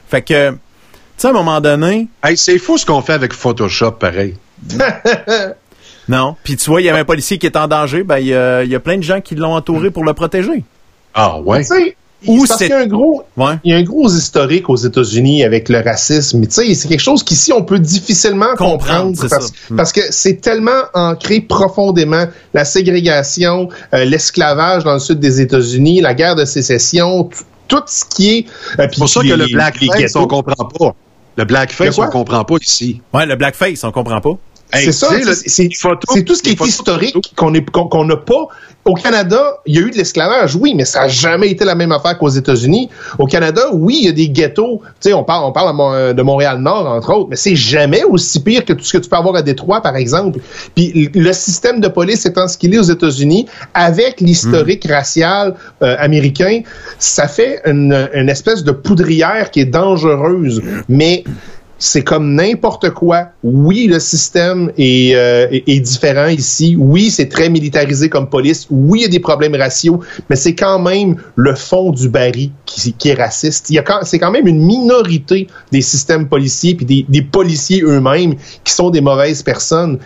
[0.09, 0.57] Fait que, tu
[1.17, 4.37] sais, à un moment donné, Hey, c'est fou ce qu'on fait avec Photoshop, pareil.
[6.09, 6.37] non.
[6.45, 8.03] Puis tu vois, il y avait un policier qui est en danger.
[8.03, 10.65] Ben, il y y a plein de gens qui l'ont entouré pour le protéger.
[11.15, 11.61] Ah, ouais.
[11.61, 11.97] Tu sais,
[12.27, 13.55] Ou c'est parce qu'il y a un gros, Ouais.
[13.65, 16.43] il y a un gros historique aux États-Unis avec le racisme.
[16.47, 19.53] Tu sais, c'est quelque chose qu'ici on peut difficilement Comprendre, parce, ça.
[19.77, 26.01] Parce que c'est tellement ancré profondément la ségrégation, euh, l'esclavage dans le sud des États-Unis,
[26.01, 27.29] la guerre de sécession,
[27.69, 28.47] tout- ce qui est.
[28.79, 30.95] euh, puis C'est pour ça les- que le blackface, on comprend pas.
[31.37, 33.01] Le blackface, on comprend pas ici.
[33.15, 34.33] Ouais, le blackface, on comprend pas.
[34.75, 35.09] Hey, C'est ça,
[35.47, 35.69] c'est-
[36.25, 37.51] tout ce qui est historique qu'on
[38.05, 38.47] n'a pas.
[38.85, 41.77] Au Canada, il y a eu de l'esclavage, oui, mais ça n'a jamais été la
[41.77, 42.89] même affaire qu'aux États-Unis.
[43.19, 44.81] Au Canada, oui, il y a des ghettos.
[45.01, 48.03] Tu sais, on parle, on parle à Mon- de Montréal-Nord, entre autres, mais c'est jamais
[48.03, 50.41] aussi pire que tout ce que tu peux avoir à Détroit, par exemple.
[50.75, 55.95] Puis le système de police étant ce qu'il est aux États-Unis, avec l'historique racial euh,
[56.01, 56.63] américain,
[56.99, 60.61] ça fait une, une espèce de poudrière qui est dangereuse.
[60.89, 61.23] Mais
[61.85, 63.31] c'est comme n'importe quoi.
[63.43, 66.77] Oui, le système est, euh, est, est différent ici.
[66.79, 68.69] Oui, c'est très militarisé comme police.
[68.71, 69.99] Oui, il y a des problèmes raciaux,
[70.31, 73.69] mais c'est quand même le fond du baril qui, qui est raciste.
[73.71, 77.83] Il y a c'est quand même une minorité des systèmes policiers puis des, des policiers
[77.83, 79.99] eux-mêmes qui sont des mauvaises personnes.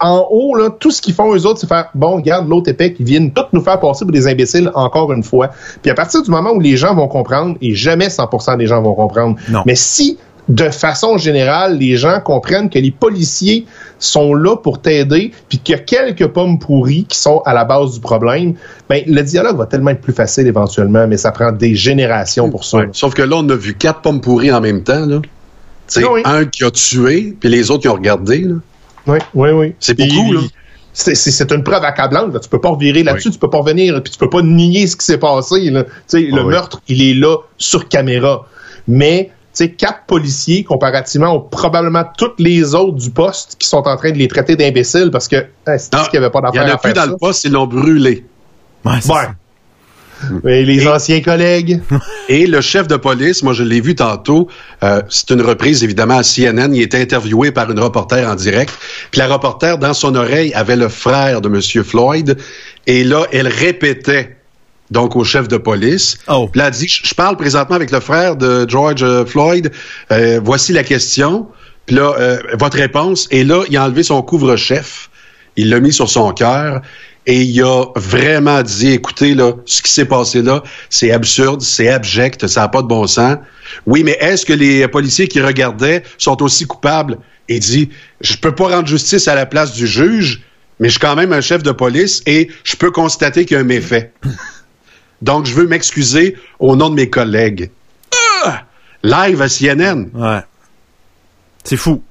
[0.00, 2.96] en haut, là, tout ce qu'ils font, eux autres, c'est faire, bon, regarde, l'autre épée,
[2.98, 5.50] ils viennent tous nous faire passer pour des imbéciles encore une fois.
[5.82, 8.82] Puis à partir du moment où les gens vont comprendre, et jamais 100% des gens
[8.82, 9.62] vont comprendre, Non.
[9.66, 10.18] mais si,
[10.48, 13.66] de façon générale, les gens comprennent que les policiers
[13.98, 17.64] sont là pour t'aider, puis qu'il y a quelques pommes pourries qui sont à la
[17.64, 18.54] base du problème,
[18.88, 22.64] ben, le dialogue va tellement être plus facile éventuellement, mais ça prend des générations pour
[22.64, 22.78] ça.
[22.78, 22.88] Ouais.
[22.92, 25.04] Sauf que là, on a vu quatre pommes pourries en même temps.
[25.06, 25.20] Là.
[25.96, 26.22] Oui.
[26.24, 28.38] Un qui a tué, puis les autres qui ont regardé.
[28.38, 28.54] là.
[29.06, 29.74] Oui, oui, oui.
[29.80, 30.40] C'est beaucoup, là.
[30.92, 32.32] C'est une preuve accablante.
[32.32, 32.40] Là.
[32.40, 33.34] Tu peux pas revirer là-dessus, Oui.
[33.34, 35.70] tu peux pas revenir, puis tu peux pas nier ce qui s'est passé.
[35.70, 35.84] Là.
[36.12, 36.44] Le oui.
[36.44, 38.46] meurtre, il est là sur caméra.
[38.88, 43.96] Mais sais, quatre policiers, comparativement aux probablement toutes les autres du poste qui sont en
[43.96, 45.36] train de les traiter d'imbéciles parce que
[45.66, 47.06] hein, c'est qu'il n'y avait pas Il y d'affaire en a plus dans ça.
[47.06, 48.24] le poste, ils l'ont brûlé.
[48.84, 49.18] Ouais, c'est Ouais.
[49.22, 49.34] ça.
[50.48, 51.82] Et les anciens collègues.
[52.30, 54.48] Et le chef de police, moi je l'ai vu tantôt,
[54.82, 58.72] euh, c'est une reprise évidemment à CNN, il était interviewé par une reporter en direct,
[59.10, 62.38] puis la reporter dans son oreille avait le frère de Monsieur Floyd,
[62.86, 64.35] et là elle répétait
[64.90, 66.18] donc au chef de police.
[66.28, 66.48] Oh.
[66.50, 69.70] Puis là, elle dit, je parle présentement avec le frère de George euh, Floyd,
[70.12, 71.46] Euh, voici la question,
[71.86, 75.10] puis là, euh, votre réponse, et là, il a enlevé son couvre-chef,
[75.56, 76.82] il l'a mis sur son cœur,
[77.26, 81.88] et il a vraiment dit, écoutez, là, ce qui s'est passé là, c'est absurde, c'est
[81.88, 83.38] abject, ça n'a pas de bon sens.
[83.86, 87.18] Oui, mais est-ce que les policiers qui regardaient sont aussi coupables?
[87.48, 90.42] Il dit, je peux pas rendre justice à la place du juge,
[90.78, 93.58] mais je suis quand même un chef de police et je peux constater qu'il y
[93.58, 94.12] a un méfait.
[95.22, 97.70] Donc, je veux m'excuser au nom de mes collègues.
[98.44, 98.64] Ah!
[99.02, 100.08] Live à CNN.
[100.14, 100.40] Ouais.
[101.64, 102.02] C'est fou.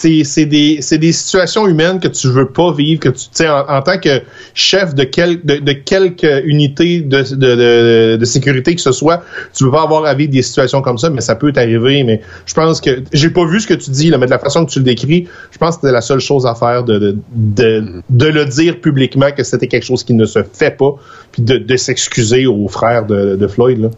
[0.00, 3.98] C'est des des situations humaines que tu veux pas vivre que tu sais en, tant
[3.98, 4.22] que
[4.54, 9.22] chef de quel de, de quelque unité de, de, de, sécurité que ce soit
[9.54, 12.22] tu veux pas avoir à vivre des situations comme ça mais ça peut t'arriver mais
[12.46, 14.64] je pense que j'ai pas vu ce que tu dis là, mais de la façon
[14.64, 18.02] que tu le décris je pense que c'était la seule chose à faire de de,
[18.08, 20.94] de, le dire publiquement que c'était quelque chose qui ne se fait pas
[21.30, 23.90] puis de, s'excuser aux frères de, de Floyd là.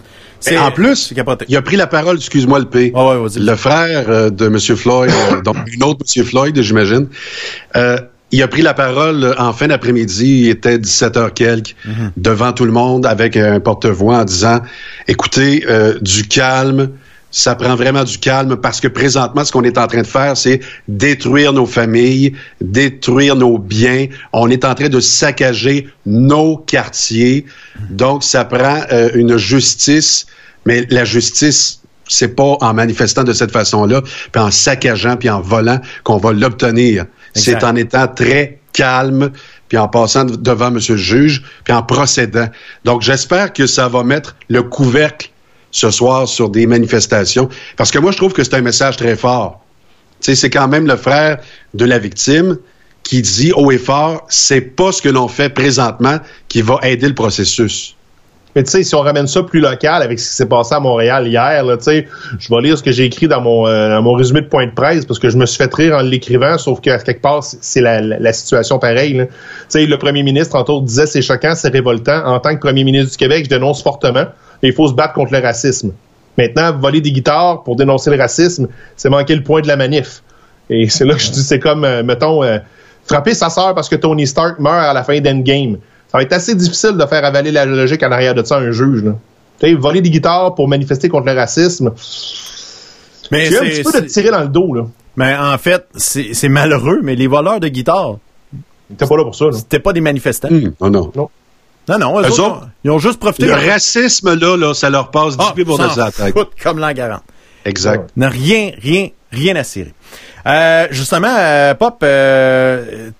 [0.43, 1.12] C'est- en plus,
[1.49, 2.93] il a pris la parole, excuse-moi le P.
[2.95, 3.38] Ouais, vas-y.
[3.40, 4.59] le frère euh, de M.
[4.59, 6.24] Floyd, euh, donc une autre M.
[6.24, 7.07] Floyd, j'imagine,
[7.76, 7.99] euh,
[8.34, 12.12] il a pris la parole euh, en fin d'après-midi, il était 17 heures quelques, Mhm.
[12.16, 14.61] devant tout le monde avec un porte-voix en disant,
[15.07, 16.90] écoutez, euh, du calme,
[17.33, 20.37] ça prend vraiment du calme parce que présentement, ce qu'on est en train de faire,
[20.37, 24.07] c'est détruire nos familles, détruire nos biens.
[24.35, 27.47] On est en train de saccager nos quartiers.
[27.91, 30.26] Donc, ça prend euh, une justice,
[30.66, 35.41] mais la justice, c'est pas en manifestant de cette façon-là, puis en saccageant, puis en
[35.41, 37.07] volant qu'on va l'obtenir.
[37.35, 39.30] C'est en étant très calme,
[39.68, 40.78] puis en passant de- devant M.
[40.87, 42.49] le juge, puis en procédant.
[42.85, 45.30] Donc, j'espère que ça va mettre le couvercle
[45.73, 49.16] ce soir sur des manifestations, parce que moi, je trouve que c'est un message très
[49.16, 49.61] fort.
[50.20, 51.39] C'est quand même le frère
[51.75, 52.59] de la victime
[53.03, 56.18] qui dit haut et fort, c'est pas ce que l'on fait présentement
[56.49, 57.97] qui va aider le processus.
[58.55, 60.81] Mais tu sais, si on ramène ça plus local avec ce qui s'est passé à
[60.81, 62.07] Montréal hier, tu sais,
[62.39, 64.66] je vais lire ce que j'ai écrit dans mon, euh, dans mon résumé de point
[64.66, 67.43] de presse parce que je me suis fait rire en l'écrivant, sauf qu'à quelque part,
[67.43, 69.27] c'est- la, la, situation pareille.
[69.70, 72.27] Tu le premier ministre, entre autres, disait c'est choquant, c'est révoltant.
[72.27, 74.27] En tant que premier ministre du Québec, je dénonce fortement.
[74.63, 75.93] Et Il faut se battre contre le racisme.
[76.39, 80.23] Maintenant, voler des guitares pour dénoncer le racisme, c'est manquer le point de la manif.
[80.71, 82.59] Et c'est là que je dis, c'est comme, euh, mettons, euh,
[83.05, 85.77] frapper sa sœur parce que Tony Stark meurt à la fin d'Endgame.
[86.11, 88.61] Ça va être assez difficile de faire avaler la logique en arrière de ça à
[88.61, 89.03] un juge.
[89.03, 89.13] Là.
[89.61, 91.93] Tu sais, voler des guitares pour manifester contre le racisme,
[93.31, 94.75] Mais j'ai un c'est- petit peu de c'est- tirer dans le dos.
[94.75, 94.83] là.
[95.17, 98.17] mais en fait, c'est c'est malheureux, mais les voleurs de guitare,
[98.97, 99.47] T'es pas là pour ça.
[99.53, 100.49] C'était pas des manifestants.
[100.51, 101.31] Hum, non, non.
[101.89, 103.47] Non, non, eux Eux autres, autres, ils ont juste profité.
[103.47, 105.78] Le de- racisme, là, là, ça leur passe Ah, 10 pieds pour
[106.62, 107.22] comme l'an 40.
[107.64, 108.11] Exact.
[108.16, 109.93] N'a rien, rien, rien à cirer.
[110.47, 113.11] Euh, justement, euh, Pop, euh,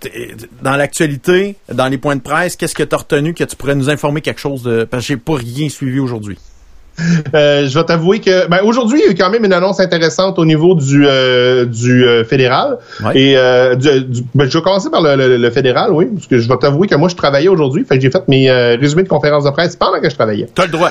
[0.63, 3.77] dans l'actualité, dans les points de presse, qu'est-ce que tu as retenu que tu pourrais
[3.77, 4.85] nous informer quelque chose de...
[4.85, 6.39] Parce que j'ai pas rien suivi aujourd'hui?
[7.35, 9.81] Euh, je vais t'avouer que ben, aujourd'hui, il y a eu quand même une annonce
[9.81, 12.79] intéressante au niveau du, euh, du euh, fédéral.
[13.03, 13.19] Ouais.
[13.19, 16.27] Et euh, du- du- ben, je vais commencer par le, le- le fédéral, oui, parce
[16.27, 17.85] que je vais t'avouer que moi, je travaillais aujourd'hui.
[17.85, 20.49] Fait que j'ai fait mes euh, résumés de conférences de presse pendant que je travaillais.
[20.55, 20.91] T'as le droit.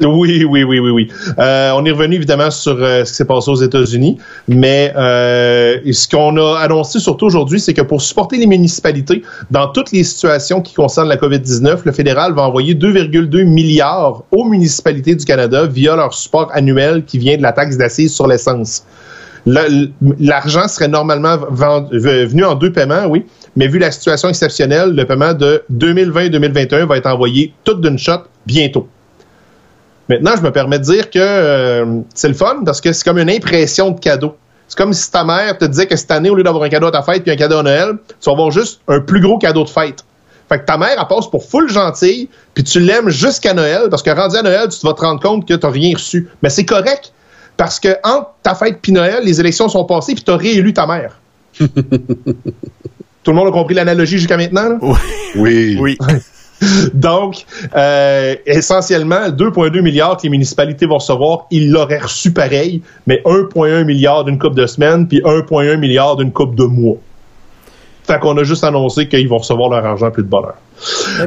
[0.00, 1.08] Oui, oui, oui, oui, oui.
[1.40, 5.78] Euh, on est revenu évidemment sur euh, ce qui s'est passé aux États-Unis, mais euh,
[5.90, 10.04] ce qu'on a annoncé surtout aujourd'hui, c'est que pour supporter les municipalités dans toutes les
[10.04, 15.66] situations qui concernent la COVID-19, le fédéral va envoyer 2,2 milliards aux municipalités du Canada
[15.66, 18.84] via leur support annuel qui vient de la taxe d'assises sur l'essence.
[19.46, 19.88] Le-
[20.20, 23.24] L'argent serait normalement venu en deux paiements, oui,
[23.56, 28.22] mais vu la situation exceptionnelle, le paiement de 2020-2021 va être envoyé tout d'une shot
[28.46, 28.86] bientôt.
[30.08, 33.18] Maintenant, je me permets de dire que euh, c'est le fun parce que c'est comme
[33.18, 34.36] une impression de cadeau.
[34.68, 36.86] C'est comme si ta mère te disait que cette année, au lieu d'avoir un cadeau
[36.86, 39.38] à ta fête puis un cadeau à Noël, tu vas avoir juste un plus gros
[39.38, 40.04] cadeau de fête.
[40.48, 44.02] Fait que ta mère, elle passe pour full gentille, puis tu l'aimes jusqu'à Noël, parce
[44.02, 46.28] que rendu à Noël, tu vas te rendre compte que t'as rien reçu.
[46.42, 47.12] Mais c'est correct,
[47.58, 50.86] parce que entre ta fête puis Noël, les élections sont passées, puis t'as réélu ta
[50.86, 51.20] mère.
[51.60, 54.70] Tout le monde a compris l'analogie jusqu'à maintenant?
[54.70, 54.78] Là?
[55.34, 55.76] Oui.
[55.78, 55.98] Oui.
[56.94, 57.44] Donc,
[57.76, 63.84] euh, essentiellement, 2,2 milliards que les municipalités vont recevoir, ils l'auraient reçu pareil, mais 1,1
[63.84, 66.96] milliard d'une coupe de semaines, puis 1,1 milliard d'une coupe de mois.
[68.04, 70.54] Fait qu'on a juste annoncé qu'ils vont recevoir leur argent plus de bonheur.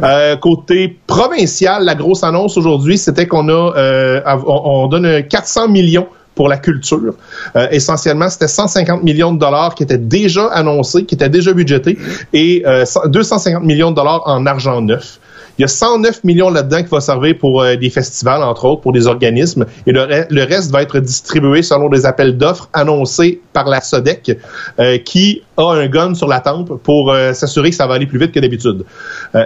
[0.01, 6.07] Euh, côté provincial, la grosse annonce aujourd'hui, c'était qu'on a, euh, on donne 400 millions
[6.35, 7.13] pour la culture.
[7.55, 11.97] Euh, essentiellement, c'était 150 millions de dollars qui étaient déjà annoncés, qui étaient déjà budgétés,
[12.33, 15.19] et euh, 250 millions de dollars en argent neuf.
[15.57, 18.81] Il y a 109 millions là-dedans qui va servir pour euh, des festivals, entre autres,
[18.81, 22.69] pour des organismes, et le, re- le reste va être distribué selon des appels d'offres
[22.73, 24.37] annoncés par la SODEC,
[24.79, 28.07] euh, qui a un gun sur la tempe pour euh, s'assurer que ça va aller
[28.07, 28.85] plus vite que d'habitude.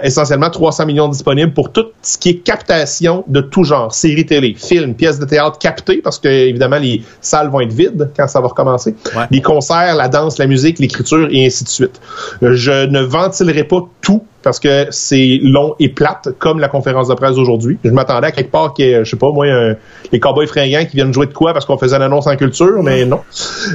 [0.02, 4.54] Essentiellement, 300 millions disponibles pour tout ce qui est captation de tout genre, séries télé,
[4.56, 8.40] films, pièces de théâtre captées, parce que évidemment les salles vont être vides quand ça
[8.40, 9.24] va recommencer, Ouais.
[9.30, 12.00] les concerts, la danse, la musique, l'écriture et ainsi de suite.
[12.42, 17.14] Je ne ventilerai pas tout parce que c'est long et plate, comme la conférence de
[17.14, 17.78] presse d'aujourd'hui.
[17.82, 19.74] Je m'attendais à quelque part qu'il y ait, je sais pas, moi, un-
[20.12, 22.80] les cowboys fringants qui viennent jouer de quoi parce qu'on faisait une annonce en culture,
[22.84, 23.22] mais non.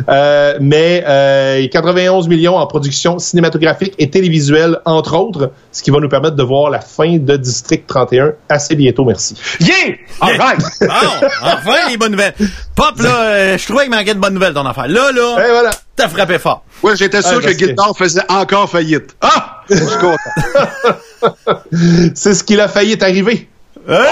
[0.07, 5.99] Euh, mais euh, 91 millions en production cinématographique et télévisuelle, entre autres, ce qui va
[5.99, 9.35] nous permettre de voir la fin de District 31 assez bientôt, merci.
[9.59, 9.95] Yeah!
[10.21, 10.61] All right!
[10.79, 12.33] Bon, enfin, les bonnes nouvelles.
[12.75, 14.87] Pop, là, euh, je trouvais qu'il manquait de bonnes nouvelles, ton affaire.
[14.87, 15.71] Là, là, Et voilà.
[15.97, 16.63] t'as frappé fort.
[16.83, 19.15] Ouais, j'étais sûr Ah, que- Guitar faisait encore faillite.
[19.21, 19.50] Ah!
[19.71, 20.17] Je suis content.
[22.13, 23.47] C'est ce qu'il a failli est arrivé.
[23.87, 24.05] Hein?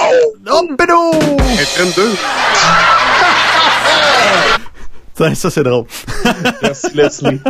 [0.52, 1.12] Oh, pédo!
[1.60, 2.12] FM 2.
[5.20, 5.84] Ça, ça, c'est drôle.
[6.62, 7.42] Merci Leslie.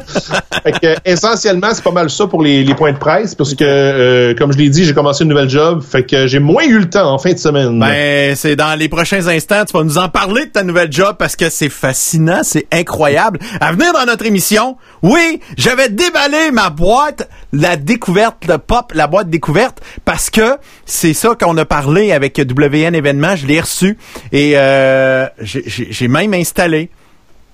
[0.63, 3.63] Fait que, essentiellement, c'est pas mal ça pour les, les points de presse, parce que,
[3.63, 6.79] euh, comme je l'ai dit, j'ai commencé une nouvelle job, fait que j'ai moins eu
[6.79, 7.79] le temps en fin de semaine.
[7.79, 11.15] Ben, c'est dans les prochains instants, tu vas nous en parler de ta nouvelle job
[11.19, 13.37] parce que c'est fascinant, c'est incroyable.
[13.61, 19.05] À venir dans notre émission, oui, j'avais déballé ma boîte, la découverte, le pop, la
[19.05, 20.57] boîte découverte, parce que
[20.87, 23.95] c'est ça qu'on a parlé avec WN événement, je l'ai reçu
[24.31, 26.89] et euh, j'ai même installé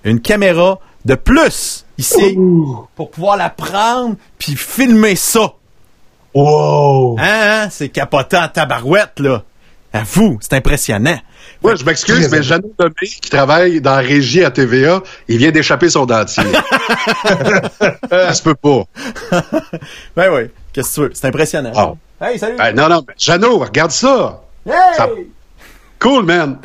[0.06, 2.38] une caméra de plus ici
[2.96, 5.54] pour pouvoir la prendre puis filmer ça.
[6.34, 7.18] Wow!
[7.20, 7.26] Hein,
[7.64, 7.68] hein?
[7.70, 9.44] c'est capotant en tabarouette, là.
[9.94, 11.18] À vous, c'est impressionnant.
[11.64, 15.52] Ouais, je m'excuse, mais Jeannot Lemay, qui travaille dans la régie à TVA, il vient
[15.52, 16.44] d'échapper son dentier.
[18.10, 18.84] Ça se peut pas.
[20.16, 21.12] Ben oui, qu'est-ce que tu veux?
[21.14, 21.72] C'est impressionnant.
[21.76, 21.94] Ah.
[22.30, 22.58] Hey, salut!
[22.58, 24.42] Ben, non, non, mais Jeannot, regarde ça.
[24.68, 24.74] Hey!
[24.98, 25.10] ça-
[26.00, 26.58] Cool, man.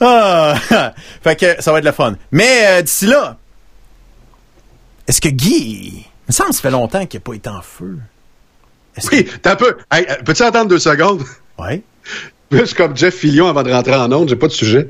[0.00, 0.54] Ah!
[1.22, 2.14] fait que ça va être le fun.
[2.32, 3.36] Mais euh, d'ici là,
[5.06, 6.04] est-ce que Guy...
[6.28, 7.98] Il me semble que ça fait longtemps qu'il n'a pas été en feu.
[8.96, 9.76] Est-ce Oui, t'as un peu.
[9.92, 11.22] Hey, euh, peux-tu attendre deux secondes?
[11.22, 11.28] que...
[11.62, 11.82] Ouais.
[12.50, 14.88] Je suis comme Jeff Fillion avant de rentrer en onde, j'ai pas de sujet.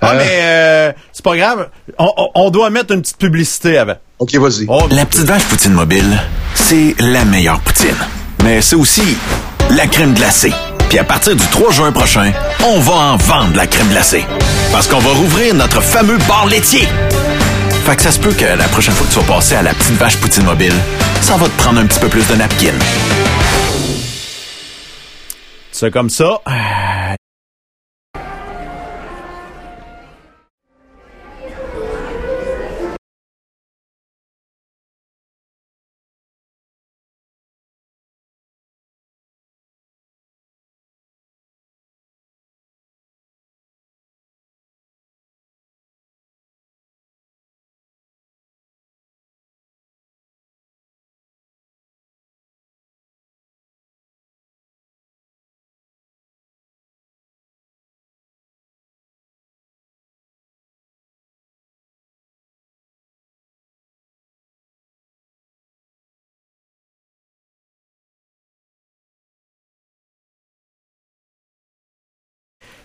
[0.00, 1.70] Ah, Euh, mais euh, c'est pas grave.
[1.98, 3.96] On doit mettre une petite publicité avant.
[4.18, 4.66] OK, vas-y.
[4.68, 6.20] Oh, La petite vache poutine mobile,
[6.54, 7.96] c'est la meilleure poutine.
[8.44, 9.16] Mais c'est aussi
[9.70, 10.52] la crème glacée.
[10.88, 12.32] Puis à partir du 3 juin prochain,
[12.64, 14.24] on va en vendre la crème glacée.
[14.72, 16.88] Parce qu'on va rouvrir notre fameux bar laitier.
[17.84, 19.74] Fait que ça se peut que la prochaine fois que tu vas passer à la
[19.74, 20.74] petite vache poutine mobile,
[21.20, 22.74] ça va te prendre un petit peu plus de napkin.
[25.72, 26.40] c'est comme ça.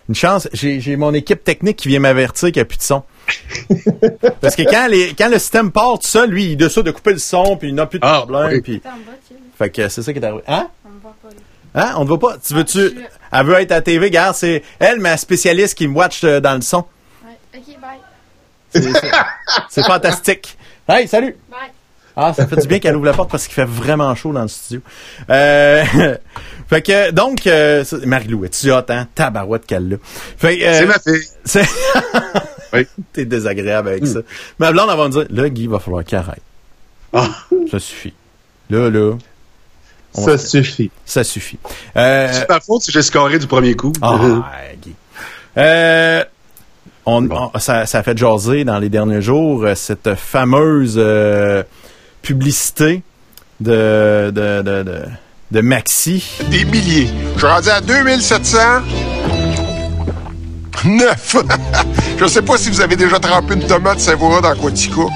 [0.08, 2.82] Une chance, j'ai j'ai mon équipe technique qui vient m'avertir qu'il n'y a plus de
[2.82, 3.02] son.
[4.40, 7.12] Parce que quand, les, quand le système part tout seul, lui, il décide de couper
[7.12, 8.50] le son, puis il n'a plus de Ah, problème.
[8.52, 8.60] oui.
[8.60, 8.82] Puis,
[9.58, 10.42] fait que c'est ça qui est arrivé.
[10.48, 10.68] Hein?
[10.84, 11.86] On me voit pas, là.
[11.90, 11.94] Hein?
[11.98, 12.36] On ne voit pas.
[12.44, 12.88] Tu veux-tu.
[12.88, 13.08] suis là.
[13.32, 16.40] Elle veut être à la TV, regarde, c'est elle, ma spécialiste qui me watch euh,
[16.40, 16.84] dans le son.
[17.24, 17.58] Ouais.
[17.58, 18.92] Ok, bye.
[19.70, 20.56] C'est fantastique.
[20.88, 21.36] Hey, salut!
[21.48, 21.70] Bye.
[22.16, 24.42] Ah, ça fait du bien qu'elle ouvre la porte parce qu'il fait vraiment chaud dans
[24.42, 24.80] le studio.
[25.30, 25.82] Euh,
[26.68, 29.06] fait que, donc, euh, Marie-Lou, es-tu hot, hein?
[29.14, 29.96] Tabarouette qu'elle l'a.
[30.36, 31.28] Fait euh, C'est ma fille.
[31.44, 31.68] c'est-
[32.74, 32.86] Oui.
[33.12, 34.20] T'es désagréable avec ça.
[34.58, 36.40] Ma blonde, elle va me dire, là, Guy, il va falloir qu'il arrête.
[37.12, 37.28] Ah.
[37.70, 38.14] Ça suffit.
[38.70, 39.12] Là, là,
[40.14, 40.90] Ça suffit.
[41.04, 41.58] ça suffit.
[41.96, 43.92] Euh, C'est ma faute si j'ai scoré du premier coup.
[44.00, 44.18] Ah,
[44.82, 44.94] Guy.
[45.58, 46.24] Euh,
[47.04, 51.62] on, on- ça, ça a fait jaser dans les derniers jours euh, cette fameuse euh,
[52.22, 53.02] publicité
[53.60, 55.02] de, de, de, de,
[55.50, 56.24] de Maxi.
[56.50, 57.08] Des milliers.
[57.34, 58.58] Je suis rendu à 2700.
[60.84, 61.36] Neuf.
[62.18, 65.08] Je sais pas si vous avez déjà trempé une tomate savoura dans Quatico.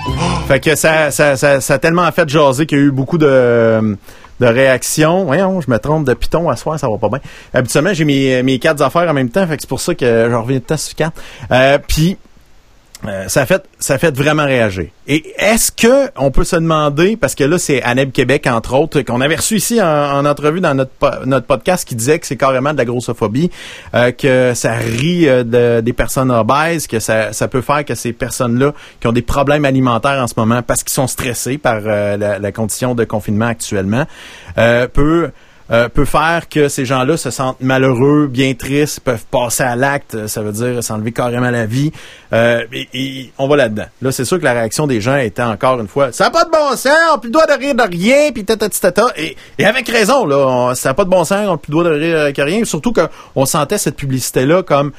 [0.47, 3.19] Fait que ça, ça, ça, ça a tellement fait jaser qu'il y a eu beaucoup
[3.19, 3.97] de,
[4.41, 5.25] de réactions.
[5.25, 7.21] Voyons, je me trompe de piton à soir, ça va pas bien.
[7.53, 10.29] Habituellement, j'ai mes, mes quatre affaires en même temps, fait que c'est pour ça que
[10.31, 11.21] je reviens de temps sur quatre.
[11.51, 12.17] Euh, Puis
[13.09, 14.87] euh, ça fait ça fait vraiment réagir.
[15.09, 19.03] Et est-ce que on peut se demander parce que là c'est Aneb Québec entre autres
[19.03, 22.37] qu'on avait reçu ici en, en entrevue dans notre notre podcast qui disait que c'est
[22.37, 23.51] carrément de la grossophobie,
[23.95, 27.95] euh, que ça rit euh, de- des personnes obèses, que ça ça peut faire que
[27.95, 31.81] ces personnes-là qui ont des problèmes alimentaires en ce moment parce qu'ils sont stressés par
[31.87, 34.07] euh, la, la condition de confinement actuellement,
[34.59, 35.31] euh, peut
[35.71, 40.15] euh, peut faire que ces gens-là se sentent malheureux, bien tristes, peuvent passer à l'acte,
[40.15, 41.93] euh, ça veut dire s'enlever carrément la vie.
[42.33, 43.87] Euh, et, et on va là-dedans.
[44.03, 46.45] Là, c'est sûr que la réaction des gens était encore une fois, ça n'a pas
[46.45, 49.07] de bon sens, on plus le droit de rire de rien, puis tata tata.
[49.17, 51.91] Et, et avec raison, là, ça n'a pas de bon sens, on plus le droit
[51.91, 52.65] de rire de rien.
[52.65, 54.93] Surtout qu'on sentait cette publicité-là comme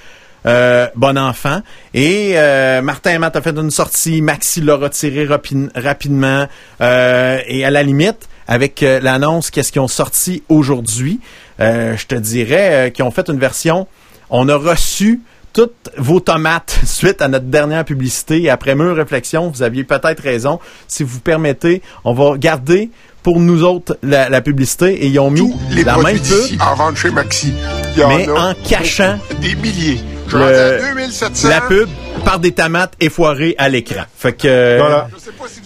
[0.45, 1.61] euh, bon enfant.
[1.93, 6.47] Et euh, Martin Matt a fait une sortie, Maxi l'a retiré rapi- rapidement.
[6.81, 11.19] Euh, et à la limite, avec euh, l'annonce qu'est-ce qu'ils ont sorti aujourd'hui,
[11.59, 13.87] euh, je te dirais euh, qu'ils ont fait une version.
[14.29, 15.21] On a reçu
[15.53, 18.49] toutes vos tomates suite à notre dernière publicité.
[18.49, 20.59] Après mûre réflexion, vous aviez peut-être raison.
[20.87, 22.89] Si vous permettez, on va garder
[23.23, 26.61] pour nous autres la, la publicité et ils ont mis Tous les la même pub,
[26.61, 27.53] en vente chez Maxi.
[27.93, 29.99] Il y en mais a en cachant des milliers.
[30.27, 31.49] Je suis le- rendu à 2700.
[31.49, 31.89] la pub
[32.25, 34.03] par des tomates effoirées à l'écran.
[34.17, 35.07] Fait que Voilà.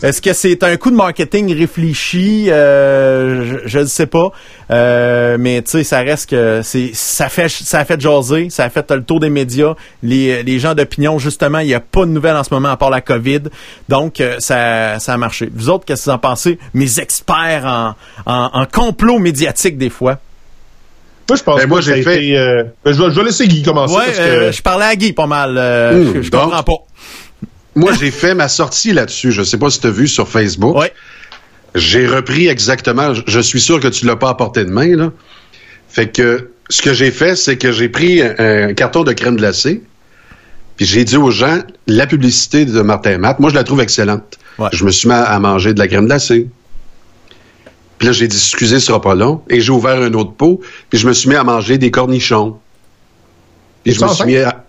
[0.03, 2.45] Est-ce que c'est un coup de marketing réfléchi?
[2.49, 4.29] Euh, Je ne sais pas,
[4.69, 8.63] Euh, mais tu sais, ça reste que c'est ça fait ça a fait jaser, ça
[8.65, 9.73] a fait le tour des médias.
[10.01, 12.77] Les, les gens d'opinion, justement, il n'y a pas de nouvelles en ce moment à
[12.77, 13.41] part la COVID,
[13.89, 15.49] donc euh, ça ça a marché.
[15.53, 17.95] Vous autres, qu'est-ce que vous en pensez, mes experts en,
[18.25, 20.19] en, en complot médiatique des fois
[21.31, 23.23] Moi, je pense Ben, moi, que j'ai fait- été, euh, ben, je, vais, je vais
[23.23, 23.95] laisser Guy commencer.
[23.95, 24.21] Ouais, parce que...
[24.23, 25.55] euh, je parlais à Guy pas mal.
[25.57, 26.41] euh, Mmh, je, je donc.
[26.43, 26.73] comprends pas.
[27.75, 29.31] Moi, j'ai fait ma sortie là-dessus.
[29.31, 30.75] Je sais pas si tu as vu sur Facebook.
[30.77, 30.91] Ouais.
[31.73, 33.13] J'ai repris exactement.
[33.13, 35.11] je- Je suis sûr que tu l'as pas à portée de main, là.
[35.87, 39.37] Fait que ce que j'ai fait, c'est que j'ai pris un, un carton de crème
[39.37, 39.83] glacée.
[40.75, 44.37] Puis j'ai dit aux gens, la publicité de Martin Matt, moi, je la trouve excellente.
[44.59, 44.67] Ouais.
[44.73, 46.47] Je me suis mis à manger de la crème glacée.
[48.01, 49.43] Puis là, j'ai dit, excusez, ce sera pas long.
[49.47, 50.59] Et j'ai ouvert un autre pot.
[50.89, 52.57] Puis je me suis mis à manger des cornichons.
[53.83, 54.65] Puis je me suis mis à...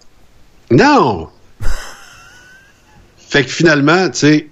[0.71, 1.29] Non!
[3.31, 4.49] Fait que finalement, tu sais,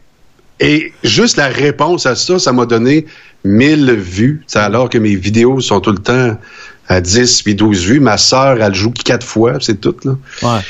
[0.61, 3.05] et juste la réponse à ça, ça m'a donné
[3.45, 6.39] 1000 vues, alors que mes vidéos sont tout le temps
[6.89, 8.01] à 10 puis 12 vues.
[8.01, 10.13] Ma sœur, elle joue quatre fois, c'est tout, là.
[10.43, 10.61] Ouais.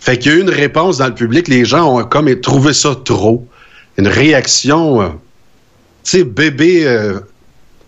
[0.00, 1.46] Fait qu'il y a eu une réponse dans le public.
[1.46, 3.46] Les gens ont comme trouvé ça trop.
[3.98, 5.08] Une réaction, euh,
[6.10, 6.82] sais, bébé.
[6.86, 7.20] euh,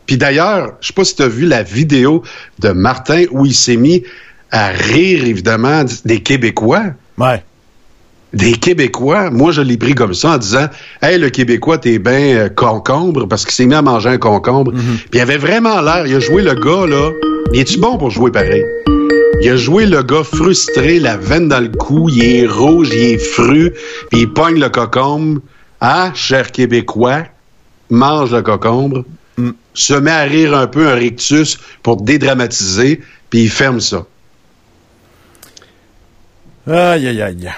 [0.06, 2.22] Puis d'ailleurs, je sais pas si tu as vu la vidéo
[2.58, 4.02] de Martin où il s'est mis
[4.50, 6.84] à rire, évidemment, des Québécois.
[7.18, 7.42] Ouais.
[8.32, 9.30] Des Québécois.
[9.30, 10.66] Moi, je l'ai pris comme ça en disant
[11.02, 14.72] Hey, le Québécois, t'es bien euh, concombre parce qu'il s'est mis à manger un concombre.
[14.72, 16.06] Puis il avait vraiment l'air.
[16.06, 17.10] Il a joué le gars, là.
[17.52, 18.64] Il est-tu bon pour jouer pareil?
[19.42, 23.02] Il a joué le gars frustré, la veine dans le cou, il est rouge, il
[23.14, 23.72] est fru,
[24.10, 25.40] puis il pogne le cocombre.
[25.80, 27.24] Ah, cher Québécois,
[27.92, 29.04] mange le cocombre,
[29.74, 34.06] se met à rire un peu un rictus pour dédramatiser, puis il ferme ça.
[36.66, 37.50] Aïe, aïe, aïe.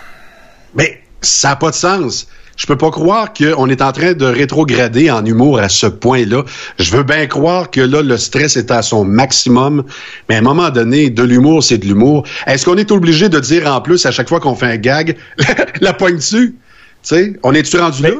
[0.74, 2.26] Mais ça n'a pas de sens.
[2.56, 6.44] Je peux pas croire qu'on est en train de rétrograder en humour à ce point-là.
[6.78, 9.84] Je veux bien croire que là, le stress est à son maximum,
[10.28, 12.24] mais à un moment donné, de l'humour, c'est de l'humour.
[12.46, 15.16] Est-ce qu'on est obligé de dire en plus à chaque fois qu'on fait un gag,
[15.80, 16.54] la poigne dessus?
[17.02, 18.10] Tu sais, on est-tu rendu là?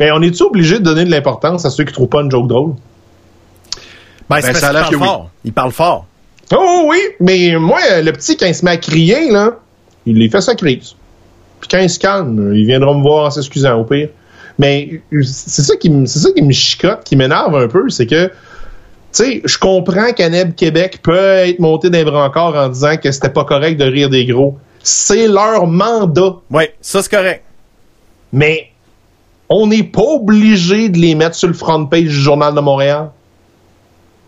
[0.00, 2.48] Mais on est-tu obligé de donner de l'importance à ceux qui trouvent pas une joke
[2.48, 2.74] drôle?
[4.28, 5.06] Ben, c'est Ben, parce ça a l'air que oui.
[5.44, 6.06] Il parle fort.
[6.52, 9.58] Oh oui, mais moi, le petit, quand il se met à crier, là,
[10.06, 10.94] il les fait sa crise.
[11.60, 14.08] Puis quand il se calme, il viendra me voir en s'excusant, au pire.
[14.58, 18.06] Mais c'est ça qui me, c'est ça qui me chicote, qui m'énerve un peu, c'est
[18.06, 18.32] que, tu
[19.12, 23.44] sais, je comprends qu'Aneb Québec peut être monté d'un brancard en disant que c'était pas
[23.44, 24.58] correct de rire des gros.
[24.82, 26.36] C'est leur mandat.
[26.50, 27.42] Oui, ça c'est correct.
[28.32, 28.70] Mais
[29.48, 33.10] on n'est pas obligé de les mettre sur le front page du Journal de Montréal.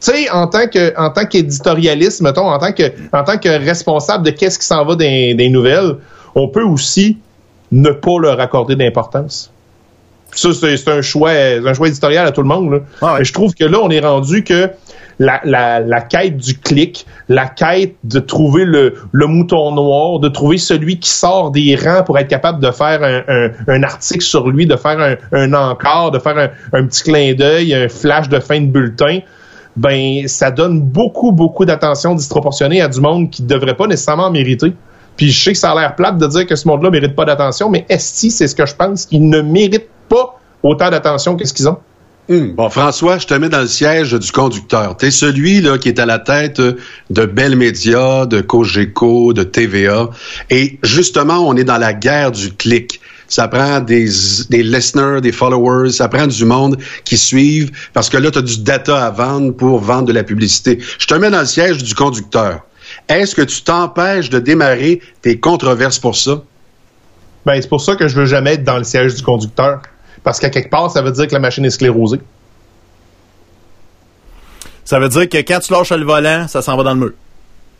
[0.00, 0.66] Tu sais, en tant
[1.26, 5.96] qu'éditorialiste, mettons, en tant que responsable de qu'est-ce qui s'en va des nouvelles,
[6.34, 7.18] on peut aussi
[7.72, 9.50] ne pas leur accorder d'importance.
[10.32, 12.70] Ça, c'est un choix, un choix éditorial à tout le monde.
[12.70, 12.78] Là.
[13.00, 13.24] Ah ouais.
[13.24, 14.70] Je trouve que là, on est rendu que
[15.18, 20.28] la, la, la quête du clic, la quête de trouver le, le mouton noir, de
[20.28, 24.22] trouver celui qui sort des rangs pour être capable de faire un, un, un article
[24.22, 28.28] sur lui, de faire un, un encart, de faire un, petit clin d'œil, un flash
[28.28, 29.20] de fin de bulletin,
[29.76, 34.26] ben ça donne beaucoup, beaucoup d'attention disproportionnée à du monde qui ne devrait pas nécessairement
[34.26, 34.74] en mériter.
[35.16, 37.24] Puis je sais que ça a l'air plate de dire que ce monde-là mérite pas
[37.24, 41.46] d'attention, mais est-ce c'est ce que je pense qu'ils ne méritent pas autant d'attention que
[41.46, 41.78] ce qu'ils ont?
[42.28, 44.96] Hum, Bon, François, je te mets dans le siège du conducteur.
[44.96, 49.44] Tu es celui là, qui est à la tête de Bell Media, de Cogeco, de
[49.44, 50.08] TVA.
[50.50, 53.00] Et justement, on est dans la guerre du clic.
[53.28, 54.08] Ça prend des,
[54.50, 58.42] des listeners, des followers, ça prend du monde qui suivent parce que là, tu as
[58.42, 60.78] du data à vendre pour vendre de la publicité.
[60.98, 62.60] Je te mets dans le siège du conducteur.
[63.08, 66.42] Est-ce que tu t'empêches de démarrer tes controverses pour ça?
[67.44, 69.82] Ben, c'est pour ça que je veux jamais être dans le siège du conducteur.
[70.26, 72.18] Parce qu'à quelque part, ça veut dire que la machine est sclérosée.
[74.84, 77.10] Ça veut dire que quand tu lâches le volant, ça s'en va dans le mur.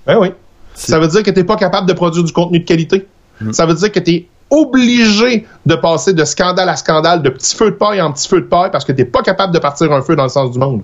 [0.07, 0.29] Ben oui.
[0.73, 3.09] Ça veut dire que tu n'es pas capable de produire du contenu de qualité.
[3.51, 7.57] Ça veut dire que tu es obligé de passer de scandale à scandale, de petit
[7.57, 9.59] feu de paille en petit feu de paille, parce que tu n'es pas capable de
[9.59, 10.83] partir un feu dans le sens du monde.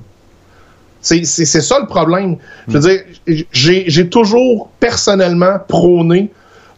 [1.01, 2.39] C'est ça le problème.
[2.67, 6.33] Je veux dire, j'ai j'ai toujours personnellement prôné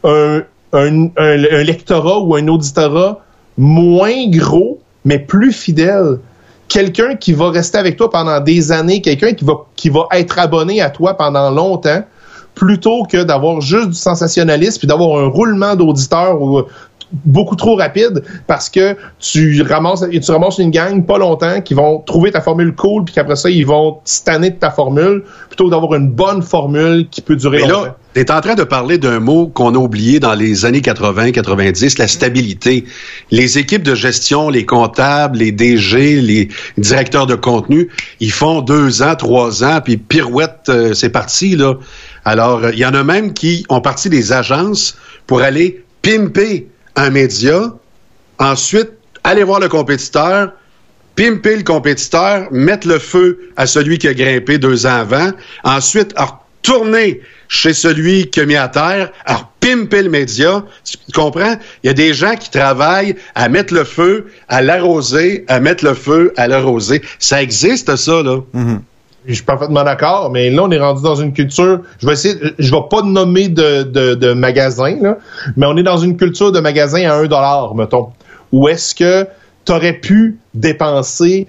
[0.05, 0.43] un,
[0.75, 3.24] un, un- un lectorat ou un auditorat
[3.57, 6.19] moins gros, mais plus fidèle.
[6.69, 10.91] Quelqu'un qui va rester avec toi pendant des années, quelqu'un qui va, être abonné à
[10.91, 12.03] toi pendant longtemps,
[12.55, 16.39] plutôt que d'avoir juste du sensationnalisme puis d'avoir un roulement d'auditeurs
[17.25, 22.01] beaucoup trop rapide parce que tu ramasses tu ramasses une gang pas longtemps qui vont
[22.01, 25.71] trouver ta formule cool puis qu'après ça ils vont tanner de ta formule plutôt que
[25.71, 27.85] d'avoir une bonne formule qui peut durer Mais longtemps.
[27.85, 30.81] là, tu es en train de parler d'un mot qu'on a oublié dans les années
[30.81, 32.85] 80-90, la stabilité.
[33.33, 36.49] Les équipes de gestion, les comptables, les DG, les
[36.79, 37.89] directeurs de contenu,
[38.21, 41.75] ils font deux ans, trois ans, puis pirouette, euh, c'est parti, là.
[42.25, 44.97] Alors, il y en a même qui ont parti des agences
[45.27, 47.73] pour aller pimper un média,
[48.39, 48.91] ensuite
[49.25, 50.53] aller voir le compétiteur,
[51.17, 55.31] pimper le compétiteur, mettre le feu à celui qui a grimpé deux ans avant,
[55.65, 60.65] ensuite retourner chez celui qui a mis à terre, à pimper le média.
[60.85, 61.57] Tu comprends?
[61.83, 65.85] Il y a des gens qui travaillent à mettre le feu, à l'arroser, à mettre
[65.85, 67.03] le feu, à l'arroser.
[67.19, 68.41] Ça existe, ça, là.
[69.27, 71.81] Je suis parfaitement d'accord, mais là, on est rendu dans une culture.
[71.99, 75.19] Je vais essayer, je vais pas nommer de, de, magasin, là,
[75.57, 78.09] mais on est dans une culture de magasin à un dollar, mettons.
[78.53, 79.27] Où est-ce que
[79.65, 81.47] tu aurais pu dépenser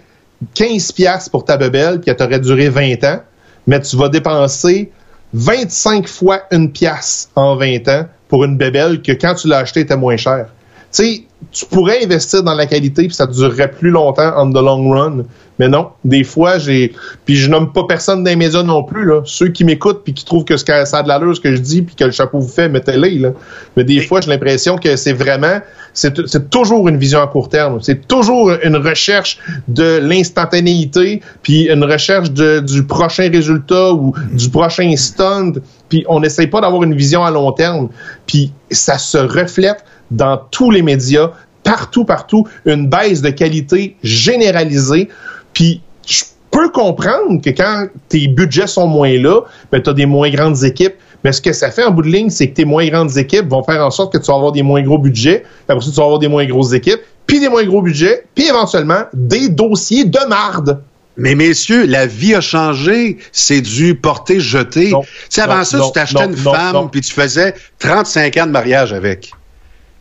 [0.54, 3.20] 15 pièces pour ta bebelle, elle t'aurait duré 20 ans,
[3.68, 4.92] mais tu vas dépenser
[5.34, 9.82] 25 fois une pièce en 20 ans pour une bébelle que quand tu l'as acheté
[9.82, 10.48] était moins cher.
[10.96, 14.56] Tu sais, tu pourrais investir dans la qualité puis ça durerait plus longtemps on the
[14.56, 15.24] long run.
[15.58, 16.94] Mais non, des fois j'ai
[17.26, 20.14] puis je nomme pas personne dans les médias non plus là, ceux qui m'écoutent puis
[20.14, 22.40] qui trouvent que ça a de l'allure ce que je dis puis que le chapeau
[22.40, 23.30] vous fait mettez-les là.
[23.78, 25.60] Mais des fois j'ai l'impression que c'est vraiment
[25.94, 29.40] c'est c'est toujours une vision à court terme, c'est toujours une recherche
[29.70, 35.54] de l'instantanéité puis une recherche de, du prochain résultat ou du prochain stunt
[35.88, 37.90] puis on n'essaye pas d'avoir une vision à long terme
[38.28, 39.86] puis ça se reflète
[40.16, 41.32] dans tous les médias,
[41.64, 45.10] partout, partout, une baisse de qualité généralisée.
[45.54, 49.42] Puis je peux comprendre que quand tes budgets sont moins là,
[49.72, 50.96] ben, tu as des moins grandes équipes.
[51.24, 53.50] Mais ce que ça fait en bout de ligne, c'est que tes moins grandes équipes
[53.50, 55.44] vont faire en sorte que tu vas avoir des moins gros budgets.
[55.68, 58.48] Après ça, tu vas avoir des moins grosses équipes, puis des moins gros budgets, puis
[58.48, 60.82] éventuellement des dossiers de marde.
[61.18, 63.18] Mais messieurs, la vie a changé.
[63.32, 64.90] C'est du porter-jeter.
[64.90, 68.46] Tu sais, avant Non, ça, tu t'achetais une non, femme puis tu faisais 35 ans
[68.46, 69.32] de mariage avec.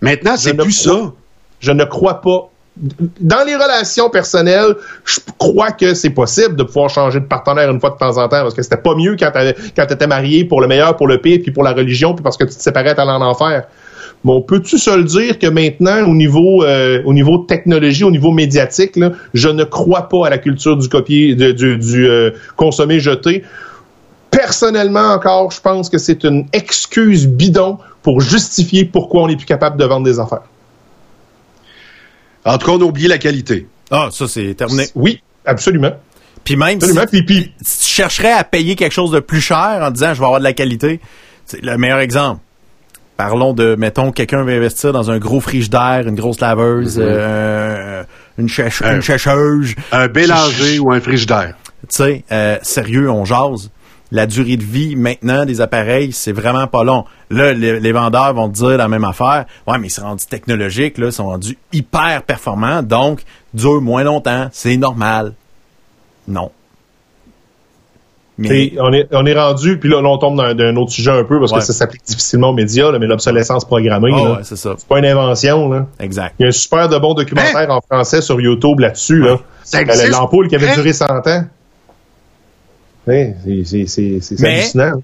[0.04, 1.12] Maintenant, c'est plus crois- ça.
[1.60, 2.50] Je ne crois pas.
[3.20, 4.74] Dans les relations personnelles,
[5.04, 8.28] je crois que c'est possible de pouvoir changer de partenaire une fois de temps en
[8.28, 9.30] temps, parce que c'était pas mieux quand
[9.86, 12.36] tu étais marié pour le meilleur, pour le pire, puis pour la religion, puis parce
[12.36, 13.64] que tu te séparais, t'allais en enfer.
[14.24, 18.32] Bon, peux-tu se le dire que maintenant, au niveau, euh, au niveau technologie, au niveau
[18.32, 22.30] médiatique, là, je ne crois pas à la culture du copier, de- du, du euh,
[22.56, 23.44] consommer jeté.
[24.30, 29.46] Personnellement, encore, je pense que c'est une excuse bidon pour justifier pourquoi on n'est plus
[29.46, 30.42] capable de vendre des affaires.
[32.44, 33.66] En tout cas, on a oublié la qualité.
[33.90, 34.86] Ah, ça, c'est terminé.
[34.94, 35.92] Oui, absolument.
[36.44, 37.06] Puis même si, Absolument.
[37.10, 40.20] Puis, puis, si tu chercherais à payer quelque chose de plus cher en disant je
[40.20, 41.00] vais avoir de la qualité,
[41.46, 42.40] c'est le meilleur exemple.
[43.16, 48.02] Parlons de, mettons, quelqu'un veut investir dans un gros frigidaire, une grosse laveuse, euh,
[48.36, 49.74] une, chèche- Un- une chècheuse.
[49.92, 51.54] Un bélanger ou un frigidaire.
[51.88, 53.70] Tu sais, euh, sérieux, on jase.
[54.14, 57.04] La durée de vie maintenant des appareils, c'est vraiment pas long.
[57.30, 59.44] Là, les, les vendeurs vont te dire la même affaire.
[59.66, 64.46] Ouais, mais c'est rendu technologique, là, ils sont rendus hyper performants, donc dure moins longtemps,
[64.52, 65.32] c'est normal.
[66.28, 66.52] Non.
[68.38, 68.72] Mais...
[68.78, 71.24] On, est, on est rendu, puis là, là on tombe dans, un autre sujet un
[71.24, 74.56] peu parce que ça s'applique difficilement aux médias, là, mais l'obsolescence programmée, oh, ouais, c'est
[74.56, 74.74] ça.
[74.78, 75.68] C'est pas une invention.
[75.68, 75.86] Là.
[75.98, 76.36] Exact.
[76.38, 77.78] Il y a un super de bon documentaire hein?
[77.78, 79.18] en français sur YouTube là-dessus.
[79.18, 79.40] Là.
[80.08, 80.74] L'ampoule qui avait hein?
[80.74, 81.44] duré 100 ans.
[83.06, 83.34] Oui,
[83.86, 85.02] c'est hallucinant.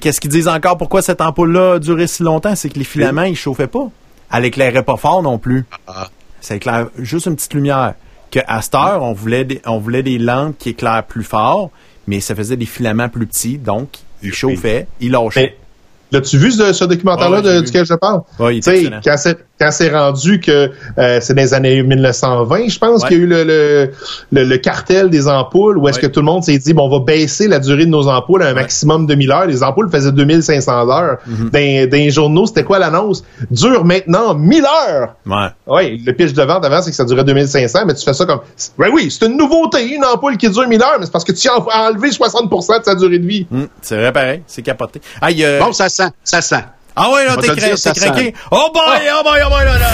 [0.00, 0.76] Qu'est-ce qu'ils disent encore?
[0.78, 2.54] Pourquoi cette ampoule-là a duré si longtemps?
[2.54, 3.88] C'est que les filaments, ils chauffaient pas.
[4.32, 5.64] Elle éclairait pas fort non plus.
[5.86, 6.08] Ah.
[6.40, 7.94] Ça éclaire juste une petite lumière.
[8.30, 11.70] Que à cette heure, on voulait des, on voulait des lampes qui éclairent plus fort,
[12.08, 13.88] mais ça faisait des filaments plus petits, donc
[14.22, 15.56] ils chauffaient, ils lâchaient.
[16.10, 18.22] L'as-tu vu ce, ce documentaire-là Ah, duquel je parle?
[18.40, 22.68] Oui, Tu sais, quand c'est quand c'est rendu que euh, c'est dans les années 1920,
[22.68, 23.08] je pense Ouais.
[23.08, 23.90] qu'il y a eu le, le,
[24.32, 26.02] le, le cartel des ampoules où est-ce Ouais.
[26.02, 28.42] que tout le monde s'est dit bon on va baisser la durée de nos ampoules
[28.42, 29.46] à un maximum de 1000 heures.
[29.46, 31.18] Les ampoules faisaient 2500 heures.
[31.26, 31.50] Mhm.
[31.50, 33.22] dans, dans les journaux, c'était quoi l'annonce?
[33.50, 35.14] Dure maintenant 1000 heures!
[35.26, 35.48] Ouais.
[35.66, 38.26] Oui, le pitch de vente avant, c'est que ça durait 2500, mais tu fais ça
[38.26, 38.40] comme,
[38.78, 41.32] ben oui, c'est une nouveauté, une ampoule qui dure 1000 heures, mais c'est parce que
[41.32, 43.46] tu as enlevé 60% de sa durée de vie.
[43.52, 45.00] Hum, c'est vrai pareil, c'est capoté.
[45.20, 46.64] Ah, a- Bon, ça sent, ça sent.
[46.96, 48.34] Ah ouais, là, t'es ça craqué.
[48.50, 49.88] Oh boy, oh boy, oh boy, là, là, là.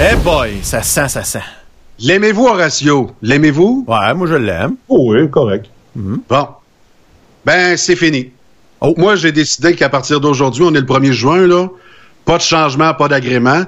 [0.00, 1.42] Eh boy, ça sent, ça sent.
[1.98, 3.12] L'aimez-vous, Horatio?
[3.22, 3.84] L'aimez-vous?
[3.88, 4.74] Ouais, moi je l'aime.
[4.88, 5.66] Oh oui, correct.
[5.94, 6.48] Bon.
[7.44, 8.30] Ben, c'est fini.
[8.80, 8.94] Oh.
[8.96, 11.68] Moi, j'ai décidé qu'à partir d'aujourd'hui, on est le 1er juin, là.
[12.24, 13.64] Pas de changement, pas d'agrément.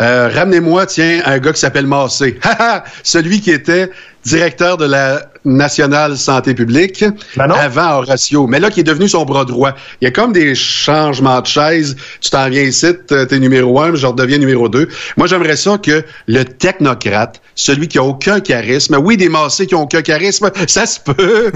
[0.00, 2.38] Euh, Ramenez-moi, tiens, un gars qui s'appelle Massé.
[3.02, 3.90] Celui qui était
[4.24, 7.04] directeur de la Nationale Santé publique
[7.36, 8.46] Ben avant Horatio.
[8.46, 9.72] Mais là, qui est devenu son bras droit.
[10.00, 11.96] Il y a comme des changements de chaise.
[12.20, 14.88] Tu t'en viens ici, t'es numéro un, je redeviens numéro deux.
[15.16, 19.74] Moi, j'aimerais ça que le technocrate, celui qui a aucun charisme, oui, des Massés qui
[19.74, 21.52] ont aucun charisme, ça se peut.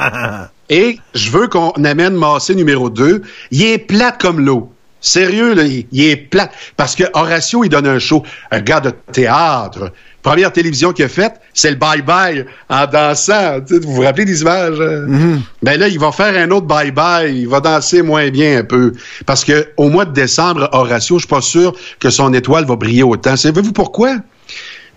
[0.70, 3.22] Et je veux qu'on amène Massé numéro 2.
[3.50, 4.72] Il est plate comme l'eau.
[5.06, 6.50] Sérieux, là, il, il est plate.
[6.76, 8.24] Parce que Horatio, il donne un show.
[8.50, 9.92] Un gars de théâtre.
[10.22, 13.60] Première télévision qu'il a faite, c'est le bye-bye en dansant.
[13.70, 14.80] Vous vous rappelez des images?
[14.80, 15.38] hein?
[15.62, 17.32] Ben là, il va faire un autre bye-bye.
[17.32, 18.92] Il va danser moins bien un peu.
[19.26, 22.74] Parce que au mois de décembre, Horatio, je suis pas sûr que son étoile va
[22.74, 23.36] briller autant.
[23.36, 24.16] Savez-vous pourquoi?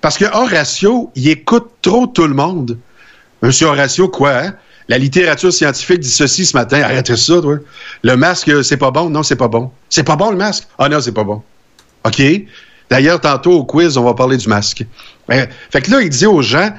[0.02, 2.80] Parce que Horatio, il écoute trop tout le monde.
[3.44, 4.54] Monsieur Horatio, quoi, hein?
[4.90, 6.82] La littérature scientifique dit ceci ce matin.
[6.82, 7.58] Arrêtez ça, toi.
[8.04, 9.10] Le masque, c'est pas bon.
[9.10, 9.72] Non, c'est pas bon.
[9.88, 10.68] C'est pas bon, le masque?
[10.78, 11.42] Ah non, c'est pas bon.
[12.06, 12.22] OK?
[12.90, 14.84] D'ailleurs, tantôt, au quiz, on va parler du masque.
[15.28, 16.72] Ben, fait que là, il dit aux gens,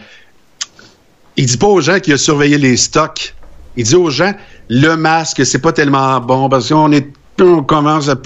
[1.36, 3.32] il dit pas aux gens qu'il a surveillé les stocks.
[3.76, 4.34] Il dit aux gens,
[4.68, 7.08] le masque, c'est pas tellement bon parce qu'on est,
[7.40, 8.16] on commence à,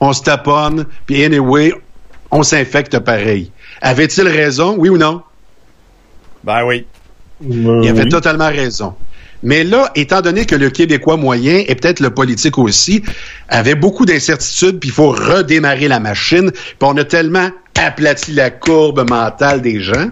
[0.00, 1.72] on se taponne, puis anyway,
[2.30, 3.50] on s'infecte pareil.
[3.80, 5.22] Avait-il raison, oui ou non?
[6.44, 6.86] Ben oui.
[7.42, 8.94] Il avait totalement raison.
[9.42, 13.02] Mais là, étant donné que le Québécois moyen, et peut-être le politique aussi,
[13.48, 18.50] avait beaucoup d'incertitudes, puis il faut redémarrer la machine, puis on a tellement aplati la
[18.50, 20.08] courbe mentale des gens.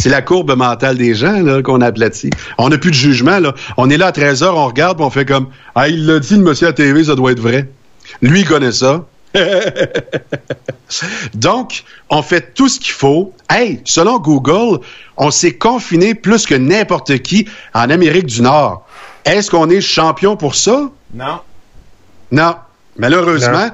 [0.00, 2.30] C'est la courbe mentale des gens qu'on aplatit.
[2.56, 3.38] On n'a plus de jugement.
[3.76, 6.20] On est là à 13 heures, on regarde, puis on fait comme Ah, il l'a
[6.20, 7.68] dit, le monsieur à TV, ça doit être vrai.
[8.22, 9.06] Lui, il connaît ça.
[11.34, 13.32] Donc, on fait tout ce qu'il faut.
[13.50, 14.80] Hey, selon Google,
[15.16, 18.86] on s'est confiné plus que n'importe qui en Amérique du Nord.
[19.24, 20.90] Est-ce qu'on est champion pour ça?
[21.14, 21.40] Non.
[22.30, 22.54] Non.
[22.96, 23.68] Malheureusement,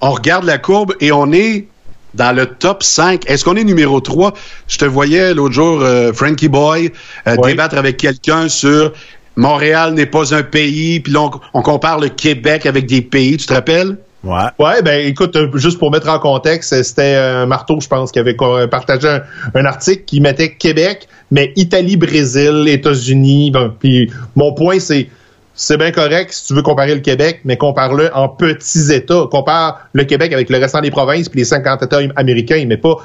[0.00, 1.68] on regarde la courbe et on est
[2.14, 3.28] dans le top 5.
[3.30, 4.32] Est-ce qu'on est numéro 3?
[4.66, 6.92] Je te voyais l'autre jour, euh, Frankie Boy,
[7.26, 7.50] euh, Oui.
[7.52, 8.92] débattre avec quelqu'un sur
[9.36, 13.36] Montréal n'est pas un pays, puis là, on, on compare le Québec avec des pays,
[13.36, 13.96] tu te rappelles?
[14.24, 14.48] Ouais.
[14.58, 18.18] Ouais, ben écoute, euh, juste pour mettre en contexte, c'était un marteau, je pense, qui
[18.18, 19.22] avait co- partagé un,
[19.54, 23.52] un article qui mettait Québec, mais Italie, Brésil, États-Unis.
[23.78, 25.08] Puis mon point, c'est
[25.54, 29.24] c'est bien correct si tu veux comparer le Québec, mais compare-le en petits États.
[29.30, 32.96] Compare le Québec avec le restant des provinces puis les 50 États américains, mais pas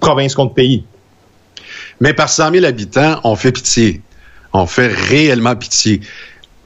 [0.00, 0.84] province contre pays.
[2.00, 4.00] Mais par 100 000 habitants, on fait pitié.
[4.52, 6.00] On fait réellement pitié.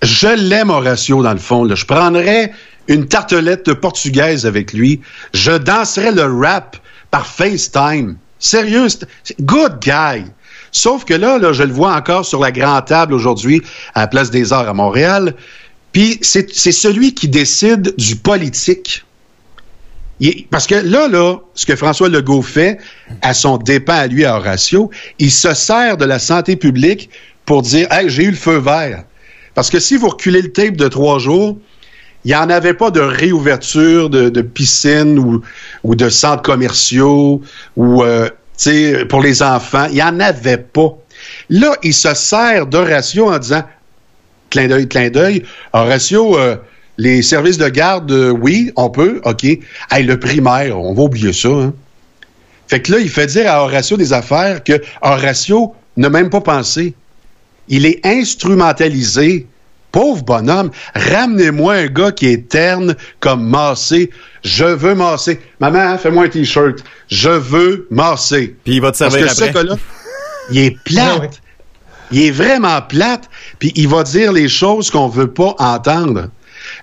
[0.03, 1.65] Je l'aime, Horatio, dans le fond.
[1.65, 1.75] là.
[1.75, 2.53] Je prendrais
[2.89, 5.01] une tartelette portugaise avec lui.
[5.35, 6.77] Je danserais le rap
[7.11, 8.17] par FaceTime.
[8.39, 8.89] Sérieux,
[9.41, 10.25] good guy.
[10.73, 13.63] Sauf que là, là, je le vois encore sur la grande table aujourd'hui
[13.95, 15.35] à la Place des Arts à Montréal.
[15.93, 19.05] Puis c'est c'est celui qui décide du politique.
[20.51, 22.79] Parce que là, là, ce que François Legault fait,
[23.23, 27.11] à son dépens à lui, à Horatio, il se sert de la santé publique
[27.45, 29.05] pour dire Hey, j'ai eu le feu vert.
[29.55, 31.59] Parce que si vous reculez le tape de trois jours,
[32.25, 35.43] il n'y en avait pas de réouverture de, de piscines ou,
[35.83, 37.43] ou de centres commerciaux
[37.77, 38.29] ou euh,
[39.09, 39.87] pour les enfants.
[39.89, 40.97] Il n'y en avait pas.
[41.51, 43.63] Là, il se sert d'Horatio en disant,
[44.51, 45.43] clin d'œil, clin d'œil,
[45.73, 46.57] Horatio, euh,
[46.99, 49.45] les services de garde, euh, oui, on peut, OK.
[49.45, 51.49] Hey, le primaire, on va oublier ça.
[51.49, 51.73] Hein.
[52.69, 56.41] Fait que là, il fait dire à Horatio des affaires que Horatio n'a même pas
[56.41, 56.95] pensé.
[57.69, 59.47] Il est instrumentalisé.
[59.93, 64.11] Pauvre bonhomme, ramenez-moi un gars qui est terne comme Massé.
[64.43, 65.41] Je veux masser.
[65.61, 66.79] Maman, fais-moi un t-shirt.
[67.09, 68.57] Je veux masser.
[68.65, 69.77] Puis il va te Parce servir que ce gars-là,
[70.51, 71.13] il est plate.
[71.17, 71.31] Ah ouais.
[72.11, 73.29] Il est vraiment plate.
[73.59, 76.29] Puis il va dire les choses qu'on veut pas entendre.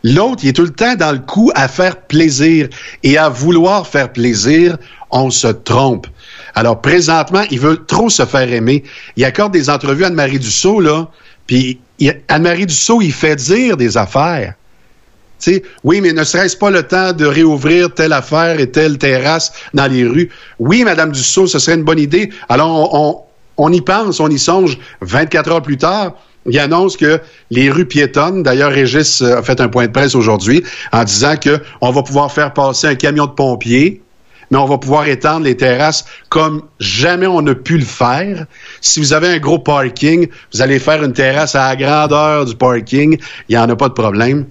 [0.03, 2.69] L'autre, il est tout le temps dans le coup à faire plaisir.
[3.03, 4.77] Et à vouloir faire plaisir,
[5.11, 6.07] on se trompe.
[6.56, 8.84] Alors, présentement, il veut trop se faire aimer.
[9.15, 11.10] Il accorde des entrevues à Anne-Marie Dussault, là.
[11.48, 11.80] Puis
[12.27, 14.53] Anne-Marie Dussault, il fait dire des affaires.
[15.41, 18.97] Tu sais, oui, mais ne serait-ce pas le temps de réouvrir telle affaire et telle
[18.97, 20.30] terrasse dans les rues?
[20.59, 22.30] Oui, Madame Dussault, ce serait une bonne idée.
[22.49, 23.21] Alors, on,
[23.57, 24.77] on- y pense, on y songe.
[25.01, 26.13] 24 heures plus tard,
[26.45, 27.21] il annonce que
[27.51, 31.38] les rues piétonnes, d'ailleurs, Régis euh, a fait un point de presse aujourd'hui en disant
[31.38, 34.01] que on va pouvoir faire passer un camion de pompiers
[34.51, 38.45] mais on va pouvoir étendre les terrasses comme jamais on n'a pu le faire.
[38.81, 42.55] Si vous avez un gros parking, vous allez faire une terrasse à la grandeur du
[42.55, 43.17] parking,
[43.47, 44.45] il n'y en a pas de problème.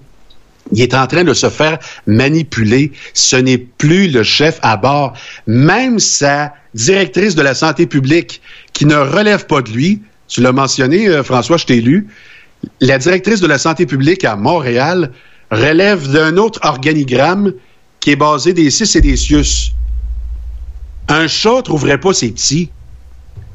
[0.71, 2.91] Il est en train de se faire manipuler.
[3.13, 5.13] Ce n'est plus le chef à bord.
[5.47, 8.41] Même sa directrice de la santé publique,
[8.73, 12.07] qui ne relève pas de lui, tu l'as mentionné, euh, François, je t'ai lu,
[12.81, 15.11] la directrice de la santé publique à Montréal
[15.49, 17.53] relève d'un autre organigramme
[17.99, 19.73] qui est basé des cis et des cius.
[21.09, 22.69] Un chat trouverait pas ses petits.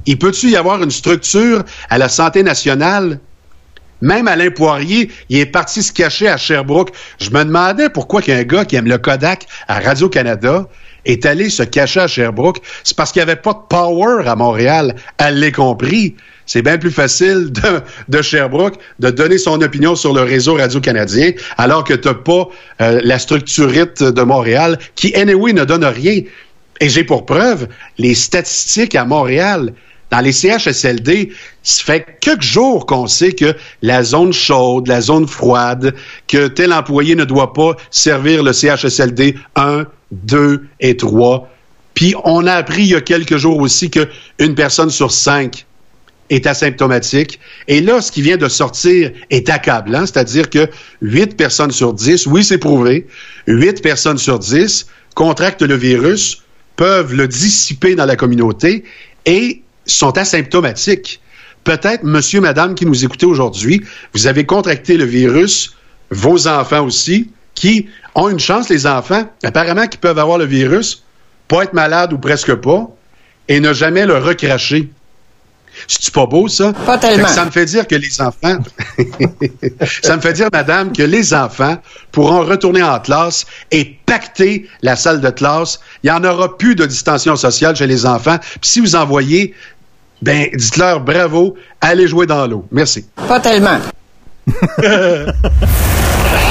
[0.07, 3.21] Il peut-tu y avoir une structure à la santé nationale?
[4.01, 6.93] Même Alain Poirier, il est parti se cacher à Sherbrooke.
[7.21, 10.69] Je me demandais pourquoi qu'un gars qui aime le Kodak à Radio-Canada
[11.05, 12.61] est allé se cacher à Sherbrooke.
[12.83, 14.97] C'est parce qu'il n'y avait pas de power à Montréal.
[15.19, 16.17] Elle l'a compris.
[16.47, 17.53] C'est bien plus facile
[18.09, 22.49] de, Sherbrooke de donner son opinion sur le réseau radio-canadien alors que tu n'as pas
[22.83, 26.21] euh, la structurite de Montréal qui, anyway, ne donne rien.
[26.81, 27.69] Et j'ai pour preuve
[27.99, 29.73] les statistiques à Montréal.
[30.11, 31.33] Dans les CHSLD,
[31.63, 35.95] ça fait quelques jours qu'on sait que la zone chaude, la zone froide,
[36.29, 41.49] que tel employé ne doit pas servir le CHSLD 1, 2 et 3.
[41.95, 45.67] Puis on a appris il y a quelques jours aussi qu'une personne sur cinq
[46.31, 47.41] est asymptomatique.
[47.69, 50.69] Et là, ce qui vient de sortir est accablant, c'est-à-dire que
[51.03, 53.07] 8 personnes sur 10, oui, c'est prouvé,
[53.47, 56.44] 8 personnes sur 10 contractent le virus,
[56.77, 58.85] peuvent le dissiper dans la communauté
[59.27, 61.21] et sont asymptomatiques.
[61.65, 63.83] Peut-être, monsieur, madame qui nous écoutez aujourd'hui,
[64.13, 65.75] vous avez contracté le virus,
[66.11, 71.05] vos enfants aussi, qui ont une chance, les enfants, apparemment, qui peuvent avoir le virus,
[71.49, 72.89] pas être malades ou presque pas,
[73.49, 74.91] et ne jamais le recracher.
[75.87, 76.73] C'est pas beau, ça?
[76.87, 77.29] Pas tellement.
[77.29, 78.59] Ça me fait dire que les enfants,
[80.03, 81.77] ça me fait dire, madame, que les enfants
[82.13, 85.81] pourront retourner en classe et pacter la salle de classe.
[86.03, 88.39] Il n'y en aura plus de distanciation sociale chez les enfants.
[88.39, 89.55] Puis si vous en voyez,
[90.23, 92.67] ben, dites-leur bravo, allez jouer dans l'eau.
[92.71, 93.07] Merci.
[93.29, 93.79] Pas tellement.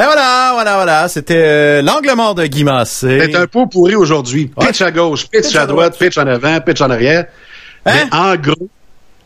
[0.00, 1.08] Et voilà, voilà, voilà.
[1.08, 3.18] C'était euh, l'angle mort de Guy Massé.
[3.20, 4.48] C'est un pot pourri aujourd'hui.
[4.56, 4.68] Ouais.
[4.68, 5.98] Pitch à gauche, pitch, Pitch à à droite, droite.
[5.98, 7.26] pitch en avant, pitch en arrière.
[7.84, 7.92] Hein?
[8.12, 8.68] Mais en gros,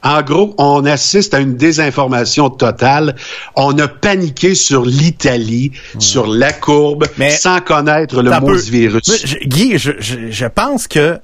[0.03, 3.17] en gros, on assiste à une désinformation totale.
[3.55, 9.03] On a paniqué sur l'Italie, sur la courbe, Mais- sans connaître le mot virus.
[9.09, 11.19] Mais, je- Guy, je, je, je pense que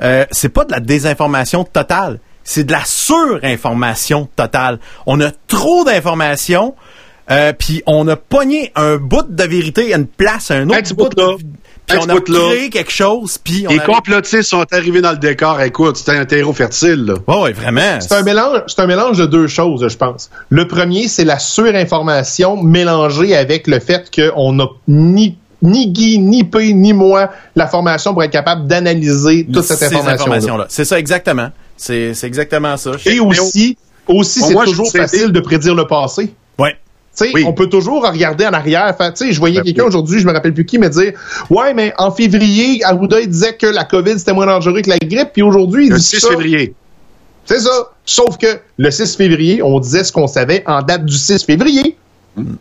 [0.00, 4.78] euh, c'est pas de la désinformation totale, c'est de la surinformation totale.
[5.06, 6.74] On a trop d'informations,
[7.32, 10.78] euh, puis on a pogné un bout de vérité à une place, à un autre
[10.78, 11.26] Un bout, bout là.
[11.36, 11.42] de-
[11.84, 13.82] puis on a créé quelque chose, puis on Les a...
[13.82, 15.60] complotistes sont arrivés dans le décor.
[15.62, 17.04] Écoute, c'était un terreau fertile.
[17.06, 17.14] Là.
[17.26, 17.98] Ouais, ouais, vraiment.
[18.00, 20.30] C'est un mélange, c'est un mélange de deux choses, je pense.
[20.48, 26.42] Le premier, c'est la surinformation mélangée avec le fait qu'on n'a ni ni Guy, ni
[26.42, 30.10] P, ni moi la formation pour être capable d'analyser toute cette Ces information.
[30.12, 30.66] informations-là.
[30.68, 31.50] C'est ça, exactement.
[31.76, 32.92] C'est c'est exactement ça.
[33.06, 33.76] Et aussi,
[34.08, 36.32] aussi Bon, c'est toujours facile de prédire le passé.
[36.58, 36.76] Ouais.
[37.20, 37.44] Oui.
[37.46, 38.94] on peut toujours regarder en arrière.
[38.98, 39.88] Je voyais Ben quelqu'un oui.
[39.88, 41.12] aujourd'hui, je me rappelle plus qui, me dire
[41.50, 44.98] Ouais, mais en février, Arruda il disait que la COVID c'était moins dangereux que la
[44.98, 46.28] grippe, puis aujourd'hui, il Le dit 6 ça.
[46.30, 46.74] février.
[47.44, 47.90] C'est ça.
[48.06, 48.46] Sauf que
[48.78, 51.96] le 6 février, on disait ce qu'on savait en date du 6 février.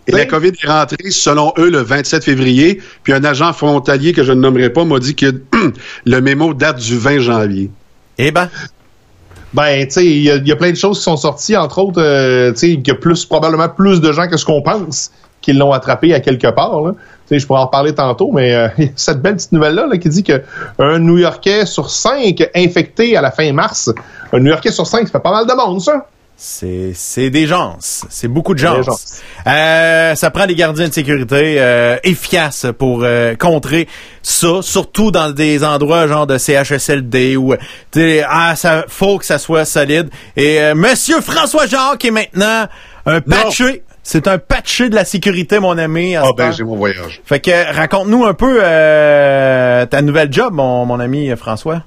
[0.05, 2.81] Et la COVID est rentrée, selon eux, le 27 février.
[3.03, 5.27] Puis un agent frontalier que je ne nommerai pas m'a dit que
[6.05, 7.71] le mémo date du 20 janvier.
[8.17, 8.49] Eh ben,
[9.53, 12.51] Ben, tu sais, il y, a- plein de choses qui sont sorties, entre autres, euh,
[12.53, 15.11] tu sais, qu'il y a plus, probablement plus de gens que ce qu'on pense
[15.41, 16.81] qui l'ont attrapé à quelque part.
[16.81, 16.91] Là.
[17.27, 20.23] sais, je pourrais en parler tantôt, mais euh, cette belle petite nouvelle-là là, qui dit
[20.23, 23.89] qu'un New-Yorkais sur cinq infecté à la fin mars,
[24.31, 26.05] un New-Yorkais sur cinq, ça fait pas mal de monde, ça.
[26.43, 28.77] C'est c'est des gens, c'est beaucoup de gens.
[29.45, 33.87] Euh, ça prend des gardiens de sécurité euh, efficaces pour euh, contrer
[34.23, 37.53] ça, surtout dans des endroits genre de CHSLD où
[37.91, 40.09] t'sais, ah ça faut que ça soit solide.
[40.35, 42.65] Et euh, Monsieur François Jacques est maintenant
[43.05, 43.83] un patché.
[44.01, 46.15] C'est un patché de la sécurité, mon ami.
[46.15, 47.21] Ah ben, j'ai mon voyage.
[47.23, 51.83] Fait que raconte-nous un peu euh, ta nouvelle job, mon, mon ami François.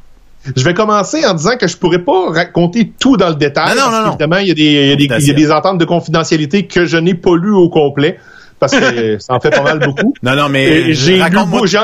[0.57, 3.71] Je vais commencer en disant que je pourrais pas raconter tout dans le détail.
[3.77, 5.31] Non, non, parce non, qu'évidemment, il y a des, il y a des, il y
[5.31, 8.19] a des ententes de confidentialité que je n'ai pas lues au complet.
[8.61, 10.15] Parce que ça en fait pas mal beaucoup.
[10.23, 11.21] Non, non, mais J'ai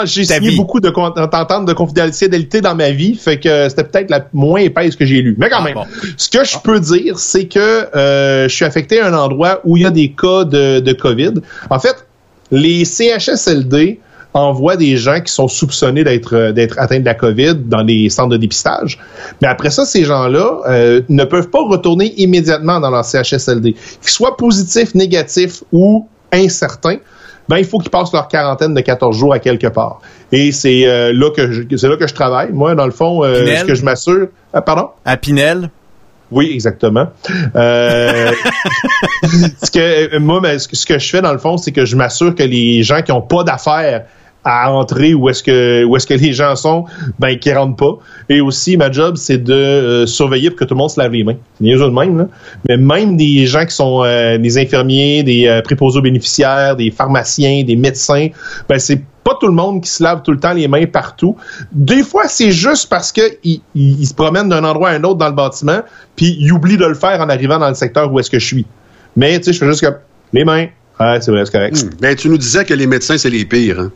[0.05, 0.57] j'ai signé vie.
[0.57, 4.95] beaucoup de d'ententes de confidentialité dans ma vie, fait que c'était peut-être la moins épaisse
[4.97, 5.35] que j'ai lu.
[5.39, 5.85] Mais quand Ah, même, bon.
[6.17, 7.59] ce que je peux dire, c'est que
[7.97, 10.93] euh, je suis affecté à un endroit où il y a des cas de, de
[10.93, 11.35] COVID.
[11.71, 12.07] En fait,
[12.53, 13.99] les CHSLD
[14.35, 18.09] envoient des gens qui sont soupçonnés d'être euh, d'être atteints de la COVID dans les
[18.11, 18.99] centres de dépistage.
[19.43, 23.73] Mais après ça, ces gens-là euh, ne peuvent pas retourner immédiatement dans leur CHSLD.
[23.73, 26.99] Qu'ils soient positifs, négatifs ou incertains,
[27.49, 30.01] ben il faut qu'ils passent leur quarantaine de 14 jours à quelque part.
[30.31, 32.53] Et c'est euh, là que je, c'est là que je travaille.
[32.53, 34.29] Moi, dans le fond, euh, ce que je m'assure.
[34.53, 34.91] Ah, pardon?
[35.05, 35.71] À Pinel?
[36.31, 37.09] Oui, exactement.
[37.57, 38.31] Euh,
[39.63, 41.85] ce que moi, ben, ce que- ce que je fais dans le fond, c'est que
[41.85, 44.05] je m'assure que les gens qui ont pas d'affaires
[44.45, 46.85] à entrer où est-ce que où est-ce que les gens sont,
[47.19, 47.99] ben qui rentrent pas.
[48.29, 51.13] Et aussi, ma job, c'est de euh, surveiller pour que tout le monde se lave
[51.13, 51.37] les mains.
[51.59, 52.29] C'est niaiseux de même, là.
[52.69, 56.91] Mais même des gens qui sont euh, des infirmiers, des euh, préposés aux bénéficiaires, des
[56.91, 58.29] pharmaciens, des médecins,
[58.69, 61.37] ben c'est pas tout le monde qui se lave tout le temps les mains partout.
[61.73, 65.19] Des fois, c'est juste parce que ils ils se promènent d'un endroit à un autre
[65.19, 65.81] dans le bâtiment,
[66.17, 68.47] puis ils oublient de le faire en arrivant dans le secteur où est-ce que je
[68.47, 68.67] suis.
[69.17, 69.97] Mais tu sais, je fais juste comme
[70.33, 70.67] les mains.
[70.99, 71.83] Ouais, c'est vrai, c'est correct.
[71.83, 71.91] Hmm.
[72.01, 73.81] Ben, tu nous disais que les médecins, c'est les pires.
[73.81, 73.93] Hein?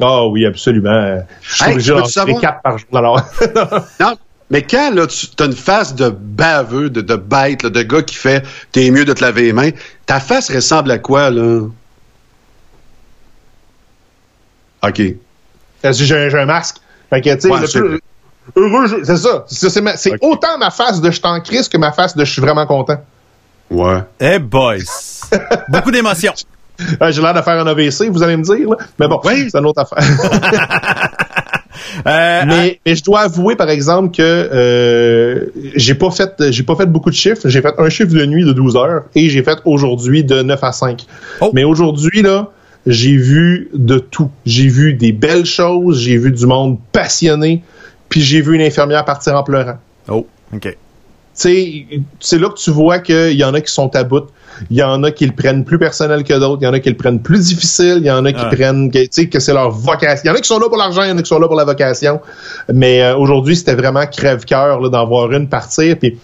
[0.00, 1.18] Ah oui, absolument.
[1.42, 2.88] Je suis Hey, obligé d'en savoir- quatre par jour.
[2.94, 3.20] Alors,
[4.00, 4.16] Non,
[4.50, 8.02] mais quand là, tu as une face de baveux, de, de bête, là, de gars
[8.02, 9.70] qui fait t'es mieux de te laver les mains,
[10.06, 11.62] ta face ressemble à quoi, là?
[14.84, 15.02] OK.
[15.90, 16.76] J'ai un masque.
[17.10, 17.98] Fait que, tu sais, Ouais, le c'est plus- vrai.
[18.56, 19.44] heureux, je- c'est ça.
[19.48, 22.40] C'est ma- autant ma face de je t'en crise que ma face de je suis
[22.42, 23.00] vraiment content.
[23.70, 24.00] Ouais.
[24.20, 24.78] Eh boys.
[25.68, 26.34] Beaucoup d'émotions.
[27.00, 28.76] Ah, j'ai l'air de faire un AVC, vous allez me dire, là.
[28.98, 29.48] Mais bon, Oui.
[29.50, 29.98] c'est une autre affaire.
[32.06, 36.74] Euh, mais, mais je dois avouer, par exemple, que euh, j'ai pas fait j'ai pas
[36.76, 37.48] fait beaucoup de chiffres.
[37.48, 40.62] J'ai fait un chiffre de nuit de 12 heures et j'ai fait aujourd'hui de 9
[40.62, 41.04] à 5.
[41.40, 41.50] Oh.
[41.52, 42.50] Mais aujourd'hui, là,
[42.86, 44.30] j'ai vu de tout.
[44.46, 47.62] J'ai vu des belles choses, j'ai vu du monde passionné,
[48.08, 49.78] puis j'ai vu une infirmière partir en pleurant.
[50.08, 50.76] Oh, OK.
[51.34, 54.24] C'est là que tu vois qu'il y en a qui sont à bout.
[54.70, 56.58] Il y en a qui le prennent plus personnel que d'autres.
[56.60, 57.96] Il y en a qui le prennent plus difficile.
[57.98, 58.54] Il y en a qui Ouais.
[58.56, 60.22] prennent, tu sais, que c'est leur vocation.
[60.24, 61.38] Il y en a qui sont là pour l'argent, il y en a qui sont
[61.38, 62.20] là pour la vocation.
[62.72, 65.96] Mais euh, aujourd'hui, c'était vraiment crève-cœur d'en voir une partir.
[65.98, 66.18] Puis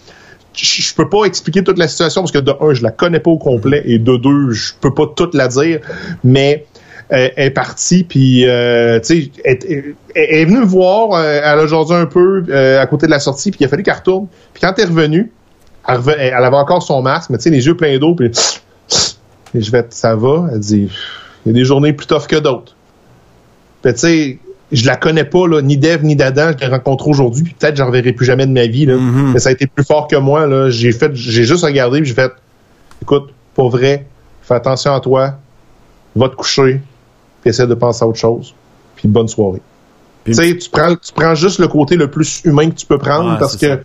[0.55, 3.31] je peux pas expliquer toute la situation parce que de un, je la connais pas
[3.31, 5.81] au complet et de deux, je peux pas toute la dire.
[6.25, 6.65] Mais
[7.13, 11.13] euh, elle est partie, puis euh, tu sais, elle, elle- elle est venue me voir,
[11.15, 13.69] euh, elle a jasé un peu euh, à côté de la sortie, puis il a
[13.69, 14.27] fallu qu'elle retourne.
[14.53, 15.31] Puis quand elle est revenue,
[15.89, 18.31] elle, avait encore son masque, mais tu sais, les yeux pleins d'eau, puis
[19.55, 20.49] et je vais, ça va?
[20.53, 20.89] Elle dit,
[21.45, 22.75] il y a des journées plus tough que d'autres.
[23.83, 24.39] Puis tu sais,
[24.71, 27.73] je la connais pas là, ni d'Ève ni d'Adam, je l'ai rencontré aujourd'hui, puis peut-être
[27.73, 28.97] que je ne reverrai plus jamais de ma vie là.
[28.97, 29.33] Mhm.
[29.33, 30.69] Mais ça a été plus fort que moi là.
[30.69, 32.33] J'ai fait, j'ai juste regardé, puis j'ai fait,
[33.03, 34.07] écoute, pour vrai,
[34.43, 35.35] fais attention à toi,
[36.15, 36.81] va te coucher,
[37.41, 38.55] puis essaie de penser à autre chose,
[38.97, 39.63] puis bonne soirée.
[40.25, 42.85] Puis- Tu sais, tu prends, tu prends juste le côté le plus humain que tu
[42.85, 43.79] peux prendre parce que ça.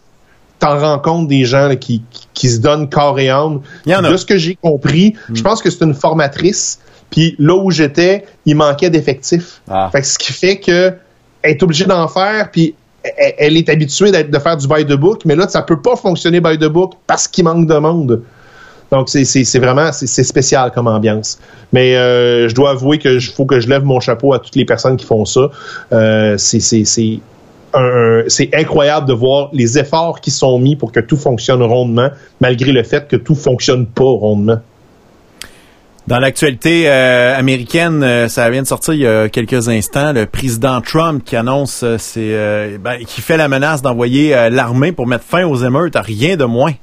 [0.63, 2.01] T'en rencontres des gens là, qui,
[2.33, 3.59] qui, se donnent corps et âme.
[3.85, 4.11] Il y en a.
[4.11, 6.79] De ce que j'ai compris, je pense que c'est une formatrice.
[7.09, 9.61] Puis là où j'étais, il manquait d'effectifs.
[9.69, 9.89] Ah.
[9.91, 10.93] Fait que ce qui fait que
[11.41, 14.93] elle est obligée d'en faire, puis elle, elle est habituée de faire du by the
[14.93, 18.21] book, mais là, ça peut pas fonctionner by the book parce qu'il manque de monde.
[18.89, 21.39] Donc, c'est- vraiment c'est spécial comme ambiance.
[21.73, 24.55] Mais euh, je dois avouer que je- faut que je lève mon chapeau à toutes
[24.55, 25.49] les personnes qui font ça.
[25.91, 27.19] Euh, c'est
[28.27, 32.09] c'est incroyable de voir les efforts qui sont mis pour que tout fonctionne rondement,
[32.39, 34.59] malgré le fait que tout fonctionne pas rondement.
[36.05, 40.25] Dans l'actualité euh, américaine, euh, ça vient de sortir il y a quelques instants, le
[40.25, 41.85] président Trump qui annonce,
[42.17, 46.43] euh, ben, qui fait la menace d'envoyer l'armée pour mettre fin aux émeutes, rien de
[46.43, 46.73] moins.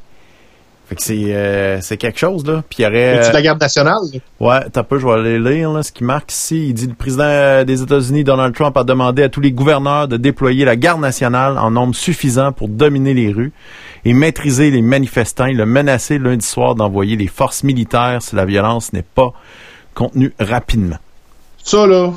[0.91, 2.65] Fait que c'est, euh, c'est quelque chose là.
[2.69, 4.01] Puis il y aurait, de euh, la garde nationale?
[4.41, 6.67] Ouais, t'as peu, je vais aller lire là, ce qui marque ici.
[6.71, 10.09] Il dit le président euh, des États-Unis, Donald Trump, a demandé à tous les gouverneurs
[10.09, 13.53] de déployer la garde nationale en nombre suffisant pour dominer les rues
[14.05, 15.47] et maîtriser les manifestants.
[15.47, 19.33] Il a menacé lundi soir d'envoyer les forces militaires si la violence n'est pas
[19.95, 20.99] contenue rapidement.
[21.62, 22.11] Ça, là,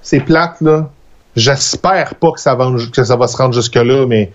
[0.00, 0.90] c'est plate, là.
[1.36, 4.32] J'espère pas que ça, va, que ça va se rendre jusque-là, mais.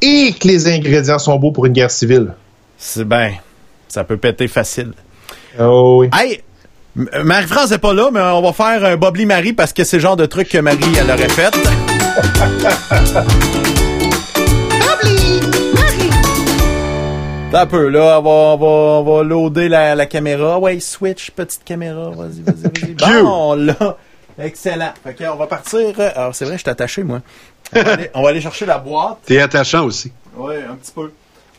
[0.00, 2.32] Et que les ingrédients sont beaux pour une guerre civile.
[2.86, 3.32] C'est ben,
[3.88, 4.92] ça peut péter facile.
[5.58, 6.10] Oh oui.
[6.12, 6.42] Hey,
[6.94, 10.02] Marie-France n'est pas là, mais on va faire un Bobli Marie parce que c'est le
[10.02, 11.54] genre de truc que Marie, elle aurait fait.
[17.50, 20.58] T'as un peu, là, on va, on va, on va loader la, la caméra.
[20.58, 22.10] Ouais, switch, petite caméra.
[22.10, 23.22] Vas-y, vas-y, vas-y.
[23.22, 23.96] Bon, là.
[24.38, 24.92] Excellent.
[25.04, 25.92] Fait que, on va partir.
[25.98, 27.20] euh, Alors, c'est vrai, je suis attaché, moi.
[27.74, 29.18] On va, aller, on va aller chercher la boîte.
[29.26, 30.12] T'es attachant aussi.
[30.36, 31.12] Oui, un petit peu.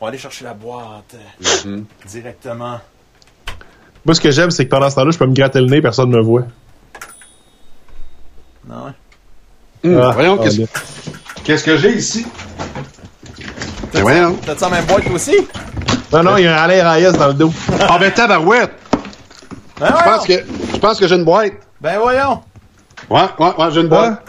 [0.05, 1.15] On va aller chercher la boîte
[1.65, 2.79] euh, directement.
[4.05, 5.81] Moi, ce que j'aime, c'est que pendant ce temps-là, je peux me gratter le nez,
[5.81, 6.43] personne ne me voit.
[8.69, 8.91] Non, ouais.
[9.83, 10.47] Hum, Ah, voyons, ah,
[11.43, 12.23] qu'est-ce que j'ai ici?
[13.93, 14.35] Ben voyons.
[14.45, 15.37] T'as-tu la même boîte aussi?
[16.13, 17.51] Non, non, il y a un Alain Reyes dans le dos.
[17.89, 18.73] Ah ben tabarouette!
[19.79, 20.33] Ben, Je pense que,
[20.73, 21.53] je pense que j'ai une boîte.
[21.81, 22.43] Ben voyons.
[23.09, 24.21] Ouais, ouais, ouais, j'ai une boîte.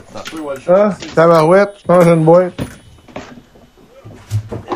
[0.70, 2.54] Ah, tabarouette, je pense que j'ai une boîte.
[4.48, 4.74] Fait que Guy,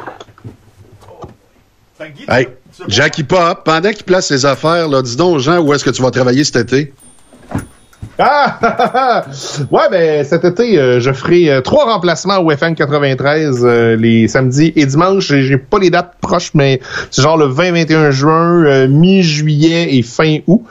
[2.28, 2.48] Hey,
[2.89, 5.90] Jackie Pop, pendant qu'il place ses affaires, là, dis donc aux gens où est-ce que
[5.90, 6.93] tu vas travailler cet été?
[8.18, 9.24] Ah!
[9.70, 14.28] ouais, ben cet été, euh, je ferai euh, trois remplacements au FN 93 euh, les
[14.28, 15.27] samedis et dimanches.
[15.28, 20.39] J'ai pas les dates proches, mais c'est genre le 20-21 juin, euh, mi-juillet et fin
[20.47, 20.62] août.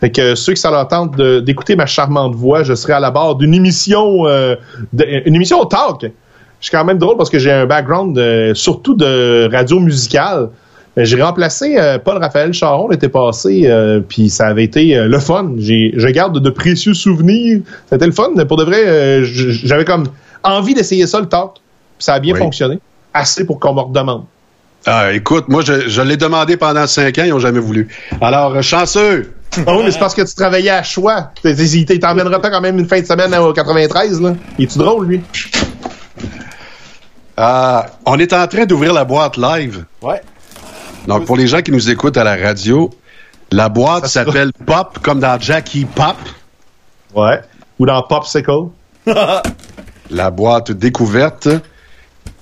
[0.00, 3.00] Fait que ceux que ça leur tente de- d'écouter ma charmante voix, je serai à
[3.00, 4.56] la barre d'une émission, euh,
[4.92, 6.02] de- une émission talk.
[6.02, 10.50] Je suis quand même drôle parce que j'ai un background euh, surtout de radio musicale.
[10.98, 15.18] Euh, J'ai remplacé euh, Paul-Raphaël Charon l'été passé, euh, puis ça avait été euh, le
[15.18, 15.52] fun.
[15.58, 17.60] J'ai, je garde de précieux souvenirs.
[17.90, 18.30] C'était le fun.
[18.48, 20.04] Pour de vrai, euh, j'avais comme
[20.42, 21.26] envie d'essayer ça le.
[21.26, 22.38] Puis ça a bien Oui.
[22.38, 22.78] fonctionné.
[23.12, 24.24] Assez pour qu'on me redemande.
[24.86, 27.88] Ah, écoute, moi, je, je l'ai demandé pendant cinq ans, ils n'ont jamais voulu.
[28.20, 29.32] Alors, euh, chanceux!
[29.66, 31.30] Ah oui, mais c'est parce que tu travaillais à choix.
[31.44, 34.34] Il t'emmènera pas quand même une fin de semaine au 93, là.
[34.58, 35.20] Il est-tu drôle, lui?
[37.36, 39.84] Ah, on est en train d'ouvrir la boîte live.
[40.02, 40.20] Ouais.
[41.06, 42.90] Donc, pour les gens qui nous écoutent à la radio,
[43.52, 46.16] la boîte s'appelle Pop, comme dans Jackie Pop.
[47.14, 47.40] Ouais.
[47.78, 48.70] Ou dans Popsicle.
[50.10, 51.48] La boîte découverte.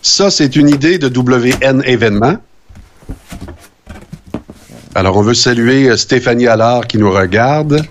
[0.02, 2.36] Ça, c'est une idée de WN événement.
[4.94, 7.82] Alors, on veut saluer euh, Stéphanie Allard qui nous regarde.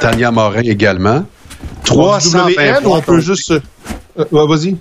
[0.00, 1.24] Tania Morin également.
[1.84, 3.52] 320 WN, ou on boîtes, peut ont, juste...
[3.52, 4.76] euh, ouais, vas-y.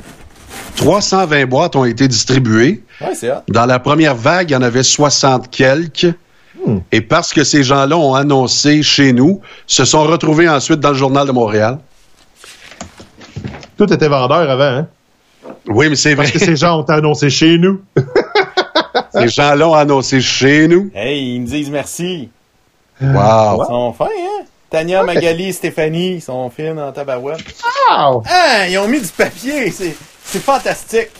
[0.77, 2.83] 320 boîtes ont été distribuées.
[3.01, 3.13] Ouais.
[3.49, 6.13] Dans la première vague, il y en avait 60 quelques.
[6.65, 6.79] Hmm.
[6.91, 10.95] Et parce que ces gens-là ont annoncé chez nous, se sont retrouvés ensuite dans le
[10.95, 11.79] Journal de Montréal.
[13.77, 14.87] Tout était vendeur avant, hein?
[15.67, 16.25] Oui, mais c'est vrai.
[16.25, 17.81] Parce que ces gens ont annoncé chez nous.
[19.13, 20.91] Ces gens-là ont annoncé chez nous.
[20.93, 22.29] Hey, ils me disent merci.
[23.01, 23.07] Wow.
[23.11, 24.45] Ils sont fins, hein?
[24.69, 27.39] Tania, Magali, Stéphanie, ils sont fines en tabarouette.
[27.89, 28.23] Wow!
[28.27, 29.71] Ah, ils ont mis du papier.
[29.71, 31.11] C'est, c'est fantastique.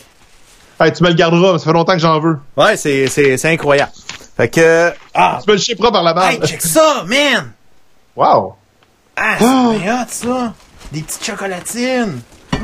[0.78, 2.38] Hey, tu me le garderas, ça fait longtemps que j'en veux.
[2.56, 3.92] Ouais, c'est, c'est, c'est incroyable.
[4.36, 6.46] Fait que, ah, Tu me le chiperas par la hey, bande.
[6.48, 7.52] check ça, man!
[8.14, 8.54] Wow!
[9.16, 10.54] Ah, c'est bien hot, ça!
[10.92, 12.20] Des petites chocolatines!
[12.54, 12.58] Oh!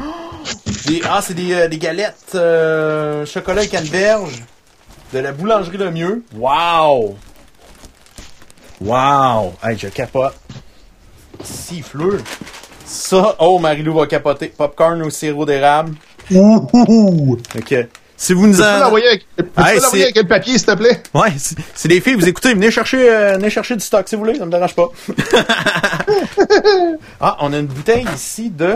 [0.87, 4.43] Des- ah, c'est des, euh, des galettes euh, chocolat et canneberge
[5.15, 6.25] de la boulangerie Le Mieux.
[6.35, 7.17] Wow!
[8.81, 9.55] Wow!
[9.63, 10.35] Hey, je capote.
[11.43, 12.23] Siffleux.
[12.85, 14.49] Ça, oh, Marilou va capoter.
[14.49, 15.95] Popcorn au sirop d'érable.
[16.33, 17.39] Ouh!
[17.57, 17.75] Ok.
[18.23, 18.79] Si vous nous Tu peux en...
[18.79, 21.03] l'envoyer avec, peux-tu Hey, l'envoyer avec le papier, s'il te plaît?
[21.13, 21.33] Ouais,
[21.75, 24.39] c'est des filles, vous écoutez, venez chercher, euh, venez chercher du stock si vous voulez,
[24.39, 24.93] ça me dérange pas.
[27.21, 28.75] ah, on a une bouteille ici de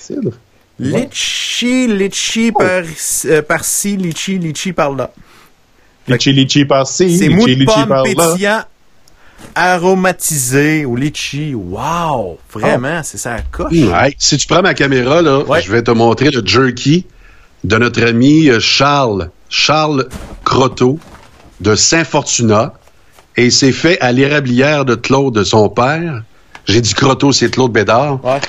[0.00, 0.30] Cidre.
[0.78, 2.82] litchi, litchi par,
[3.24, 5.10] euh, par-ci, litchi, litchi par-là.
[6.06, 8.62] Litchi, litchi par-ci, C'est mou litchi, de pomme pétillant
[9.56, 11.52] aromatisé au litchi.
[11.52, 12.38] Wow!
[12.52, 13.72] Vraiment, c'est ça la coche.
[13.72, 15.60] Hey, si tu prends ma caméra, là, Ouais.
[15.62, 17.06] je vais te montrer le jerky
[17.64, 20.06] de notre ami euh, Charles, Charles
[20.44, 20.98] Croteau
[21.60, 22.74] de Saint-Fortunat.
[23.36, 26.22] Et c'est fait à l'érablière de Claude, son père.
[26.66, 28.24] J'ai dit Croteau, c'est Claude Bédard.
[28.24, 28.40] Ouais.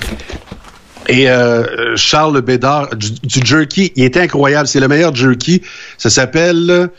[1.08, 4.68] Et euh, Charles Bédard, du, du jerky, il est incroyable.
[4.68, 5.62] C'est le meilleur jerky.
[5.98, 6.90] Ça s'appelle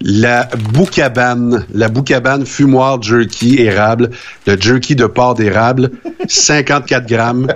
[0.00, 1.66] la boucabane.
[1.72, 4.10] La boucabane fumoir jerky érable.
[4.46, 5.92] Le jerky de porc d'érable.
[6.28, 7.46] 54 grammes.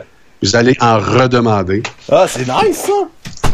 [0.42, 1.82] Vous allez en redemander.
[2.10, 3.50] Ah, c'est nice, ça!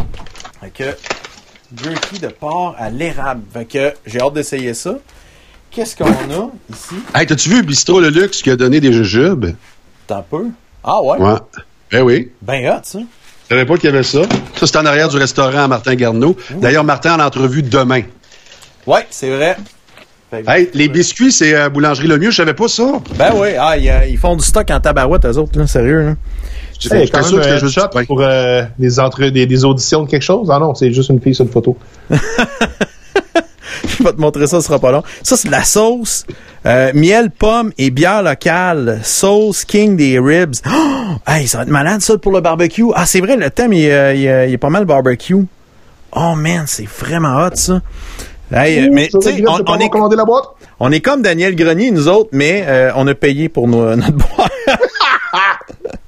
[0.64, 3.42] Fait que, jerky de porc à l'érable.
[3.52, 4.94] Fait que, j'ai hâte d'essayer ça.
[5.70, 6.94] Qu'est-ce qu'on a ici?
[7.14, 9.54] Hey, t'as-tu vu Bistro Le Luxe qui a donné des jujubes?
[10.06, 10.46] T'as un peu?
[10.82, 11.18] Ah ouais?
[11.18, 11.34] Ouais.
[11.92, 12.32] Ben oui.
[12.40, 12.98] Ben hot, ça.
[12.98, 14.22] Je savais pas qu'il y avait ça.
[14.56, 16.34] Ça, c'est en arrière du restaurant à Martin Garneau.
[16.50, 18.00] D'ailleurs, Martin en entrevue demain.
[18.86, 19.58] Ouais, c'est vrai.
[20.32, 22.90] Hey, les biscuits, c'est euh, Boulangerie Le Mieux, je savais pas ça.
[23.16, 26.06] Ben oui, ah, ils font du stock en tabarouette, eux autres, là, sérieux.
[26.06, 26.14] Là.
[26.84, 28.04] J'étais quand sûr même que c'était juste pain.
[28.04, 30.48] pour euh, des, entre, des, des auditions de quelque chose.
[30.50, 31.76] Ah non, c'est juste une fille sur une photo.
[33.98, 35.02] Je vais te montrer ça, ce sera pas long.
[35.22, 36.24] Ça, c'est de la sauce.
[36.66, 39.00] Euh, miel, pomme et bière locale.
[39.02, 40.54] Sauce King des ribs.
[40.66, 40.70] Oh!
[41.26, 42.84] Hey, ça va être malade, ça, pour le barbecue.
[42.94, 45.46] Ah, c'est vrai, le thème, il, euh, il, il est pas mal barbecue.
[46.12, 47.80] Oh, man, c'est vraiment hot, ça.
[48.52, 50.44] Hey, mais, tu sais, on, on est, commandé la boîte?
[50.80, 54.12] on est comme Daniel Grenier, nous autres, mais euh, on a payé pour nos- notre
[54.12, 54.52] boîte.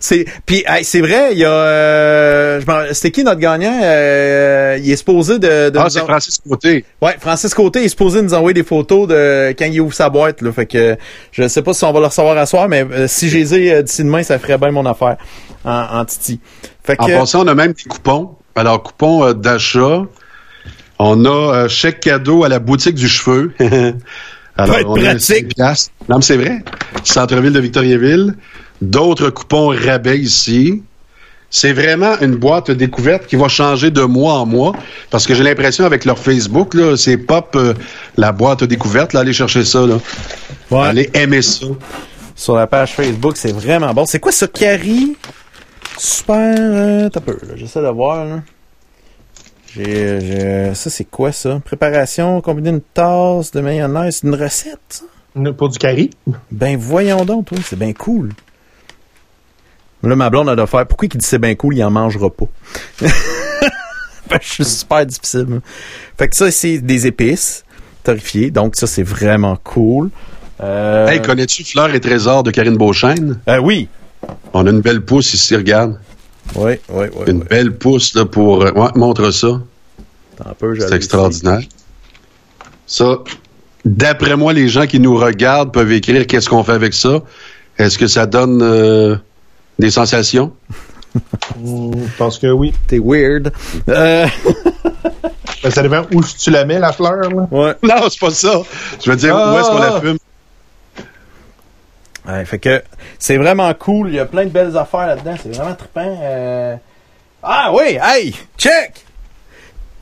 [0.00, 2.60] c'est puis hey, c'est vrai, il y a euh,
[2.92, 3.80] c'était qui notre gagnant?
[3.82, 6.84] Euh, il est supposé de, de Ah, c'est en- Francis Côté.
[7.02, 10.42] Ouais, Francis Côté est supposé nous envoyer des photos de quand il ouvre sa boîte.
[10.42, 10.96] Là, fait que
[11.32, 13.70] je sais pas si on va le recevoir à soir, mais euh, si j'ai les
[13.70, 15.16] euh, d'ici demain, ça ferait bien mon affaire
[15.64, 16.40] en, en titi.
[16.84, 18.30] Fait que En passant, on a même des coupons.
[18.56, 20.02] Alors, coupons euh, d'achat.
[20.98, 23.52] On a euh, chèque cadeau à la boutique du cheveu.
[24.56, 25.20] Alors, on a pratique.
[25.20, 25.92] 5 piastres.
[26.08, 26.58] Non, mais c'est vrai.
[27.04, 28.34] Centre-ville de Victoriaville.
[28.80, 30.82] D'autres coupons rabais ici.
[31.50, 34.74] C'est vraiment une boîte découverte qui va changer de mois en mois.
[35.10, 37.72] Parce que j'ai l'impression avec leur Facebook, là, c'est pop euh,
[38.18, 39.14] la boîte découverte.
[39.14, 39.86] Là, allez chercher ça.
[39.86, 39.98] Là.
[40.70, 40.86] Ouais.
[40.86, 41.66] Allez aimer ça.
[42.36, 44.04] sur la page Facebook, c'est vraiment bon.
[44.04, 45.16] C'est quoi ça, Carrie?
[45.96, 46.54] Super.
[46.58, 47.20] Euh, t'as.
[47.56, 48.24] J'essaie de voir.
[48.26, 48.42] Là.
[49.74, 51.60] J'ai, j'ai- ça, c'est quoi ça?
[51.64, 54.18] Préparation, combiner une tasse de mayonnaise.
[54.20, 55.04] C'est une recette, ça?
[55.56, 56.10] Pour du carry?
[56.50, 58.30] Ben voyons donc, toi, c'est bien cool.
[60.02, 60.86] Là, ma blonde a de faire.
[60.86, 62.46] Pourquoi il dit c'est bien cool, il en mangera pas?
[64.30, 65.60] Ben, je suis super difficile.
[66.18, 67.64] Fait que ça, c'est des épices
[68.04, 68.50] torréfiées.
[68.50, 70.10] Donc, ça, c'est vraiment cool.
[70.62, 73.40] Euh, Hey, connais-tu Fleurs et Trésors de Karine Beauchesne?
[73.48, 73.88] euh, oui.
[74.52, 75.98] On a une belle pousse ici, regarde.
[76.54, 77.24] Oui, oui, oui.
[77.26, 77.44] Une oui.
[77.48, 78.64] belle pousse là, pour.
[78.64, 79.62] euh, ouais, montre ça.
[80.38, 81.60] Attends un peu, C'est extraordinaire.
[82.86, 83.18] Ça,
[83.86, 87.22] d'après moi, les gens qui nous regardent peuvent écrire qu'est-ce qu'on fait avec ça.
[87.78, 89.16] Est-ce que ça donne euh,
[89.78, 90.52] des sensations?
[91.58, 92.72] Hmm, Je pense que oui.
[92.86, 93.52] T'es weird.
[93.88, 94.26] Euh,
[95.60, 97.16] Ben, ça dépend où tu la mets, la fleur.
[97.16, 97.48] Là.
[97.50, 97.74] ouais.
[97.82, 98.60] Non, c'est pas ça.
[99.04, 99.90] Je veux dire, Ah, où est-ce qu'on ah.
[99.94, 100.18] la fume?
[102.28, 102.82] Ouais, fait que
[103.18, 104.08] c'est vraiment cool.
[104.10, 105.34] Il y a plein de belles affaires là-dedans.
[105.42, 106.18] C'est vraiment trippant.
[106.22, 106.76] Euh...
[107.42, 109.04] Ah oui, hey, check!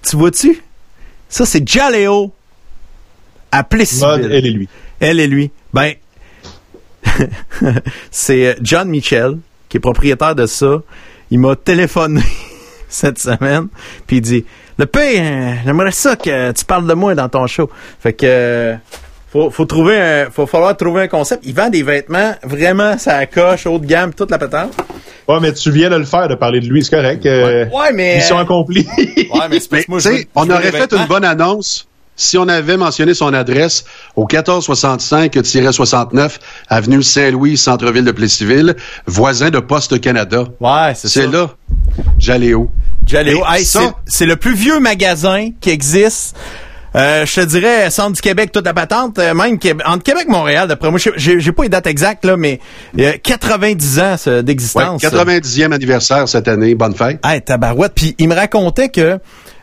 [0.02, 0.62] Tu vois-tu?
[1.28, 2.32] Ça, c'est Jaleo
[3.50, 4.28] à Mode, Plessisville.
[4.30, 4.68] elle et lui.
[5.00, 5.50] Elle et lui.
[5.72, 5.94] Ben,
[8.10, 9.38] c'est euh, John Mitchell,
[9.76, 10.78] qui est propriétaire de ça.
[11.30, 12.22] Il m'a téléphoné
[12.88, 13.68] cette semaine,
[14.06, 14.44] puis il dit
[14.78, 17.68] Le P, euh, j'aimerais ça que tu parles de moi dans ton show.
[18.00, 18.74] Fait que euh,
[19.30, 21.44] faut, faut trouver un, faut falloir trouver un concept.
[21.44, 24.72] Il vend des vêtements vraiment ça coche, haut de gamme, toute la patente.
[25.28, 27.26] Ouais, mais tu viens de le faire, de parler de lui, c'est correct.
[27.26, 28.86] euh, Ouais, mais Mission accomplie.
[28.96, 31.06] Ouais, mais c'est parce Mais, que moi tu je veux- sais, on aurait fait une
[31.06, 31.86] bonne annonce
[32.16, 33.84] si on avait mentionné son adresse
[34.16, 36.38] au 1465-69
[36.68, 38.76] avenue Saint-Louis, centre-ville de Plessisville,
[39.06, 40.44] voisin de Poste Canada.
[40.60, 41.20] Ouais, c'est ça.
[41.20, 41.50] C'est là.
[42.18, 42.70] Jaléo.
[43.06, 43.42] Jaléo.
[43.48, 46.36] Hey, c'est- le plus vieux magasin qui existe.
[46.94, 50.24] Euh, je te dirais, centre du Québec, toute la patente, euh, même Québec- entre Québec
[50.28, 52.58] et Montréal, d'après moi, j'ai j'ai pas les dates exactes, là, mais
[52.98, 55.02] euh, 90 ans Ouais, d'existence.
[55.02, 56.74] 90e anniversaire cette année.
[56.74, 57.20] Bonne fête.
[57.22, 57.92] Hey, tabarouette.
[57.94, 59.18] Puis il me racontait que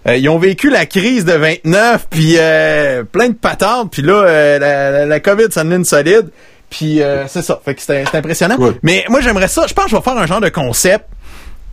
[0.08, 4.24] euh, ils ont vécu la crise de 29, puis euh, plein de patentes, puis là,
[4.24, 6.30] euh, la, la, la COVID, ça une solide.
[6.70, 7.62] Puis euh, c'est ça.
[7.64, 8.58] Fait que c'était impressionnant.
[8.82, 9.68] Mais moi, j'aimerais ça.
[9.68, 11.06] Je pense que je vais faire un genre de concept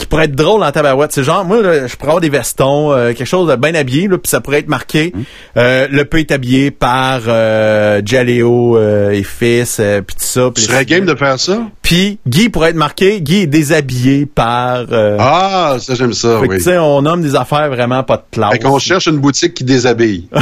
[0.00, 1.12] qui pourrait être drôle en tabarouette.
[1.12, 4.08] C'est genre, moi, là, je pourrais avoir des vestons, euh, quelque chose de bien habillé,
[4.08, 5.12] là, puis ça pourrait être marqué.
[5.56, 10.46] euh, le peu est habillé par euh, Jaléo euh, et fils, euh, puis tout ça.
[10.46, 11.60] Tu puis- serais game de faire ça?
[11.82, 14.86] Puis Guy pourrait être marqué, Guy est déshabillé par...
[14.90, 16.58] euh, Ah, ça, j'aime ça, fait que, oui.
[16.58, 18.52] tu sais, on nomme des affaires vraiment pas de classe.
[18.52, 20.28] Fait qu'on cherche une boutique qui déshabille.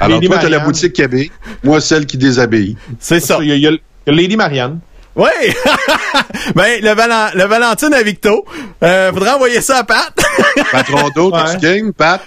[0.00, 1.30] Alors, Lady toi, t'as la boutique qui habille.
[1.64, 2.76] Moi, celle qui déshabille.
[2.98, 3.38] C'est ça.
[3.40, 3.72] Y, y il y a
[4.12, 4.78] Lady Marianne.
[5.16, 5.30] Oui!
[6.54, 8.44] ben, le, Valen- le Valentine à Victo.
[8.82, 10.12] Euh, faudrait envoyer ça à Pat.
[10.72, 11.40] Patron d'eau, Ouais.
[11.52, 12.20] tu game, Pat?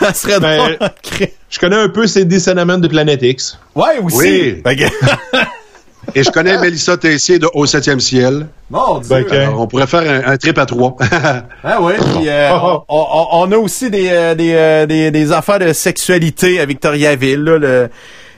[0.00, 0.78] ça serait Ben, drôle.
[1.02, 1.28] crime.
[1.48, 3.58] Je connais un peu ces Cinnamon de Planet X.
[3.76, 4.56] Ouais, aussi.
[4.66, 4.76] Oui.
[4.76, 5.38] Que-
[6.14, 8.46] Et je connais Mélissa Tessier de Au Septième Ciel.
[8.68, 9.08] Mon Dieu.
[9.08, 10.96] Ben, Alors, on pourrait faire un, un trip à trois.
[11.62, 15.32] Ah ouais, puis euh, on, on- on a aussi des, euh, des, euh, des, des
[15.32, 17.88] affaires de sexualité à Victoriaville, là, le,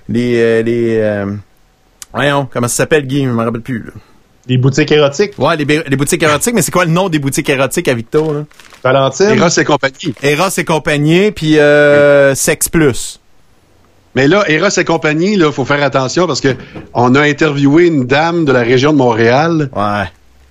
[0.09, 1.27] les, euh, les euh,
[2.12, 3.93] voyons, comment ça s'appelle, Guy, je me rappelle plus, là.
[4.47, 5.33] Des boutiques érotiques?
[5.39, 8.45] Ouais, les, boutiques érotiques, mais c'est quoi le nom des boutiques érotiques à Victo, là?
[8.85, 9.31] Valentine?
[9.31, 10.15] Eros et compagnie.
[10.23, 13.20] Eros et compagnie, puis euh, Sex Plus.
[14.15, 16.55] Mais là, Eros et compagnie, là, faut faire attention parce que
[16.95, 20.05] on a interviewé une dame de la région de Montréal Ouais.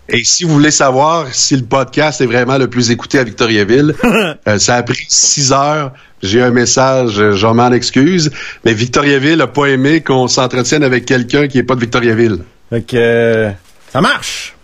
[0.08, 3.96] Et si vous voulez savoir si le podcast est vraiment le plus écouté à Victoriaville,
[4.04, 5.94] euh, ça a pris six heures.
[6.22, 8.32] J'ai un message, euh, j'en m'en excuse,
[8.64, 12.40] mais Victoriaville a pas aimé qu'on s'entretienne avec quelqu'un qui est pas de Victoriaville.
[12.70, 13.52] Fait que euh,
[13.92, 14.56] ça marche.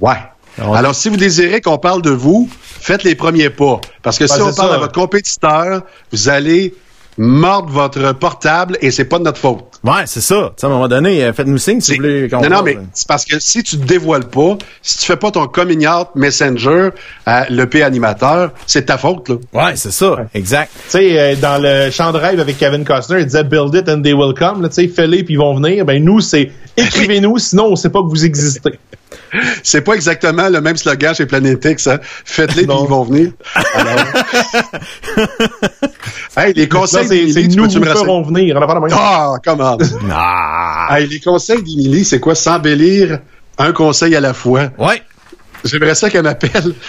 [0.00, 0.16] Ouais.
[0.58, 2.48] Alors, si vous désirez qu'on parle de vous,
[2.80, 3.80] faites les premiers pas.
[4.02, 4.74] Parce que si on parle ça.
[4.74, 5.82] à votre compétiteur,
[6.12, 6.74] vous allez
[7.18, 9.64] mordre votre portable et c'est pas de notre faute.
[9.84, 10.52] Ouais, c'est ça.
[10.56, 12.62] Tu sais, à un moment donné, euh, faites-nous signe si vous voulez qu'on Non, non,
[12.62, 15.86] mais c'est parce que si tu te dévoiles pas, si tu fais pas ton coming
[15.86, 16.90] out messenger
[17.26, 19.36] à l'EP animateur, c'est ta faute, là.
[19.52, 20.16] Ouais, c'est ça.
[20.34, 20.70] Exact.
[20.84, 23.88] Tu sais, euh, dans le champ de rêve avec Kevin Costner, il disait Build it
[23.88, 24.62] and they will come.
[24.62, 25.84] là, Tu sais, fais-les puis ils vont venir.
[25.84, 28.78] Ben, nous, c'est écrivez-nous, sinon on sait pas que vous existez.
[29.62, 31.98] C'est pas exactement le même slogan chez Planet X, hein.
[32.24, 33.32] Faites-les puis ils vont venir.
[33.74, 33.96] Alors...
[36.46, 38.58] hey, les conseils c'est d'Émilie, c'est tu peux-tu me venir.
[38.92, 39.78] Ah, comment?
[40.10, 40.88] Ah.
[40.98, 42.34] hey, les conseils d'Émilie, c'est quoi?
[42.34, 43.18] S'embellir
[43.58, 44.70] un conseil à la fois.
[44.78, 45.02] Ouais.
[45.64, 46.74] J'aimerais ça qu'elle m'appelle.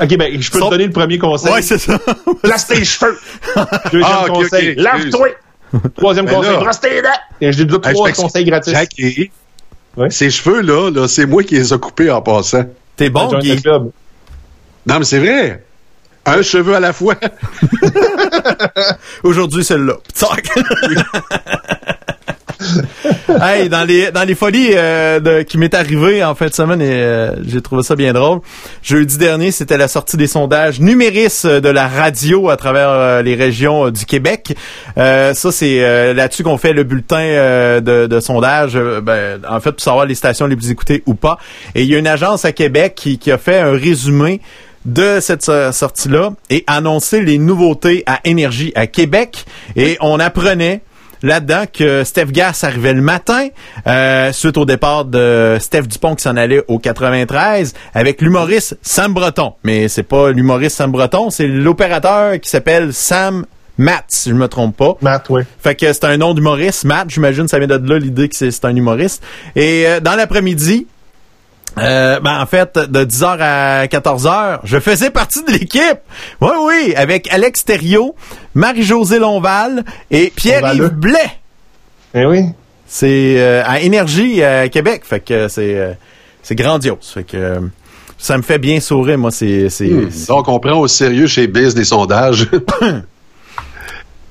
[0.00, 1.52] Ok, ben, je peux Son- te donner le premier conseil.
[1.52, 1.98] Ouais, c'est ça.
[2.42, 3.16] Place tes cheveux.
[3.92, 5.28] Deuxième Ah, conseil, lave-toi.
[5.96, 7.08] Troisième Ben conseil, là- brosse tes dents.
[7.42, 8.72] Et J'ai déjà Hey, trois conseils gratis.
[8.72, 9.30] Jackie,
[9.96, 10.08] Ouais.
[10.10, 12.64] Ces cheveux-là, là, c'est moi qui les ai coupés en passant.
[12.96, 13.60] T'es bon, Guy.
[13.60, 13.90] club.
[14.86, 15.64] Non, mais c'est vrai.
[16.26, 17.14] Un cheveu à la fois.
[19.22, 19.94] Aujourd'hui, celle-là.
[23.42, 26.82] Hey, dans les dans les folies euh, de- qui m'est arrivé en fin de semaine
[26.82, 28.40] et euh, j'ai trouvé ça bien drôle.
[28.82, 33.34] Jeudi dernier, c'était la sortie des sondages numéris de la radio à travers euh, les
[33.34, 34.54] régions euh, du Québec.
[34.98, 38.74] Euh, ça, c'est euh, là-dessus qu'on fait le bulletin euh, de, de sondage.
[39.02, 41.38] ben, en fait, pour savoir les stations les plus écoutées ou pas.
[41.74, 44.42] Et il y a une agence à Québec qui, qui a fait un résumé
[44.84, 49.44] de cette so- sortie-là et annoncé les nouveautés à Énergie à Québec.
[49.76, 50.80] Et on apprenait
[51.22, 53.48] là-dedans que Steph Gass arrivait le matin
[53.86, 59.12] euh, suite au départ de Steph Dupont qui s'en allait au 93 avec l'humoriste Sam
[59.12, 59.52] Breton.
[59.62, 63.44] Mais c'est pas l'humoriste Sam Breton, c'est l'opérateur qui s'appelle Sam
[63.76, 64.96] Matt, si je me trompe pas.
[65.00, 65.46] Matt, ouais.
[65.62, 66.84] Fait que c'est un nom d'humoriste.
[66.84, 69.22] Matt, j'imagine, ça vient de là l'idée que c'est c'est un humoriste.
[69.56, 70.86] Et euh, dans l'après-midi,
[71.78, 76.00] euh, ben en fait, de 10h à 14h, je faisais partie de l'équipe.
[76.40, 78.14] Oui, oui, avec Alex Thériault,
[78.54, 80.88] Marie-Josée Lonval et Pierre-Yves.
[80.88, 81.30] Blais.
[82.14, 82.44] Eh oui.
[82.86, 85.02] C'est euh, à Énergie à Québec.
[85.04, 85.92] Fait que c'est euh,
[86.42, 87.12] c'est grandiose.
[87.14, 87.60] Fait que euh,
[88.18, 89.30] ça me fait bien sourire, moi.
[89.30, 90.10] C'est c'est Hmm.
[90.28, 92.48] Donc, on prend au sérieux chez Biz des sondages.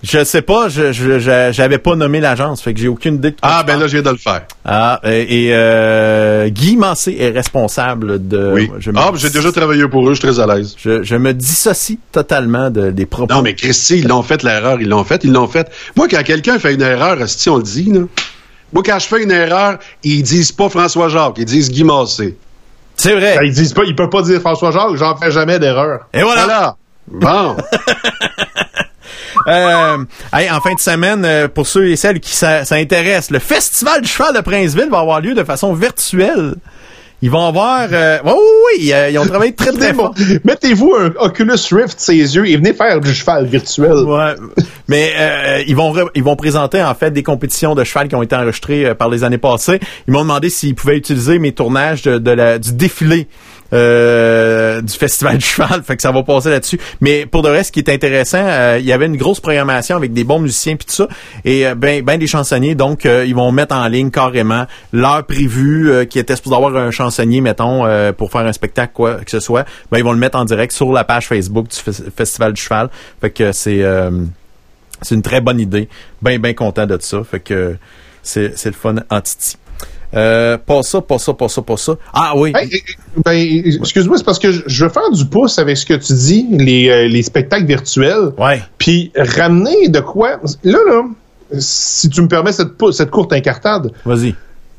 [0.04, 3.32] je sais pas, je je- je- j'avais pas nommé l'agence, fait que j'ai aucune idée.
[3.32, 4.44] de quoi ah, ben là, je viens de le faire.
[4.66, 8.52] Ah, et, et, euh, Guy Mancé est responsable de.
[8.54, 8.72] Oui.
[8.80, 10.76] Je Ah, j'ai déjà travaillé pour eux, je suis très à l'aise.
[10.78, 13.34] je, je me dissocie totalement de, des propos.
[13.34, 15.70] Non, mais Christy, ils l'ont fait l'erreur, ils l'ont fait, ils l'ont fait.
[15.96, 18.02] Moi, quand quelqu'un fait une erreur, si on le dit, là.
[18.72, 22.38] Moi, quand je fais une erreur, ils disent pas François Jacques, ils disent Guy Massé.
[22.96, 23.36] C'est vrai.
[23.38, 26.02] Ben, ils disent pas, ils peuvent pas dire François Jacques, j'en fais jamais d'erreur.
[26.14, 26.46] Et voilà.
[26.46, 26.76] Voilà.
[27.08, 27.58] Bon.
[29.48, 29.98] Euh,
[30.34, 32.38] hey, en fin de semaine, euh, pour ceux et celles qui
[32.72, 36.56] intéresse, le Festival du cheval de Princeville va avoir lieu de façon virtuelle.
[37.22, 37.90] Ils vont avoir...
[37.92, 40.14] Euh, oui, oui, oui, ils ont travaillé très, très fort.
[40.46, 43.92] Mettez-vous un Oculus Rift ses yeux et venez faire du cheval virtuel.
[43.92, 44.36] Ouais.
[44.88, 48.24] Mais euh, ils vont ils vont présenter en fait des compétitions de cheval qui ont
[48.24, 49.82] été enregistrées euh, par les années passées.
[50.08, 53.28] Ils m'ont demandé s'ils pouvaient utiliser mes tournages de, de la, du défilé
[53.74, 55.84] euh, du festival du cheval.
[55.84, 56.80] Fait que ça va passer là-dessus.
[57.02, 59.96] Mais pour de reste, ce qui est intéressant, euh, il y avait une grosse programmation
[59.96, 61.08] avec des bons musiciens puis tout ça
[61.46, 62.76] et euh, ben ben des chansonniers.
[62.76, 66.76] Donc euh, ils vont mettre en ligne carrément l'heure prévue euh, qui était supposé avoir
[66.76, 67.84] un chansonnier mettons
[68.18, 69.66] pour faire un spectacle quoi que ce soit.
[69.92, 72.62] Ben ils vont le mettre en direct sur la page Facebook du fes- festival du
[72.62, 72.90] cheval.
[73.22, 73.84] Fait que c'est
[75.02, 75.88] c'est une très bonne idée.
[76.22, 77.24] Ben, ben content de ça.
[77.24, 77.78] Fait que
[78.22, 79.56] c'est, c'est le fun en titi.
[80.16, 81.94] Euh, pas ça, pas ça, pas ça, pas ça.
[82.14, 82.52] Ah oui.
[82.56, 82.70] Hey,
[83.24, 83.32] ben,
[83.82, 86.90] excuse-moi, c'est parce que je- veux faire du pouce avec ce que tu dis, les,
[86.90, 88.32] euh, les spectacles virtuels.
[88.38, 88.62] Ouais.
[88.80, 90.40] Puis ramener de quoi.
[90.64, 91.04] Là, là,
[91.60, 94.32] si tu me permets cette, courte incartade, Vas-y.
[94.32, 94.36] tu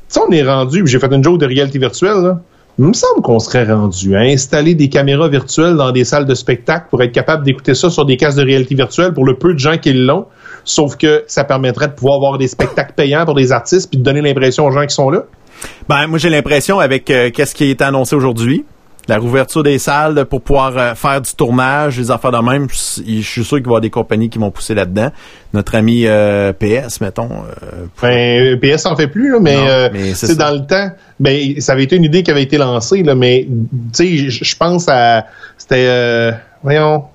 [0.09, 2.41] sais, on est rendu, puis j'ai fait une joke de réalité virtuelle, là.
[2.79, 6.33] Il me semble qu'on serait rendu à installer des caméras virtuelles dans des salles de
[6.33, 9.53] spectacle pour être capable d'écouter ça sur des casques de réalité virtuelle pour le peu
[9.53, 10.25] de gens qui l'ont.
[10.63, 14.03] Sauf que ça permettrait de pouvoir avoir des spectacles payants pour des artistes puis de
[14.03, 15.23] donner l'impression aux gens qui sont là.
[15.87, 18.65] Ben, moi, j'ai l'impression avec euh, qu'est-ce qui est annoncé aujourd'hui,
[19.07, 23.21] la rouverture des salles pour pouvoir euh, faire du tournage, des affaires de même, je
[23.21, 25.11] suis sûr qu'il va y avoir des compagnies qui vont pousser là-dedans.
[25.53, 27.29] Notre ami euh, PS, mettons.
[28.01, 30.91] Ben, PS en fait plus, là, mais, c'est dans le temps.
[31.19, 33.47] Ben, ça avait été une idée qui avait été lancée, là, mais
[33.93, 35.25] tu sais, je pense à
[35.57, 36.33] c'était
[36.63, 37.05] voyons,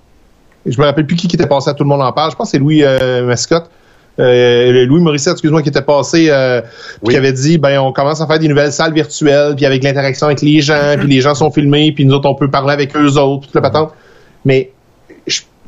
[0.66, 2.30] je me rappelle plus qui qui était passé à tout le monde en parle.
[2.30, 3.70] Je pense que c'est Louis euh, Mascotte.
[4.18, 6.60] euh, Louis Morissette, excuse-moi, qui était passé, euh,
[7.02, 7.12] Oui.
[7.12, 10.26] qui avait dit, ben, on commence à faire des nouvelles salles virtuelles, puis avec l'interaction
[10.26, 12.97] avec les gens, puis les gens sont filmés, puis nous autres, on peut parler avec
[12.97, 13.93] eux autres, toute la patente.
[14.44, 14.70] Mais,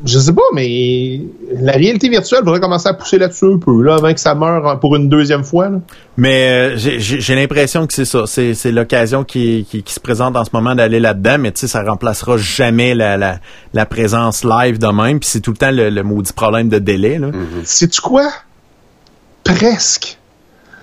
[0.04, 1.20] je, sais pas, mais
[1.60, 4.78] la réalité virtuelle devrait commencer à pousser là-dessus un peu, là, avant que ça meure
[4.80, 5.78] pour une deuxième fois, là.
[6.16, 8.24] Mais euh, j'ai- l'impression que c'est ça.
[8.26, 11.68] C'est l'occasion qui, qui, qui se présente en ce moment d'aller là-dedans, mais tu sais,
[11.68, 13.38] ça remplacera jamais la, la,
[13.72, 15.20] la présence live de même.
[15.20, 17.18] Puis c'est tout le temps le, le maudit problème de délai.
[17.18, 17.28] Là.
[17.64, 18.28] Sais-tu quoi?
[19.44, 20.17] Presque.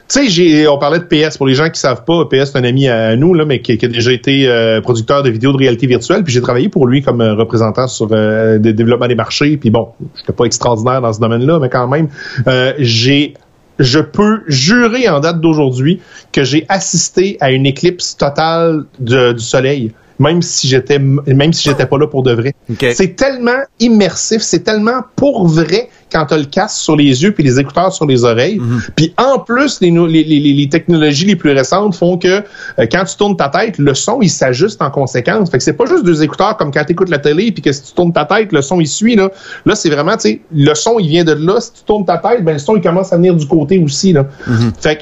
[0.07, 1.37] Tu sais, on parlait de PS.
[1.37, 3.73] Pour les gens qui savent pas, PS c'est un ami à nous, là, mais qui,
[3.73, 6.23] a déjà été euh, producteur de vidéos de réalité virtuelle.
[6.23, 9.57] Puis j'ai travaillé pour lui comme euh, représentant sur euh, le développement des marchés.
[9.57, 12.09] Puis bon, j'étais pas extraordinaire dans ce domaine-là, mais quand même,
[12.47, 13.33] euh, j'ai,
[13.79, 16.01] je peux jurer en date d'aujourd'hui
[16.31, 19.91] que j'ai assisté à une éclipse totale du soleil.
[20.17, 22.53] Même si j'étais, même si j'étais pas là pour de vrai.
[22.93, 27.43] C'est tellement immersif, c'est tellement pour vrai quand tu le casque sur les yeux puis
[27.43, 28.61] les écouteurs sur les oreilles.
[28.95, 32.27] Puis en plus, les, nou- les, les, les- les technologies les plus récentes font que
[32.27, 32.41] euh,
[32.89, 35.49] quand tu tournes ta tête, le son il s'ajuste en conséquence.
[35.51, 37.73] Fait que c'est pas juste deux écouteurs comme quand tu écoutes la télé puis que
[37.73, 39.29] si tu tournes ta tête, le son il suit là.
[39.65, 42.17] Là, c'est vraiment tu sais, le son il vient de là, si tu tournes ta
[42.19, 44.25] tête, ben le son il commence à venir du côté aussi là.
[44.79, 45.01] Fait que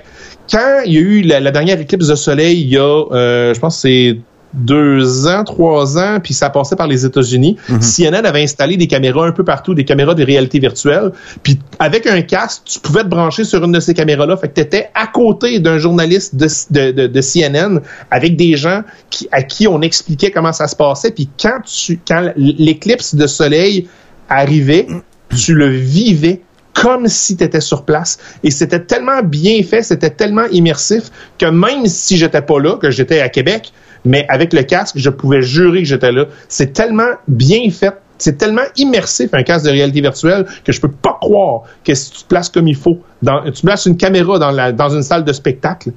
[0.51, 3.53] quand il y a eu la, la dernière éclipse de soleil, il y a euh,
[3.53, 4.17] je pense c'est
[4.53, 7.57] deux ans, trois ans, puis ça passait par les États-Unis.
[7.79, 11.11] CNN avait installé des caméras un peu partout, des caméras de réalité virtuelle.
[11.41, 14.37] Puis avec un casque, tu pouvais te brancher sur une de ces caméras-là.
[14.37, 17.79] Fait que tu étais à côté d'un journaliste de, de, de, de CNN
[18.11, 21.11] avec des gens qui, à qui on expliquait comment ça se passait.
[21.11, 23.87] Puis quand, tu, quand l'éclipse de soleil
[24.29, 24.87] arrivait,
[25.35, 26.41] tu le vivais
[26.73, 28.17] comme si tu étais sur place.
[28.43, 32.89] Et c'était tellement bien fait, c'était tellement immersif que même si j'étais pas là, que
[32.89, 33.71] j'étais à Québec,
[34.05, 36.25] mais avec le casque, je pouvais jurer que j'étais là.
[36.47, 40.91] C'est tellement bien fait, c'est tellement immersif un casque de réalité virtuelle que je peux
[40.91, 44.39] pas croire que si tu te places comme il faut, dans, tu places une caméra
[44.39, 45.91] dans, la, dans une salle de spectacle,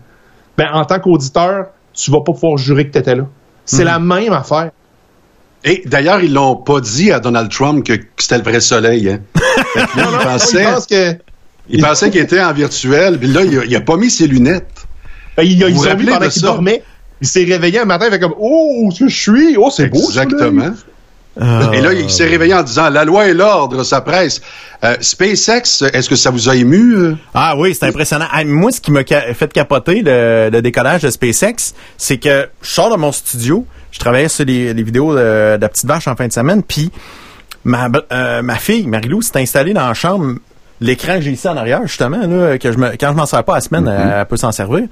[0.57, 3.24] ben en tant qu'auditeur, tu vas pas pouvoir jurer que tu étais là.
[3.65, 4.70] C'est la même affaire.
[5.65, 9.11] Et d'ailleurs, ils l'ont pas dit à Donald Trump que, c'était le vrai soleil.
[9.11, 9.20] Hein.
[9.97, 11.16] Là, il pensait, Je pense que
[11.69, 14.28] il pensait qu'il était en virtuel, puis là, il a, il a pas mis ses
[14.28, 14.87] lunettes.
[15.37, 16.83] Ben, il, Vous ils vous ont vu pendant qu'il dormait.
[17.20, 19.56] Il s'est réveillé un matin, il fait comme Oh, où je suis?
[19.59, 19.98] Oh, c'est beau.
[20.01, 20.70] Exactement.
[21.38, 24.40] Et là, il s'est réveillé en disant La loi et l'ordre, ça presse.
[24.84, 26.94] Euh, SpaceX, est-ce que ça vous a ému?
[26.94, 27.14] euh?
[27.34, 28.26] Ah oui, c'est impressionnant.
[28.32, 32.48] Ah, moi, ce qui m'a ca- fait capoter le, le décollage de SpaceX, c'est que
[32.62, 35.18] je sors de mon studio, je travaillais sur les, les vidéos de,
[35.56, 36.90] de la petite vache en fin de semaine, puis
[37.64, 40.34] ma, euh, ma fille, Marilou, s'est installée dans la chambre,
[40.80, 43.44] l'écran que j'ai ici en arrière, justement, là, que je me, quand je m'en sers
[43.44, 44.84] pas à la semaine, elle, elle peut s'en servir.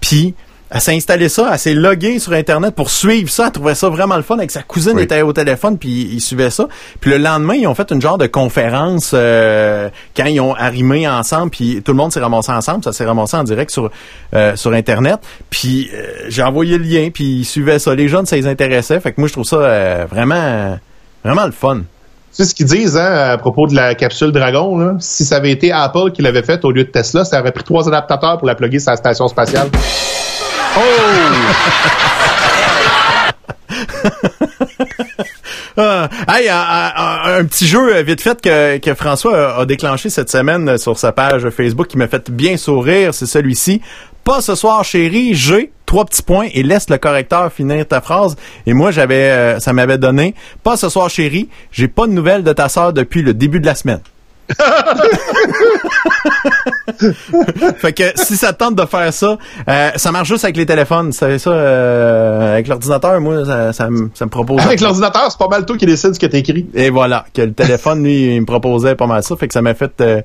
[0.00, 0.34] Puis
[0.70, 3.46] elle s'est installée ça, elle s'est loguée sur Internet pour suivre ça.
[3.46, 4.36] Elle trouvait ça vraiment le fun.
[4.36, 5.02] Avec sa cousine Oui.
[5.02, 6.68] était au téléphone, puis ils suivaient ça.
[7.00, 11.08] Puis le lendemain, ils ont fait une genre de conférence euh, quand ils ont arrimé
[11.08, 12.84] ensemble, puis tout le monde s'est ramassé ensemble.
[12.84, 13.90] Ça s'est ramassé en direct sur
[14.34, 15.20] euh, sur Internet.
[15.48, 17.94] Puis euh, j'ai envoyé le lien, puis ils suivaient ça.
[17.94, 19.00] Les jeunes, ça les intéressait.
[19.00, 20.78] Fait que moi, je trouve ça euh, vraiment,
[21.24, 21.76] vraiment le fun.
[21.78, 24.76] Tu sais ce qu'ils disent hein, à propos de la capsule Dragon?
[24.76, 24.92] Là?
[25.00, 27.64] Si ça avait été Apple qui l'avait fait au lieu de Tesla, ça aurait pris
[27.64, 29.68] trois adaptateurs pour la plugger sur la station spatiale.
[35.80, 40.10] Ah, hey, un, un- un petit jeu euh, vite fait que, que François a, déclenché
[40.10, 43.80] cette semaine euh, sur sa page Facebook qui m'a fait bien sourire, c'est celui-ci.
[44.24, 48.34] Pas ce soir, chérie, j'ai trois petits points et laisse le correcteur finir ta phrase.
[48.66, 50.34] Et moi, j'avais, euh, ça m'avait donné.
[50.64, 53.66] Pas ce soir, chérie, j'ai pas de nouvelles de ta sœur depuis le début de
[53.66, 54.00] la semaine.
[57.78, 59.38] fait que si ça te tente de faire ça,
[59.68, 61.06] euh, ça marche juste avec les téléphones.
[61.06, 64.60] Vous savez ça, euh, avec l'ordinateur, moi, ça, ça, me- ça me propose.
[64.62, 66.68] Avec l'ordinateur, c'est pas mal toi qui décide ce que t'écris.
[66.74, 69.62] Et voilà, que le téléphone, lui, il me proposait pas mal ça, fait que ça
[69.62, 70.20] m'a fait, euh,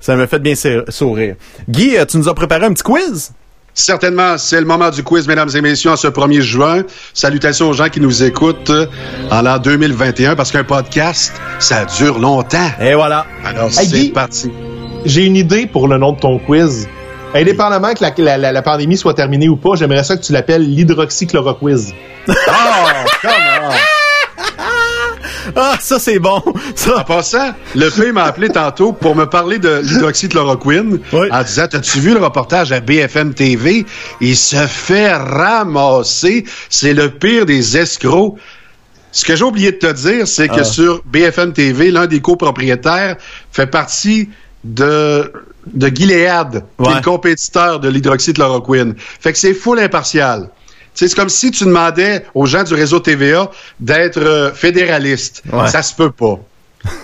[0.00, 1.36] ça m'a fait bien sou- sourire.
[1.68, 3.32] Guy, euh, tu nous as préparé un petit quiz?
[3.74, 6.82] Certainement, c'est le moment du quiz, mesdames et messieurs, en ce 1er juin.
[7.12, 8.86] Salutations aux gens qui nous écoutent euh,
[9.30, 12.70] en l'an 2021, parce qu'un podcast, ça dure longtemps.
[12.80, 13.26] Et voilà.
[13.44, 14.50] Alors, Hey, c'est parti.
[15.04, 16.88] J'ai une idée pour le nom de ton quiz.
[17.34, 20.32] Indépendamment que la, la- la- la pandémie soit terminée ou pas, j'aimerais ça que tu
[20.32, 21.92] l'appelles l'hydroxychloroquiz.
[22.28, 22.32] Oh,
[23.22, 23.30] come
[23.64, 23.93] on!
[25.56, 26.42] Ah, ça c'est bon.
[26.46, 27.04] En Ça.
[27.06, 31.28] passant, le P m'a appelé tantôt pour me parler de l'hydroxychloroquine Oui.
[31.30, 33.86] en disant T'as-tu vu le reportage à BFM TV
[34.20, 36.44] Il se fait ramasser.
[36.68, 38.36] C'est le pire des escrocs.
[39.12, 40.64] Ce que j'ai oublié de te dire, c'est que Ah.
[40.64, 43.16] sur BFM TV, l'un des copropriétaires
[43.52, 44.28] fait partie
[44.64, 45.30] de,
[45.66, 48.94] de Gilead, qui est le compétiteur de l'hydroxychloroquine.
[48.98, 50.48] Fait que c'est full impartial.
[50.94, 53.50] C'est comme si tu demandais aux gens du réseau TVA
[53.80, 55.42] d'être euh, fédéralistes.
[55.52, 55.66] Ouais.
[55.68, 56.38] Ça se peut pas.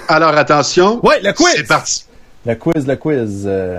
[0.09, 1.01] Alors attention.
[1.05, 1.55] Ouais, le quiz.
[1.57, 2.05] C'est parti.
[2.47, 3.45] Le quiz, le quiz.
[3.47, 3.79] euh,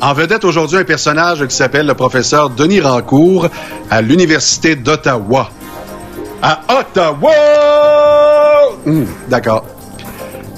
[0.00, 3.48] En vedette aujourd'hui un personnage qui s'appelle le professeur Denis Rancourt
[3.90, 5.50] à l'Université d'Ottawa.
[6.42, 7.32] À Ottawa!
[8.86, 9.64] Hum, D'accord.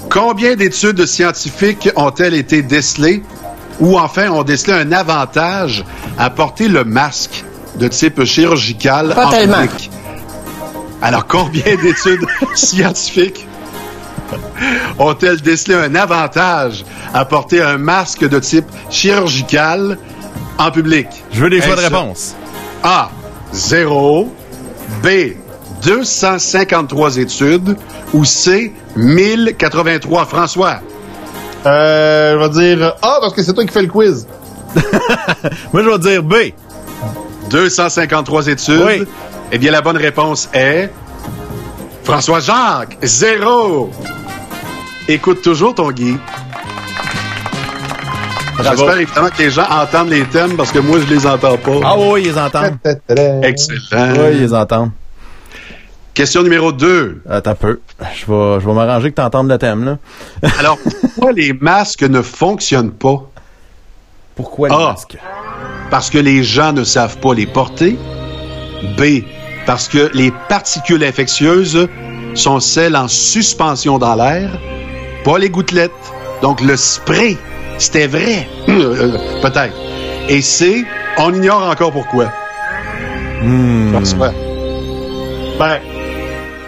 [0.09, 3.23] Combien d'études scientifiques ont-elles été décelées?
[3.79, 5.83] Ou enfin ont décelé un avantage
[6.19, 7.43] à porter le masque?
[7.77, 9.61] De type chirurgical Pas en tellement.
[9.67, 9.89] public?
[11.01, 12.25] Alors, combien d'études
[12.55, 13.47] scientifiques
[14.99, 19.97] ont-elles décelé un avantage à porter un masque de type chirurgical
[20.57, 21.07] en public?
[21.31, 22.35] Je veux des choix de réponse.
[22.83, 23.09] A.
[23.51, 24.33] 0.
[25.03, 25.07] B.
[25.83, 27.75] 253 études.
[28.13, 28.73] Ou C.
[28.95, 30.25] 1083.
[30.25, 30.79] François.
[31.65, 34.27] Euh, je vais dire A parce que c'est toi qui fais le quiz.
[35.73, 36.33] Moi, je vais dire B.
[37.49, 38.81] 253 études.
[38.85, 39.03] Oui.
[39.51, 40.89] Eh bien, la bonne réponse est
[42.03, 43.91] François Jacques, zéro.
[45.07, 46.17] Écoute toujours ton Guy.
[48.61, 51.71] J'espère évidemment que les gens entendent les thèmes parce que moi, je les entends pas.
[51.83, 52.77] Ah oui, ils les entendent.
[53.43, 53.79] Excellent.
[53.91, 54.91] Oui, ils les entendent.
[56.13, 57.23] Question numéro 2.
[57.29, 57.79] Attends un peu.
[57.99, 59.97] Je vais, je vais m'arranger que tu entendes le thème, là.
[60.59, 60.77] Alors,
[61.15, 63.23] pourquoi les masques ne fonctionnent pas?
[64.35, 64.91] Pourquoi les Ah.
[64.93, 65.17] masques?
[65.93, 67.97] Parce que les gens ne savent pas les porter.
[68.97, 69.21] B.
[69.67, 71.87] Parce que les particules infectieuses
[72.33, 74.49] sont celles en suspension dans l'air,
[75.23, 75.91] pas les gouttelettes.
[76.41, 77.37] Donc le spray,
[77.77, 78.47] c'était vrai.
[78.69, 79.11] Euh,
[79.43, 79.75] Peut-être.
[80.29, 80.83] Et C.
[81.19, 82.25] On ignore encore pourquoi.
[83.43, 83.91] Hmm.
[85.59, 85.77] Ben,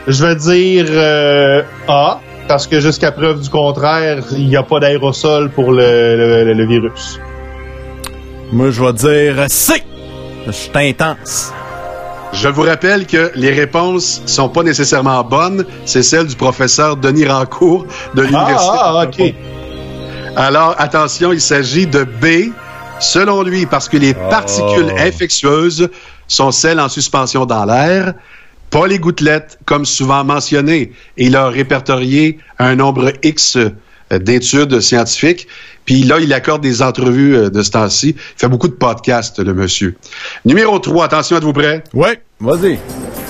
[0.08, 4.80] je vais dire euh, A parce que jusqu'à preuve du contraire, il n'y a pas
[4.80, 7.20] d'aérosol pour le, le- le virus.
[8.52, 9.84] Moi, je vais dire C.
[10.46, 11.52] Je suis intense.
[12.34, 15.66] Je vous rappelle que les réponses sont pas nécessairement bonnes.
[15.86, 18.78] C'est celle du professeur Denis Rancourt de l'Université.
[18.78, 19.34] Ah, ah, ok.
[20.36, 22.52] Alors, attention, il s'agit de B,
[23.00, 25.90] selon lui, parce que les particules infectieuses
[26.28, 28.14] sont celles en suspension dans l'air,
[28.70, 30.92] pas les gouttelettes, comme souvent mentionné.
[31.18, 33.58] Et il a répertorié un nombre X
[34.12, 35.48] d'études scientifiques.
[35.86, 38.16] Puis là, il accorde des entrevues euh, de ce temps-ci.
[38.18, 39.96] Il fait beaucoup de podcasts, le monsieur.
[40.44, 41.84] Numéro 3, attention, êtes-vous prêts?
[41.94, 42.80] Ouais, vas-y.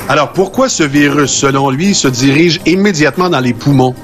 [0.08, 3.96] Alors, pourquoi ce virus, selon lui, se dirige immédiatement dans les poumons?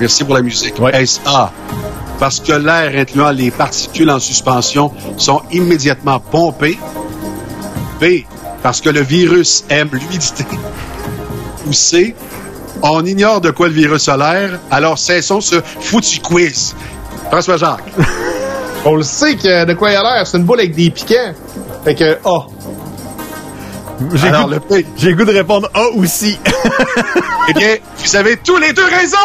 [0.00, 0.78] Merci pour la musique.
[0.78, 0.94] Ouais.
[0.94, 1.52] Est-ce A?
[2.18, 6.78] Parce que l'air incluant les particules en suspension sont immédiatement pompés.
[8.00, 8.24] B.
[8.62, 10.44] Parce que le virus aime l'humidité?
[11.66, 12.14] Ou C.
[12.82, 16.74] On ignore de quoi le virus a l'air, alors cessons ce foutu quiz.
[17.30, 17.82] François Jacques.
[18.84, 21.32] On le sait que de quoi il a l'air, c'est une boule avec des piquants.
[21.84, 22.46] Fait que A.
[24.14, 26.38] J'ai Alors, goût, le goût de répondre A aussi.
[27.50, 29.16] Eh bien, vous avez tous les deux raison!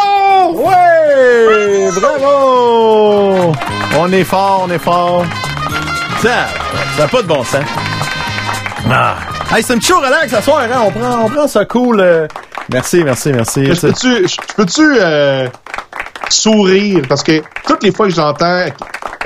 [0.54, 1.90] ouais!
[2.00, 3.52] Bravo!
[3.98, 5.26] On est fort, on est fort.
[6.22, 6.30] Ça,
[6.96, 7.60] ça n'a pas de bon sens.
[8.90, 9.16] Ah.
[9.54, 10.84] Hey, c'est une show relax ce soir, hein?
[10.86, 12.00] On prend, on prend ça cool.
[12.00, 12.26] euh.
[12.72, 13.64] Merci, merci, merci.
[13.66, 15.48] Je peux-tu, je peux-tu euh,
[16.30, 17.02] sourire?
[17.08, 18.66] Parce que toutes les fois que j'entends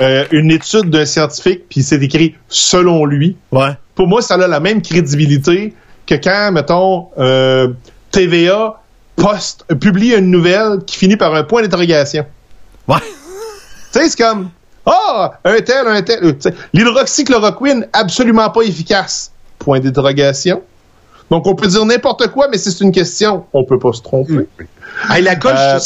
[0.01, 3.71] euh, une étude d'un scientifique puis c'est écrit selon lui, Ouais.
[3.95, 5.73] pour moi ça a la même crédibilité
[6.05, 7.69] que quand mettons euh,
[8.11, 8.81] TVA
[9.15, 12.25] poste publie une nouvelle qui finit par un point d'interrogation.
[12.87, 12.97] Ouais.
[13.91, 14.49] Tu sais c'est comme
[14.85, 16.35] ah un tel un tel
[16.73, 19.31] l'hydroxychloroquine absolument pas efficace.
[19.59, 20.61] Point d'interrogation.
[21.31, 24.01] Donc on peut dire n'importe quoi mais si c'est une question, on peut pas se
[24.01, 24.47] tromper.
[25.09, 25.79] Hey, la là,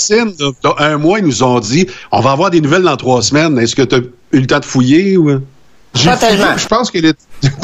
[0.64, 3.60] dans un mois, ils nous ont dit on va avoir des nouvelles dans trois semaines.
[3.60, 3.99] Est-ce que tu as
[4.32, 5.40] eu le temps de fouiller ou?
[5.94, 6.57] J'ai Pas tellement.
[6.57, 7.18] Je pense que l'étude-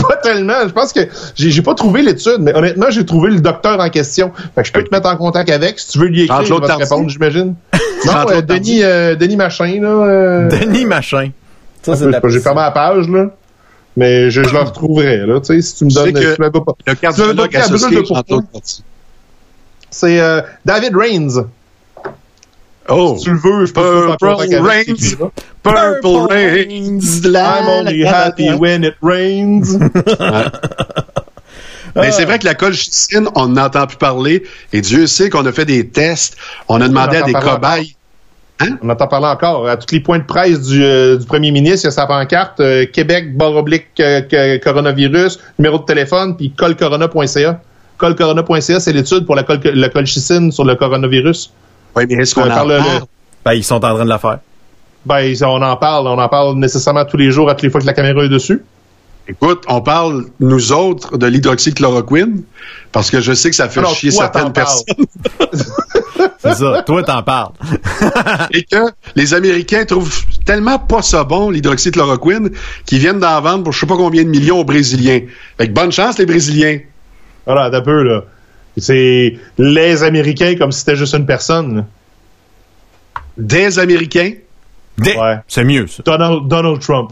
[0.08, 0.68] pas tellement.
[0.68, 1.02] Je pense que
[1.36, 4.32] j'ai pas trouvé l'étude, mais honnêtement, j'ai trouvé le docteur en question.
[4.56, 5.80] Fait que je peux te mettre en contact avec.
[5.80, 7.56] Si tu veux lui écrire, il Jean-Claude va te répondre, j'imagine.
[8.06, 8.42] non, euh.
[8.42, 9.88] Denis, euh, Denis Machin, là.
[9.90, 11.32] euh, Denis Machin.
[11.82, 13.32] Ça, c'est de la j'ai fermé la page, là.
[13.98, 15.40] Mais je, je le retrouverai, là.
[15.40, 16.24] Tu sais, si tu me Tu sais donnes.
[16.24, 18.04] que tu pas- Le cardiologue associé.
[19.90, 21.48] C'est euh, David Rains.
[22.88, 23.16] Oh!
[23.18, 24.56] Si tu le veux, je peux Purple.
[24.62, 25.30] Rains.
[25.64, 27.22] Purple Rains.
[27.26, 28.56] la, I'm only la, la, happy la.
[28.58, 29.78] when it rains.
[31.96, 34.44] Mais c'est vrai que la colchicine, on n'entend plus parler.
[34.74, 36.38] Et Dieu sait qu'on a fait des tests.
[36.68, 37.96] On a demandé à des parler
[38.60, 38.78] cobayes.
[38.82, 39.68] On entend parler encore.
[39.68, 42.06] À tous les points de presse du, euh, du premier ministre, il y a sa
[42.06, 47.62] pancarte euh, Québec, barre oblique, euh, que- coronavirus, numéro de téléphone, puis colcorona.ca.
[47.98, 51.52] Colcorona.ca, c'est l'étude pour la, col la colchicine sur le coronavirus.
[51.96, 53.02] Oui, mais est-ce qu'on Euh, en par le- parle?
[53.46, 54.40] Ben, ils sont en train de la faire.
[55.06, 56.08] Ben, on en parle.
[56.08, 58.30] On en parle nécessairement tous les jours, à toutes les fois que la caméra est
[58.30, 58.62] dessus.
[59.28, 62.42] Écoute, on parle, nous autres, de l'hydroxychloroquine,
[62.92, 64.86] parce que je sais que ça fait Alors, chier toi, certaines personnes.
[66.42, 66.84] C'est ça.
[66.84, 67.52] Toi, t'en parles.
[68.54, 68.78] Et que
[69.16, 72.52] les Américains trouvent tellement pas ça bon, l'hydroxychloroquine,
[72.86, 75.22] qu'ils viennent d'en vendre pour je sais pas combien de millions aux Brésiliens.
[75.58, 76.80] Fait que bonne chance, les Brésiliens.
[77.46, 78.24] Voilà, d'un peu, là.
[78.78, 81.76] C'est les Américains comme si c'était juste une personne.
[81.76, 81.86] là.
[83.38, 84.34] Des Américains?
[84.98, 85.38] Des- Ouais.
[85.48, 86.04] C'est mieux, ça.
[86.06, 87.12] Donald, Donald Trump.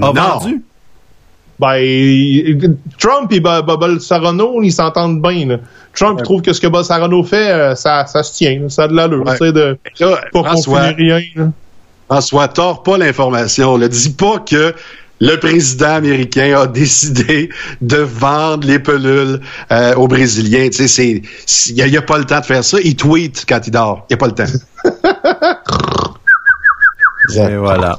[0.00, 0.12] A non.
[0.12, 0.62] vendu?
[1.60, 5.46] Ben, Trump et Bo- Bo- Bolsonaro, ils s'entendent bien.
[5.46, 5.56] là.
[5.94, 8.68] Trump trouve que ce que Bolsonaro fait, euh, ça, ça se tient.
[8.68, 9.24] Ça a de l'allure.
[9.26, 9.52] Ouais.
[9.52, 11.26] de Là, pas François, confiner rien.
[11.36, 11.50] là.
[12.08, 13.76] François, tords pas l'information.
[13.78, 14.74] Ne dis pas que
[15.20, 17.50] le président américain a décidé
[17.82, 20.68] de vendre les pelules euh, aux Brésiliens.
[20.70, 22.78] Tu sais, c'est, il n'y a pas le temps de faire ça.
[22.82, 24.06] Il tweet quand il dort.
[24.08, 24.44] Il n'y a pas le temps.
[27.36, 27.96] Et voilà.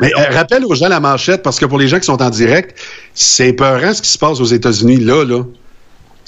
[0.00, 2.30] Mais euh, rappelle aux gens la manchette, parce que pour les gens qui sont en
[2.30, 2.78] direct,
[3.14, 5.42] c'est peurant ce qui se passe aux États-Unis là, là.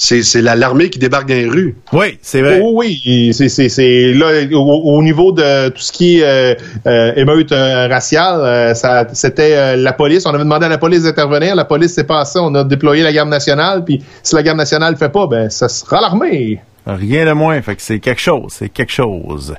[0.01, 1.75] C'est, c'est la- l'armée qui débarque dans les rues.
[1.93, 2.61] Oui, c'est vrai.
[2.63, 6.55] Oh oui, c'est là au, au niveau de tout ce qui est euh,
[6.87, 8.77] euh, émeute euh, raciale,
[9.13, 10.25] c'était la police.
[10.25, 13.13] On avait demandé à la police d'intervenir, la police s'est passée, on a déployé la
[13.13, 16.61] garde nationale, puis si la garde nationale le fait pas, ben ça sera l'armée.
[16.89, 17.61] Rien de moins.
[17.63, 18.47] Fait que c'est quelque chose.
[18.51, 19.55] C'est quelque chose.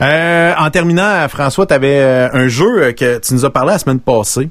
[0.00, 3.78] Euh, en terminant, François, tu avais un jeu euh, que tu nous as parlé la
[3.78, 4.48] semaine passée.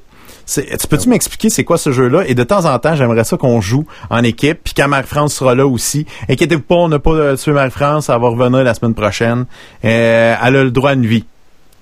[0.53, 2.23] Tu peux-tu m'expliquer c'est quoi ce jeu-là?
[2.27, 5.55] Et de temps en temps, j'aimerais ça qu'on joue en équipe, puis quand Marie-France sera
[5.55, 6.05] là aussi.
[6.29, 9.45] Inquiétez-vous pas, on n'a pas euh, tué Marie-France, elle va revenir la semaine prochaine.
[9.85, 11.23] Euh, elle a le droit à une vie.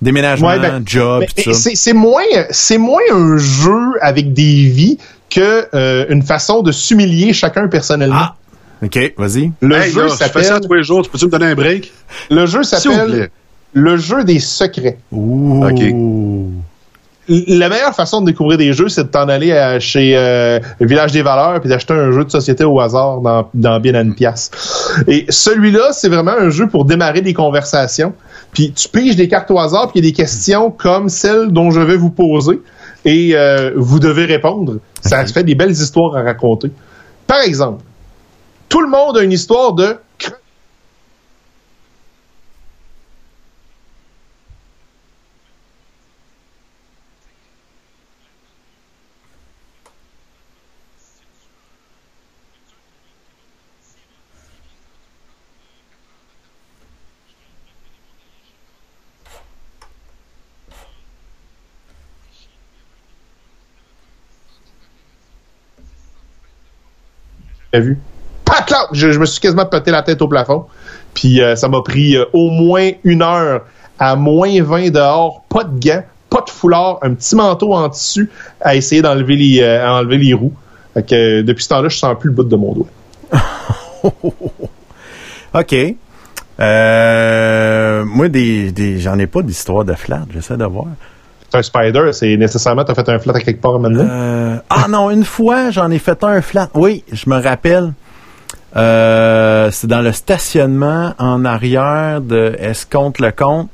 [0.02, 1.52] Déménagement, Ouais, ben, job, ça.
[1.74, 4.98] c'est moins c'est moins un jeu avec des vies
[5.28, 8.16] que euh, une façon de s'humilier chacun personnellement.
[8.18, 8.34] Ah,
[8.82, 9.52] OK, vas-y.
[9.60, 11.02] Le Hey, jeu là, je fais ça s'appelle tous les jours.
[11.02, 11.92] Tu peux-tu me donner un break?
[12.30, 13.30] le jeu s'appelle
[13.72, 14.98] le jeu des secrets.
[15.12, 15.64] Ouh.
[15.64, 15.80] OK.
[17.28, 21.12] La meilleure façon de découvrir des jeux, c'est de t'en aller à- chez euh, Village
[21.12, 24.14] des Valeurs puis d'acheter un jeu de société au hasard dans, dans bien à une
[24.16, 24.50] pièce.
[25.06, 28.14] Et celui-là, c'est vraiment un jeu pour démarrer des conversations.
[28.52, 31.52] Puis tu piges des cartes au hasard, puis il y a des questions comme celles
[31.52, 32.60] dont je vais vous poser.
[33.04, 34.78] Et euh, vous devez répondre.
[35.00, 36.72] Ça fait des belles histoires à raconter.
[37.28, 37.84] Par exemple,
[38.70, 39.98] tout le monde a une histoire de
[67.80, 68.09] vu?
[68.92, 70.66] Je, je me suis quasiment pété la tête au plafond.
[71.14, 73.62] Puis euh, ça m'a pris euh, au moins une heure
[73.98, 78.30] à moins 20 dehors, pas de gants, pas de foulard, un petit manteau en tissu
[78.60, 80.54] à essayer d'enlever les, euh, à enlever les roues.
[80.94, 82.86] Fait que, depuis ce temps-là, je sens plus le bout de mon doigt.
[85.54, 85.74] OK.
[86.58, 90.22] Moi, des, des, j'en ai pas d'histoire de flat.
[90.32, 90.86] J'essaie de voir.
[91.50, 94.06] C'est un spider, c'est nécessairement t'as fait un flat à quelque part maintenant?
[94.08, 96.68] Euh, ah non, une fois, j'en ai fait un flat.
[96.74, 97.92] Oui, je me rappelle.
[98.76, 103.68] Euh, c'est dans le stationnement en arrière de Escompte le compte.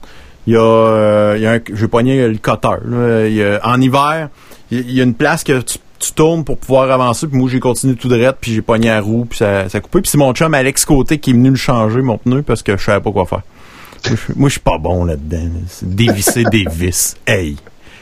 [0.46, 2.68] Il y a, euh, il y a un, j'ai pogné le cutter.
[2.84, 3.26] là.
[3.26, 4.28] Il y a- en hiver,
[4.70, 7.26] il y a- une place que tu, tu tournes pour pouvoir avancer.
[7.26, 9.80] Puis moi, j'ai continué tout droit, puis j'ai pogné la roue, puis ça, ça a
[9.80, 10.00] coupé.
[10.00, 12.76] Puis c'est mon chum Alex Côté qui est venu le changer, mon pneu, parce que
[12.76, 13.42] je savais pas quoi faire.
[14.08, 15.48] Moi, je, je suis pas bon là-dedans.
[15.82, 17.16] dévisser des vis.
[17.26, 17.56] Hey!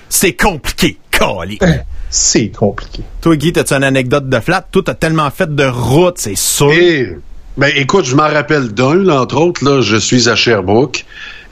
[0.08, 1.62] C'est compliqué, calique.
[2.10, 3.02] C'est compliqué.
[3.20, 4.64] Toi, Guy, t'as-tu une anecdote de flat?
[4.70, 6.70] Toi, t'as tellement fait de route, c'est sûr.
[6.70, 7.18] Et,
[7.56, 11.04] ben, écoute, je m'en rappelle d'un, entre autres, là, je suis à Sherbrooke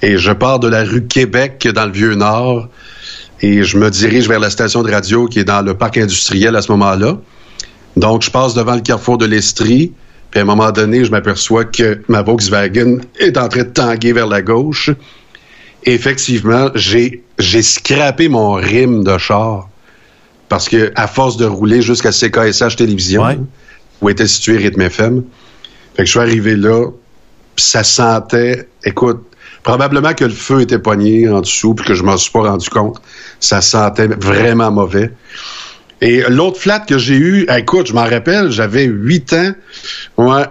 [0.03, 2.69] et je pars de la rue Québec dans le Vieux-Nord
[3.41, 6.55] et je me dirige vers la station de radio qui est dans le parc industriel
[6.55, 7.19] à ce moment-là.
[7.97, 9.93] Donc, je passe devant le carrefour de l'Estrie,
[10.31, 14.13] puis à un moment donné, je m'aperçois que ma Volkswagen est en train de tanguer
[14.13, 14.91] vers la gauche.
[15.85, 19.69] Effectivement, j'ai, j'ai scrappé mon rime de char
[20.49, 23.39] parce que à force de rouler jusqu'à CKSH Télévision, Ouais.
[24.01, 25.25] où était situé Rythme FM,
[25.97, 26.87] fait que je suis arrivé là,
[27.57, 29.23] puis ça sentait, écoute,
[29.63, 32.69] probablement que le feu était pogné en dessous, puis que je m'en suis pas rendu
[32.69, 33.01] compte.
[33.41, 35.11] Ça sentait vraiment mauvais.
[36.01, 39.53] Et l'autre flat que j'ai eu, écoute, je m'en rappelle, j'avais 8 ans.
[40.17, 40.45] Ouais.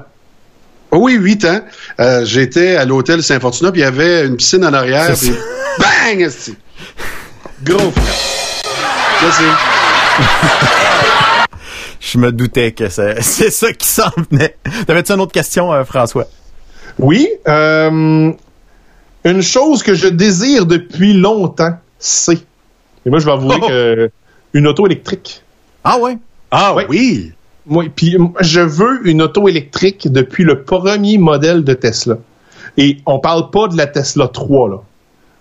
[0.92, 1.62] Oh oui, 8 ans.
[2.00, 5.32] Euh, J'étais à l'hôtel Saint-Fortuna, puis il y avait une piscine en arrière, puis
[5.80, 6.30] bang!
[7.64, 7.92] Gros
[9.32, 9.44] c'est...
[12.00, 14.56] Je me doutais que c'est, c'est ça qui s'en venait.
[14.88, 16.26] T'avais-tu une autre question, euh, François?
[16.98, 17.30] Oui.
[17.48, 18.32] euh,
[19.24, 22.40] une chose que je désire depuis longtemps, c'est.
[23.06, 23.68] Et moi, je vais avouer Oh.
[23.68, 24.12] que
[24.54, 25.44] une auto électrique.
[25.84, 26.18] Ah ouais?
[26.50, 26.86] Ah Ouais.
[26.90, 27.32] oui!
[27.68, 32.18] Moi, puis je veux une auto électrique depuis le premier modèle de Tesla.
[32.78, 34.78] Et on parle pas de la Tesla 3, là.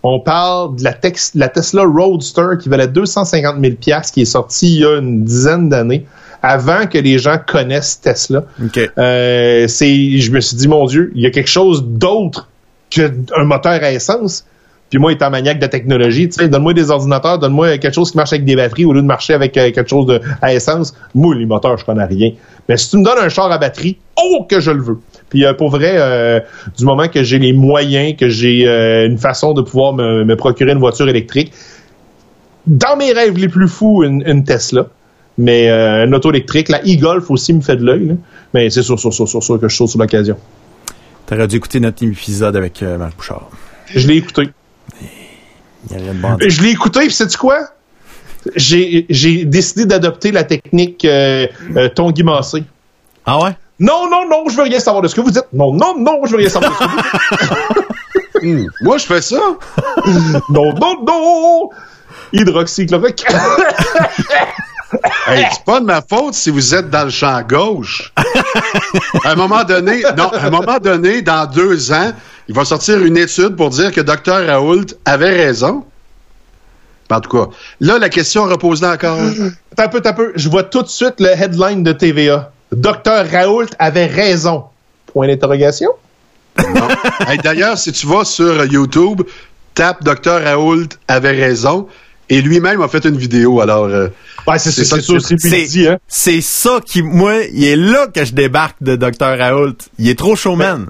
[0.02, 3.74] On parle de la, tex- la Tesla Roadster qui valait 250 000
[4.12, 6.06] qui est sortie il y a une dizaine d'années,
[6.42, 8.44] avant que les gens connaissent Tesla.
[8.64, 8.78] OK.
[8.96, 12.48] Euh, c'est, je me suis dit, mon Dieu, il y a quelque chose d'autre
[12.88, 13.10] qu'un
[13.44, 14.46] moteur à essence.
[14.88, 18.16] Puis moi, étant maniaque de technologie, tu sais, donne-moi des ordinateurs, donne-moi quelque chose qui
[18.16, 20.94] marche avec des batteries au lieu de marcher avec euh, quelque chose de, à essence.
[21.14, 22.32] Moi, les moteurs, je connais rien.
[22.68, 24.98] Mais si tu me donnes un char à batterie, oh que je le veux.
[25.30, 26.40] Puis euh, pour vrai, euh,
[26.76, 30.36] du moment que j'ai les moyens, que j'ai euh, une façon de pouvoir me, me
[30.36, 31.52] procurer une voiture électrique,
[32.66, 34.86] dans mes rêves les plus fous, une, une Tesla.
[35.38, 38.16] Mais euh, une auto électrique, la e-Golf aussi me fait de l'œil.
[38.52, 40.36] Mais c'est sûr, sûr, sûr, sûr, sûr que je saute sur l'occasion.
[41.26, 43.48] T'aurais dû écouter notre épisode avec Marc Bouchard.
[43.94, 44.50] Je l'ai écouté.
[45.88, 46.36] Il y a rien de bon.
[46.46, 47.60] Je l'ai écouté, puis sais-tu quoi?
[48.56, 51.46] J'ai j'ai décidé d'adopter la technique euh,
[51.76, 52.64] euh, Massé.
[53.26, 53.50] Ah ouais?
[53.80, 55.46] Non, non, non, je veux rien savoir de ce que vous dites.
[55.54, 57.86] Non, non, non, je veux rien savoir de ce que vous dites.
[58.42, 58.68] Hmm.
[58.80, 59.36] Moi, je fais ça.
[60.48, 61.68] Non, non, non!
[62.32, 63.36] Hydroxychloroquine.
[65.26, 68.12] Hey, c'est pas de ma faute si vous êtes dans le champ gauche.
[69.24, 72.12] à un moment donné, non, à un moment donné, dans deux ans,
[72.48, 75.84] il va sortir une étude pour dire que Dr Raoult avait raison.
[77.10, 77.50] En tout cas,
[77.80, 79.18] là, la question repose là encore.
[79.76, 80.32] T'as un peu, t'as un peu.
[80.34, 82.50] Je vois tout de suite le headline de TVA.
[82.72, 84.64] Docteur Raoult avait raison.
[85.06, 85.90] Point d'interrogation.
[87.26, 89.22] Hey, D'ailleurs, si tu vas sur YouTube,
[89.74, 91.86] tape Dr Raoult avait raison.
[92.28, 93.84] Et lui-même a fait une vidéo, alors...
[93.84, 94.08] euh,
[94.46, 95.98] Ouais, c'est ça c'est dit, hein.
[96.08, 99.36] c'est ça qui, moi, il est là que je débarque de Dr.
[99.38, 99.76] Raoult.
[99.98, 100.86] Il est trop showman.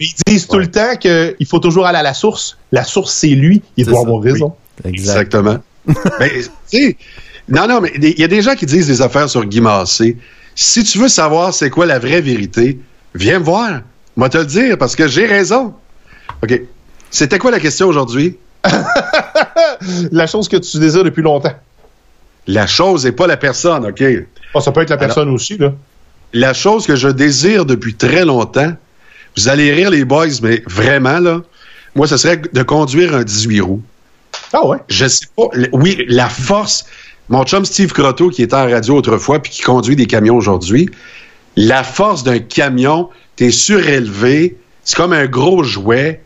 [0.00, 2.56] Ils disent tout le temps qu'il faut toujours aller à la source.
[2.72, 3.62] La source, c'est lui.
[3.76, 4.54] Il doit ça, avoir raison.
[4.84, 5.10] Exact.
[5.10, 5.58] Exactement.
[6.20, 6.96] mais, tu sais,
[7.48, 10.16] non, non, mais il y a des gens qui disent des affaires sur Guy Massé.
[10.60, 12.80] Si tu veux savoir c'est quoi la vraie vérité,
[13.14, 13.82] viens me voir.
[14.16, 15.72] Moi te le dire parce que j'ai raison.
[16.42, 16.62] OK.
[17.12, 18.36] C'était quoi la question aujourd'hui?
[20.10, 21.54] La chose que tu désires depuis longtemps.
[22.48, 24.02] La chose et pas la personne, OK?
[24.52, 25.72] Oh, ça peut être la personne aussi, là.
[26.32, 28.72] La chose que je désire depuis très longtemps,
[29.36, 31.42] vous allez rire les boys, mais vraiment, là,
[31.94, 33.82] moi, ce serait de conduire un 18 roues.
[34.52, 34.78] Ah ouais?
[34.88, 35.44] Je sais pas.
[35.72, 36.86] Oui, la force.
[37.28, 40.88] Mon chum Steve Croteau, qui était en radio autrefois puis qui conduit des camions aujourd'hui,
[41.56, 46.22] la force d'un camion, t'es surélevé, c'est comme un gros jouet.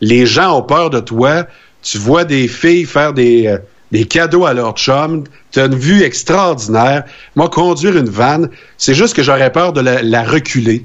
[0.00, 1.46] Les gens ont peur de toi.
[1.82, 5.24] Tu vois des filles faire des, euh, cadeaux à leur chum.
[5.50, 7.04] Tu as une vue extraordinaire.
[7.34, 10.84] Moi, conduire une vanne, c'est juste que j'aurais peur de la, la reculer.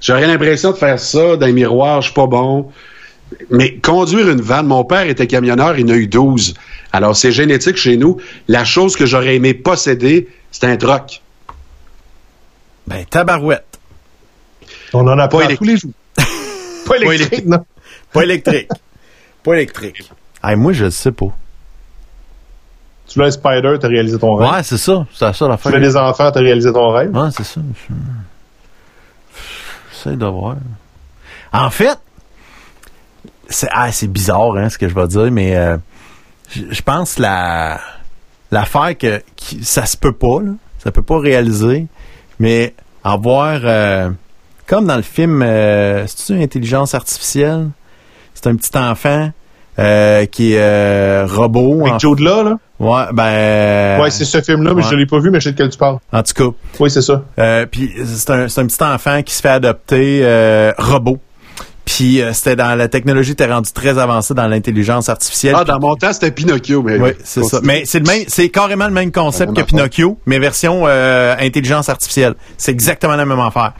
[0.00, 2.70] J'aurais l'impression de faire ça dans les miroirs, pas bon.
[3.50, 6.54] Mais conduire une vanne, mon père était camionneur, il en a eu 12.
[6.92, 8.18] Alors, c'est génétique chez nous.
[8.48, 11.22] La chose que j'aurais aimé posséder, c'est un troc.
[12.86, 13.78] Ben, tabarouette.
[14.92, 15.58] On en a Pas pas électrique.
[15.58, 15.92] tous les jours.
[16.86, 17.64] Pas électrique, non.
[18.12, 18.68] Pas électrique.
[19.44, 20.10] pas électrique.
[20.42, 21.26] Hey, moi, je le sais pas.
[23.06, 24.50] Tu l'as un spider, t'as réalisé ton rêve?
[24.52, 25.06] Ouais, c'est ça.
[25.12, 25.72] C'est ça Tu l'affaire.
[25.72, 27.14] l'as des enfants, t'as réalisé ton rêve?
[27.16, 27.60] Ouais, c'est ça.
[27.88, 27.94] Je-
[29.92, 30.56] J'essaie de voir.
[31.52, 31.96] En fait,
[33.48, 35.76] c'est ah, c'est bizarre hein, ce que je vais dire, mais euh,
[36.54, 37.80] je pense la
[38.50, 40.52] l'affaire que qui- ça se peut pas, là,
[40.82, 41.86] ça peut pas réaliser,
[42.38, 42.74] mais
[43.04, 44.10] avoir euh,
[44.66, 47.68] comme dans le film, euh, c'est intelligence artificielle,
[48.34, 49.30] c'est un petit enfant
[49.78, 51.80] euh, qui est euh, robot.
[51.82, 52.58] Avec en- Joe de là, là.
[52.80, 54.02] Ouais, ben.
[54.02, 54.88] Ouais, c'est ce film-là, mais ouais.
[54.90, 55.98] je l'ai pas vu, mais je sais de quel tu parles.
[56.12, 56.56] En tout cas.
[56.80, 57.22] Oui, c'est ça.
[57.38, 61.18] Euh, puis c'est un, c'est un petit enfant qui se fait adopter euh, robot.
[61.96, 65.56] Puis euh, c'était dans la technologie était rendue très avancée dans l'intelligence artificielle.
[65.58, 66.98] Ah, dans mon temps, c'était Pinocchio, mais.
[66.98, 67.58] oui, c'est ça.
[67.64, 69.62] Mais c'est le même, c'est carrément le même concept que.
[69.62, 72.34] Pinocchio, mais version euh, intelligence artificielle.
[72.58, 73.72] C'est exactement la même affaire.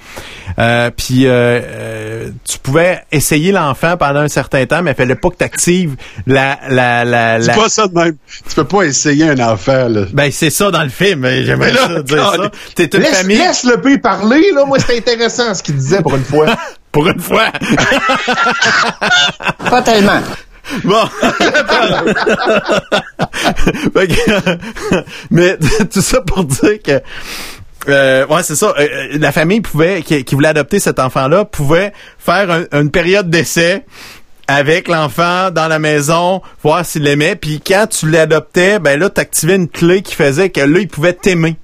[0.58, 1.30] Euh, puis euh,
[1.62, 5.44] euh, tu pouvais essayer l'enfant pendant un certain temps, mais il fallait pas que tu
[5.44, 5.94] actives
[6.26, 8.16] la la la, C'est la- pas ça de même.
[8.48, 10.02] Tu peux pas essayer un enfant, là.
[10.12, 11.24] Ben c'est ça dans le film.
[11.44, 12.50] J'aimerais Mais là, ça dire ça.
[12.74, 14.64] T'es une Laisse, famille laisse le pays parler, là.
[14.66, 16.46] Moi, c'était intéressant ce qu'il disait pour une fois.
[16.92, 17.50] pour une fois.
[19.70, 20.20] Pas tellement.
[20.84, 21.02] Bon.
[25.30, 25.56] Mais
[25.92, 27.00] tout ça pour dire que
[27.88, 28.74] euh, ouais, c'est ça.
[28.78, 32.90] Euh, euh, la famille pouvait, qui, qui voulait adopter cet enfant-là, pouvait faire un- une
[32.90, 33.84] période d'essai
[34.46, 37.36] avec l'enfant dans la maison, voir s'il l'aimait.
[37.36, 41.14] Puis quand tu l'adoptais, ben là, t'activais une clé qui faisait que là, il pouvait
[41.14, 41.56] t'aimer.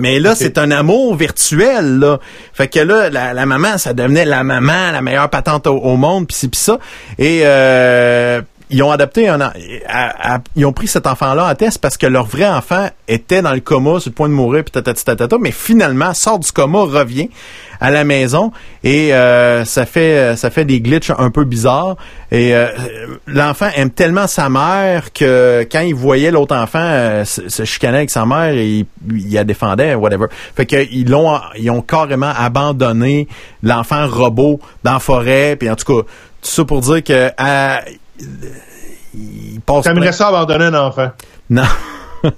[0.00, 2.18] Mais là, c'est un amour virtuel, là.
[2.52, 5.96] Fait que là, la, la maman, ça devenait la maman, la meilleure patente au, au
[5.96, 6.78] monde, pis ci, pis ça.
[7.18, 8.40] Et euh,
[8.70, 9.40] ils ont adopté un...
[9.40, 9.52] à-
[9.88, 13.52] à- ils ont pris cet enfant-là en test parce que leur vrai enfant était dans
[13.52, 17.30] le coma, sur le point de mourir, tatati tatata, mais finalement, sort du coma, revient
[17.80, 18.52] à la maison
[18.84, 21.96] et euh, ça fait ça fait des glitches un peu bizarres
[22.30, 22.66] et euh,
[23.26, 27.98] l'enfant aime tellement sa mère que quand il voyait l'autre enfant euh, se, se chicaner
[27.98, 32.32] avec sa mère il, il la défendait whatever fait que ils l'ont ils ont carrément
[32.36, 33.28] abandonné
[33.62, 36.02] l'enfant robot dans la forêt puis en tout cas
[36.42, 37.80] tout ça pour dire que à-
[39.14, 41.10] il passe T'aimerais ça abandonner un enfant?
[41.48, 41.62] non.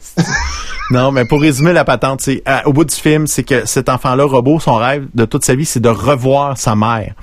[0.92, 3.88] non, mais pour résumer la patente, c'est à- au bout du film, c'est que cet
[3.88, 7.14] enfant-là, robot, son rêve de toute sa vie, c'est de revoir sa mère.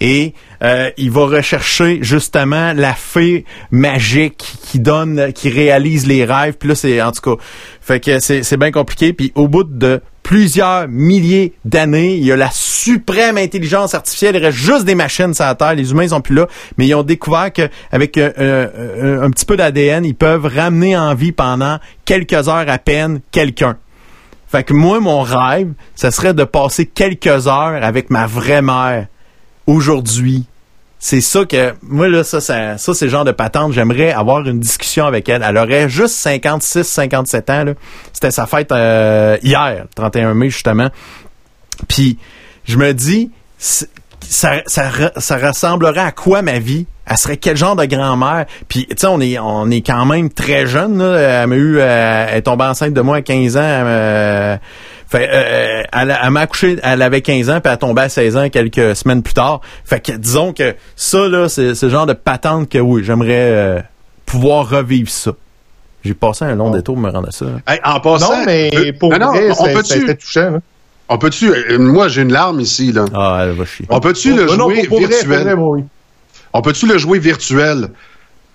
[0.00, 6.54] Et euh, il va rechercher justement la fée magique qui donne, qui réalise les rêves.
[6.58, 7.42] Puis là, c'est en tout cas,
[7.80, 9.12] fait que c'est bien compliqué.
[9.12, 14.36] Puis au bout de plusieurs milliers d'années, il y a la suprême intelligence artificielle.
[14.36, 15.74] Il reste juste des machines sur la Terre.
[15.74, 16.46] Les humains ils sont plus là,
[16.78, 21.14] mais ils ont découvert qu'avec euh, euh, un petit peu d'ADN, ils peuvent ramener en
[21.14, 23.76] vie pendant quelques heures à peine quelqu'un.
[24.48, 29.06] Fait que moi, mon rêve, ça serait de passer quelques heures avec ma vraie mère
[29.66, 30.46] aujourd'hui.
[31.04, 34.60] C'est ça que moi là ça ça, ça c'est genre de patente, j'aimerais avoir une
[34.60, 35.42] discussion avec elle.
[35.44, 37.64] Elle aurait juste 56 57 ans.
[38.12, 40.90] C'était sa fête euh, hier, le 31 mai justement.
[41.88, 42.18] Puis
[42.64, 43.86] je me dis ça,
[44.66, 46.86] ça, ça ressemblerait à quoi ma vie?
[47.04, 48.46] Elle serait quel genre de grand-mère?
[48.68, 50.98] Puis, tu sais, on est, on est quand même très jeune.
[50.98, 51.42] Là.
[51.42, 53.60] Elle m'a eu, euh, elle est tombée enceinte de moi à 15 ans.
[53.84, 54.58] m'a-
[55.18, 58.02] fait, euh, elle, a- elle m'a accouché, elle avait 15 ans, puis elle est tombée
[58.02, 59.60] à 16 ans quelques semaines plus tard.
[59.84, 63.80] Fait que, disons que ça, là, c'est le genre de patente que, oui, j'aimerais euh,
[64.26, 65.32] pouvoir revivre ça.
[66.04, 67.46] J'ai passé un long détour pour me rendre à ça.
[67.68, 70.50] Hey, en passant, Non, mais euh, pour non, non, vrai, on peut-tu, c'était touchant.
[70.50, 70.58] là.
[71.08, 73.04] on peut-tu, euh, moi j'ai une larme ici là.
[73.14, 73.86] Ah, elle va chier.
[73.88, 75.44] On peut-tu le non, jouer pour virtuel?
[75.44, 75.84] vrai, oui.
[76.52, 77.88] On peut-tu le jouer virtuel?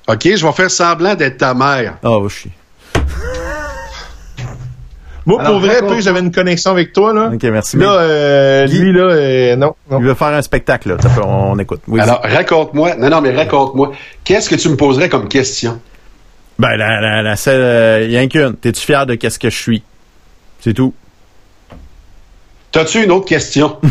[0.10, 1.98] OK, je vais faire semblant d'être ta mère.
[2.04, 2.52] Ah, va chier.
[5.28, 7.30] Moi, Alors, pour vrai, j'avais une connexion avec toi, là.
[7.34, 7.76] Ok, merci.
[7.78, 8.80] Là, euh, Guy?
[8.80, 10.00] lui, là, euh, non, non.
[10.00, 10.96] Il veut faire un spectacle, là.
[11.02, 11.82] Ça peut- on, on écoute.
[11.90, 12.96] Oui, Alors, raconte-moi.
[12.96, 13.92] Non, non, mais raconte-moi.
[14.24, 15.80] Qu'est-ce que tu me poserais comme question?
[16.58, 18.56] Ben, la, la, la seule, euh, y a qu'une.
[18.56, 19.84] T'es-tu fier de qu'est-ce que je suis?
[20.62, 20.94] C'est tout.
[22.72, 23.78] T'as-tu une autre question?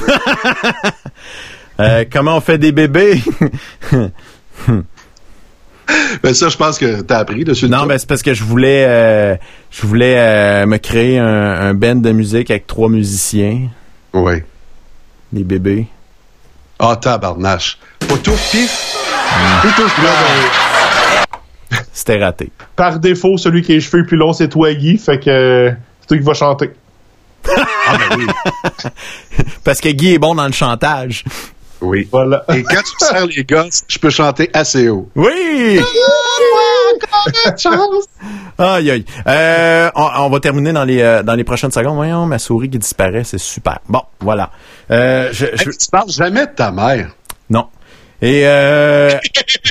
[1.78, 3.20] Euh, comment on fait des bébés?
[6.22, 7.68] ben, ça, je pense que t'as appris dessus.
[7.68, 9.36] non, ben, c'est parce que je voulais, euh,
[9.70, 13.68] je voulais euh, me créer un, un band de musique avec trois musiciens,
[14.12, 14.42] Oui.
[15.32, 15.86] des bébés.
[16.78, 17.78] Ah, tabarnache.
[18.00, 18.96] Pas tout pif.
[19.62, 19.68] Tout
[21.70, 22.50] ben, C'était raté.
[22.76, 24.98] par défaut, celui qui a les cheveux plus longs, c'est toi, Guy.
[24.98, 26.70] Fait que euh, c'est toi qui vas chanter.
[27.88, 28.26] Ah, ben oui.
[29.64, 31.24] Parce que Guy est bon dans le chantage.
[31.80, 32.08] Oui.
[32.10, 32.44] Voilà.
[32.54, 35.08] Et quand tu me sers les gosses, je peux chanter assez haut.
[35.14, 35.80] Oui!
[38.58, 39.04] Aïe, aïe.
[39.26, 41.96] Euh, on, on va terminer dans les, euh, dans les prochaines secondes.
[41.96, 43.80] Voyons, ma souris qui disparaît, c'est super.
[43.88, 44.50] Bon, voilà.
[44.90, 47.10] Euh, je, je- Hey, tu parles jamais de ta mère.
[47.50, 47.66] non.
[48.22, 49.10] Et euh,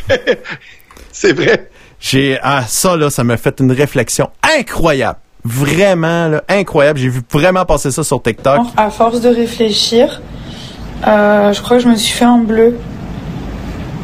[1.12, 1.70] C'est vrai.
[2.00, 5.18] j'ai ah ça là, ça m'a fait une réflexion incroyable.
[5.44, 7.00] Vraiment là, incroyable.
[7.00, 8.62] J'ai vu vraiment passer ça sur TikTok.
[8.78, 10.22] À force de réfléchir,
[11.08, 12.78] euh, je crois que je me suis fait un bleu.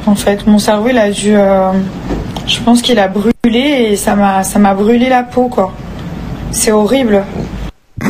[0.05, 1.35] En fait, mon cerveau, il a dû.
[1.35, 1.71] euh,
[2.47, 3.31] je pense qu'il a brûlé
[3.91, 5.73] et ça m'a, ça m'a brûlé la peau, quoi.
[6.51, 7.23] C'est horrible.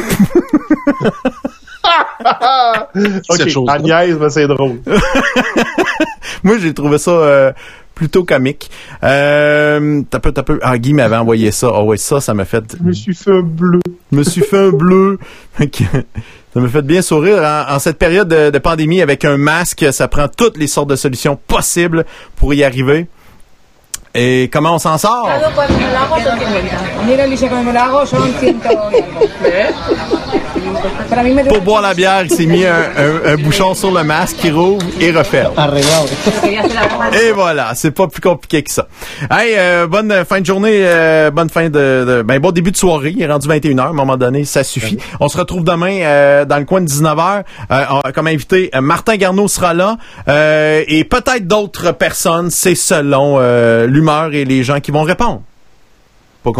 [3.30, 3.74] Ok, chose-là.
[3.74, 4.80] Agnès, ben, c'est drôle.
[6.44, 7.52] Moi, j'ai trouvé ça euh,
[7.96, 8.70] plutôt comique.
[9.04, 10.60] Euh, t'as peu, t'as peu.
[10.62, 11.72] Ah, Guy m'avait envoyé ça.
[11.74, 12.64] Ah ouais, ça, ça m'a fait.
[12.80, 13.80] Je me suis fait un bleu.
[14.12, 15.20] Je me suis fait un bleu.
[16.54, 17.42] Ça me fait bien sourire.
[17.44, 20.90] En, en cette période de, de pandémie, avec un masque, ça prend toutes les sortes
[20.90, 22.06] de solutions possibles
[22.36, 23.08] pour y arriver.
[24.14, 25.30] Et comment on s'en sort?
[31.50, 34.50] Pour boire la bière, il s'est mis un, un- un bouchon sur le masque qui
[34.52, 35.54] rouvre et referme.
[37.22, 38.88] Et voilà, c'est pas plus compliqué que ça.
[39.30, 42.78] Hey, euh, bonne fin de journée, euh, bonne fin de, de- ben bon début de
[42.78, 43.14] soirée.
[43.16, 44.98] Il est rendu 21h, à un moment donné, ça suffit.
[45.20, 47.44] On se retrouve demain euh, dans le coin de 19h.
[47.72, 49.98] Euh, on- comme invité, Martin Garneau sera là
[50.28, 52.50] euh, et peut-être d'autres personnes.
[52.50, 55.42] C'est selon euh, l'humeur et les gens qui vont répondre.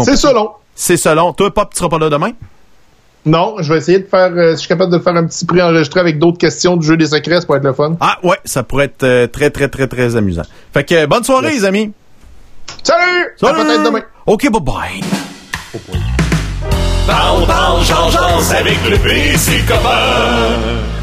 [0.04, 0.50] C'est ça, long.
[0.74, 1.32] C'est selon.
[1.32, 2.30] Toi, Pop, tu seras pas là demain?
[3.24, 5.44] Non, je vais essayer de faire, euh, si je suis capable de faire un petit
[5.46, 7.96] pré-enregistré avec d'autres questions du jeu des secrets, ça pourrait être le fun.
[8.00, 10.42] Ah ouais, ça pourrait être euh, très, très, très, très amusant.
[10.74, 11.92] Fait que euh, bonne soirée, les amis.
[12.82, 13.28] Salut!
[13.42, 14.02] À peut-être demain.
[14.26, 15.04] OK, bye-bye.
[17.06, 21.01] Parle, parle, change, change avec le PC copain.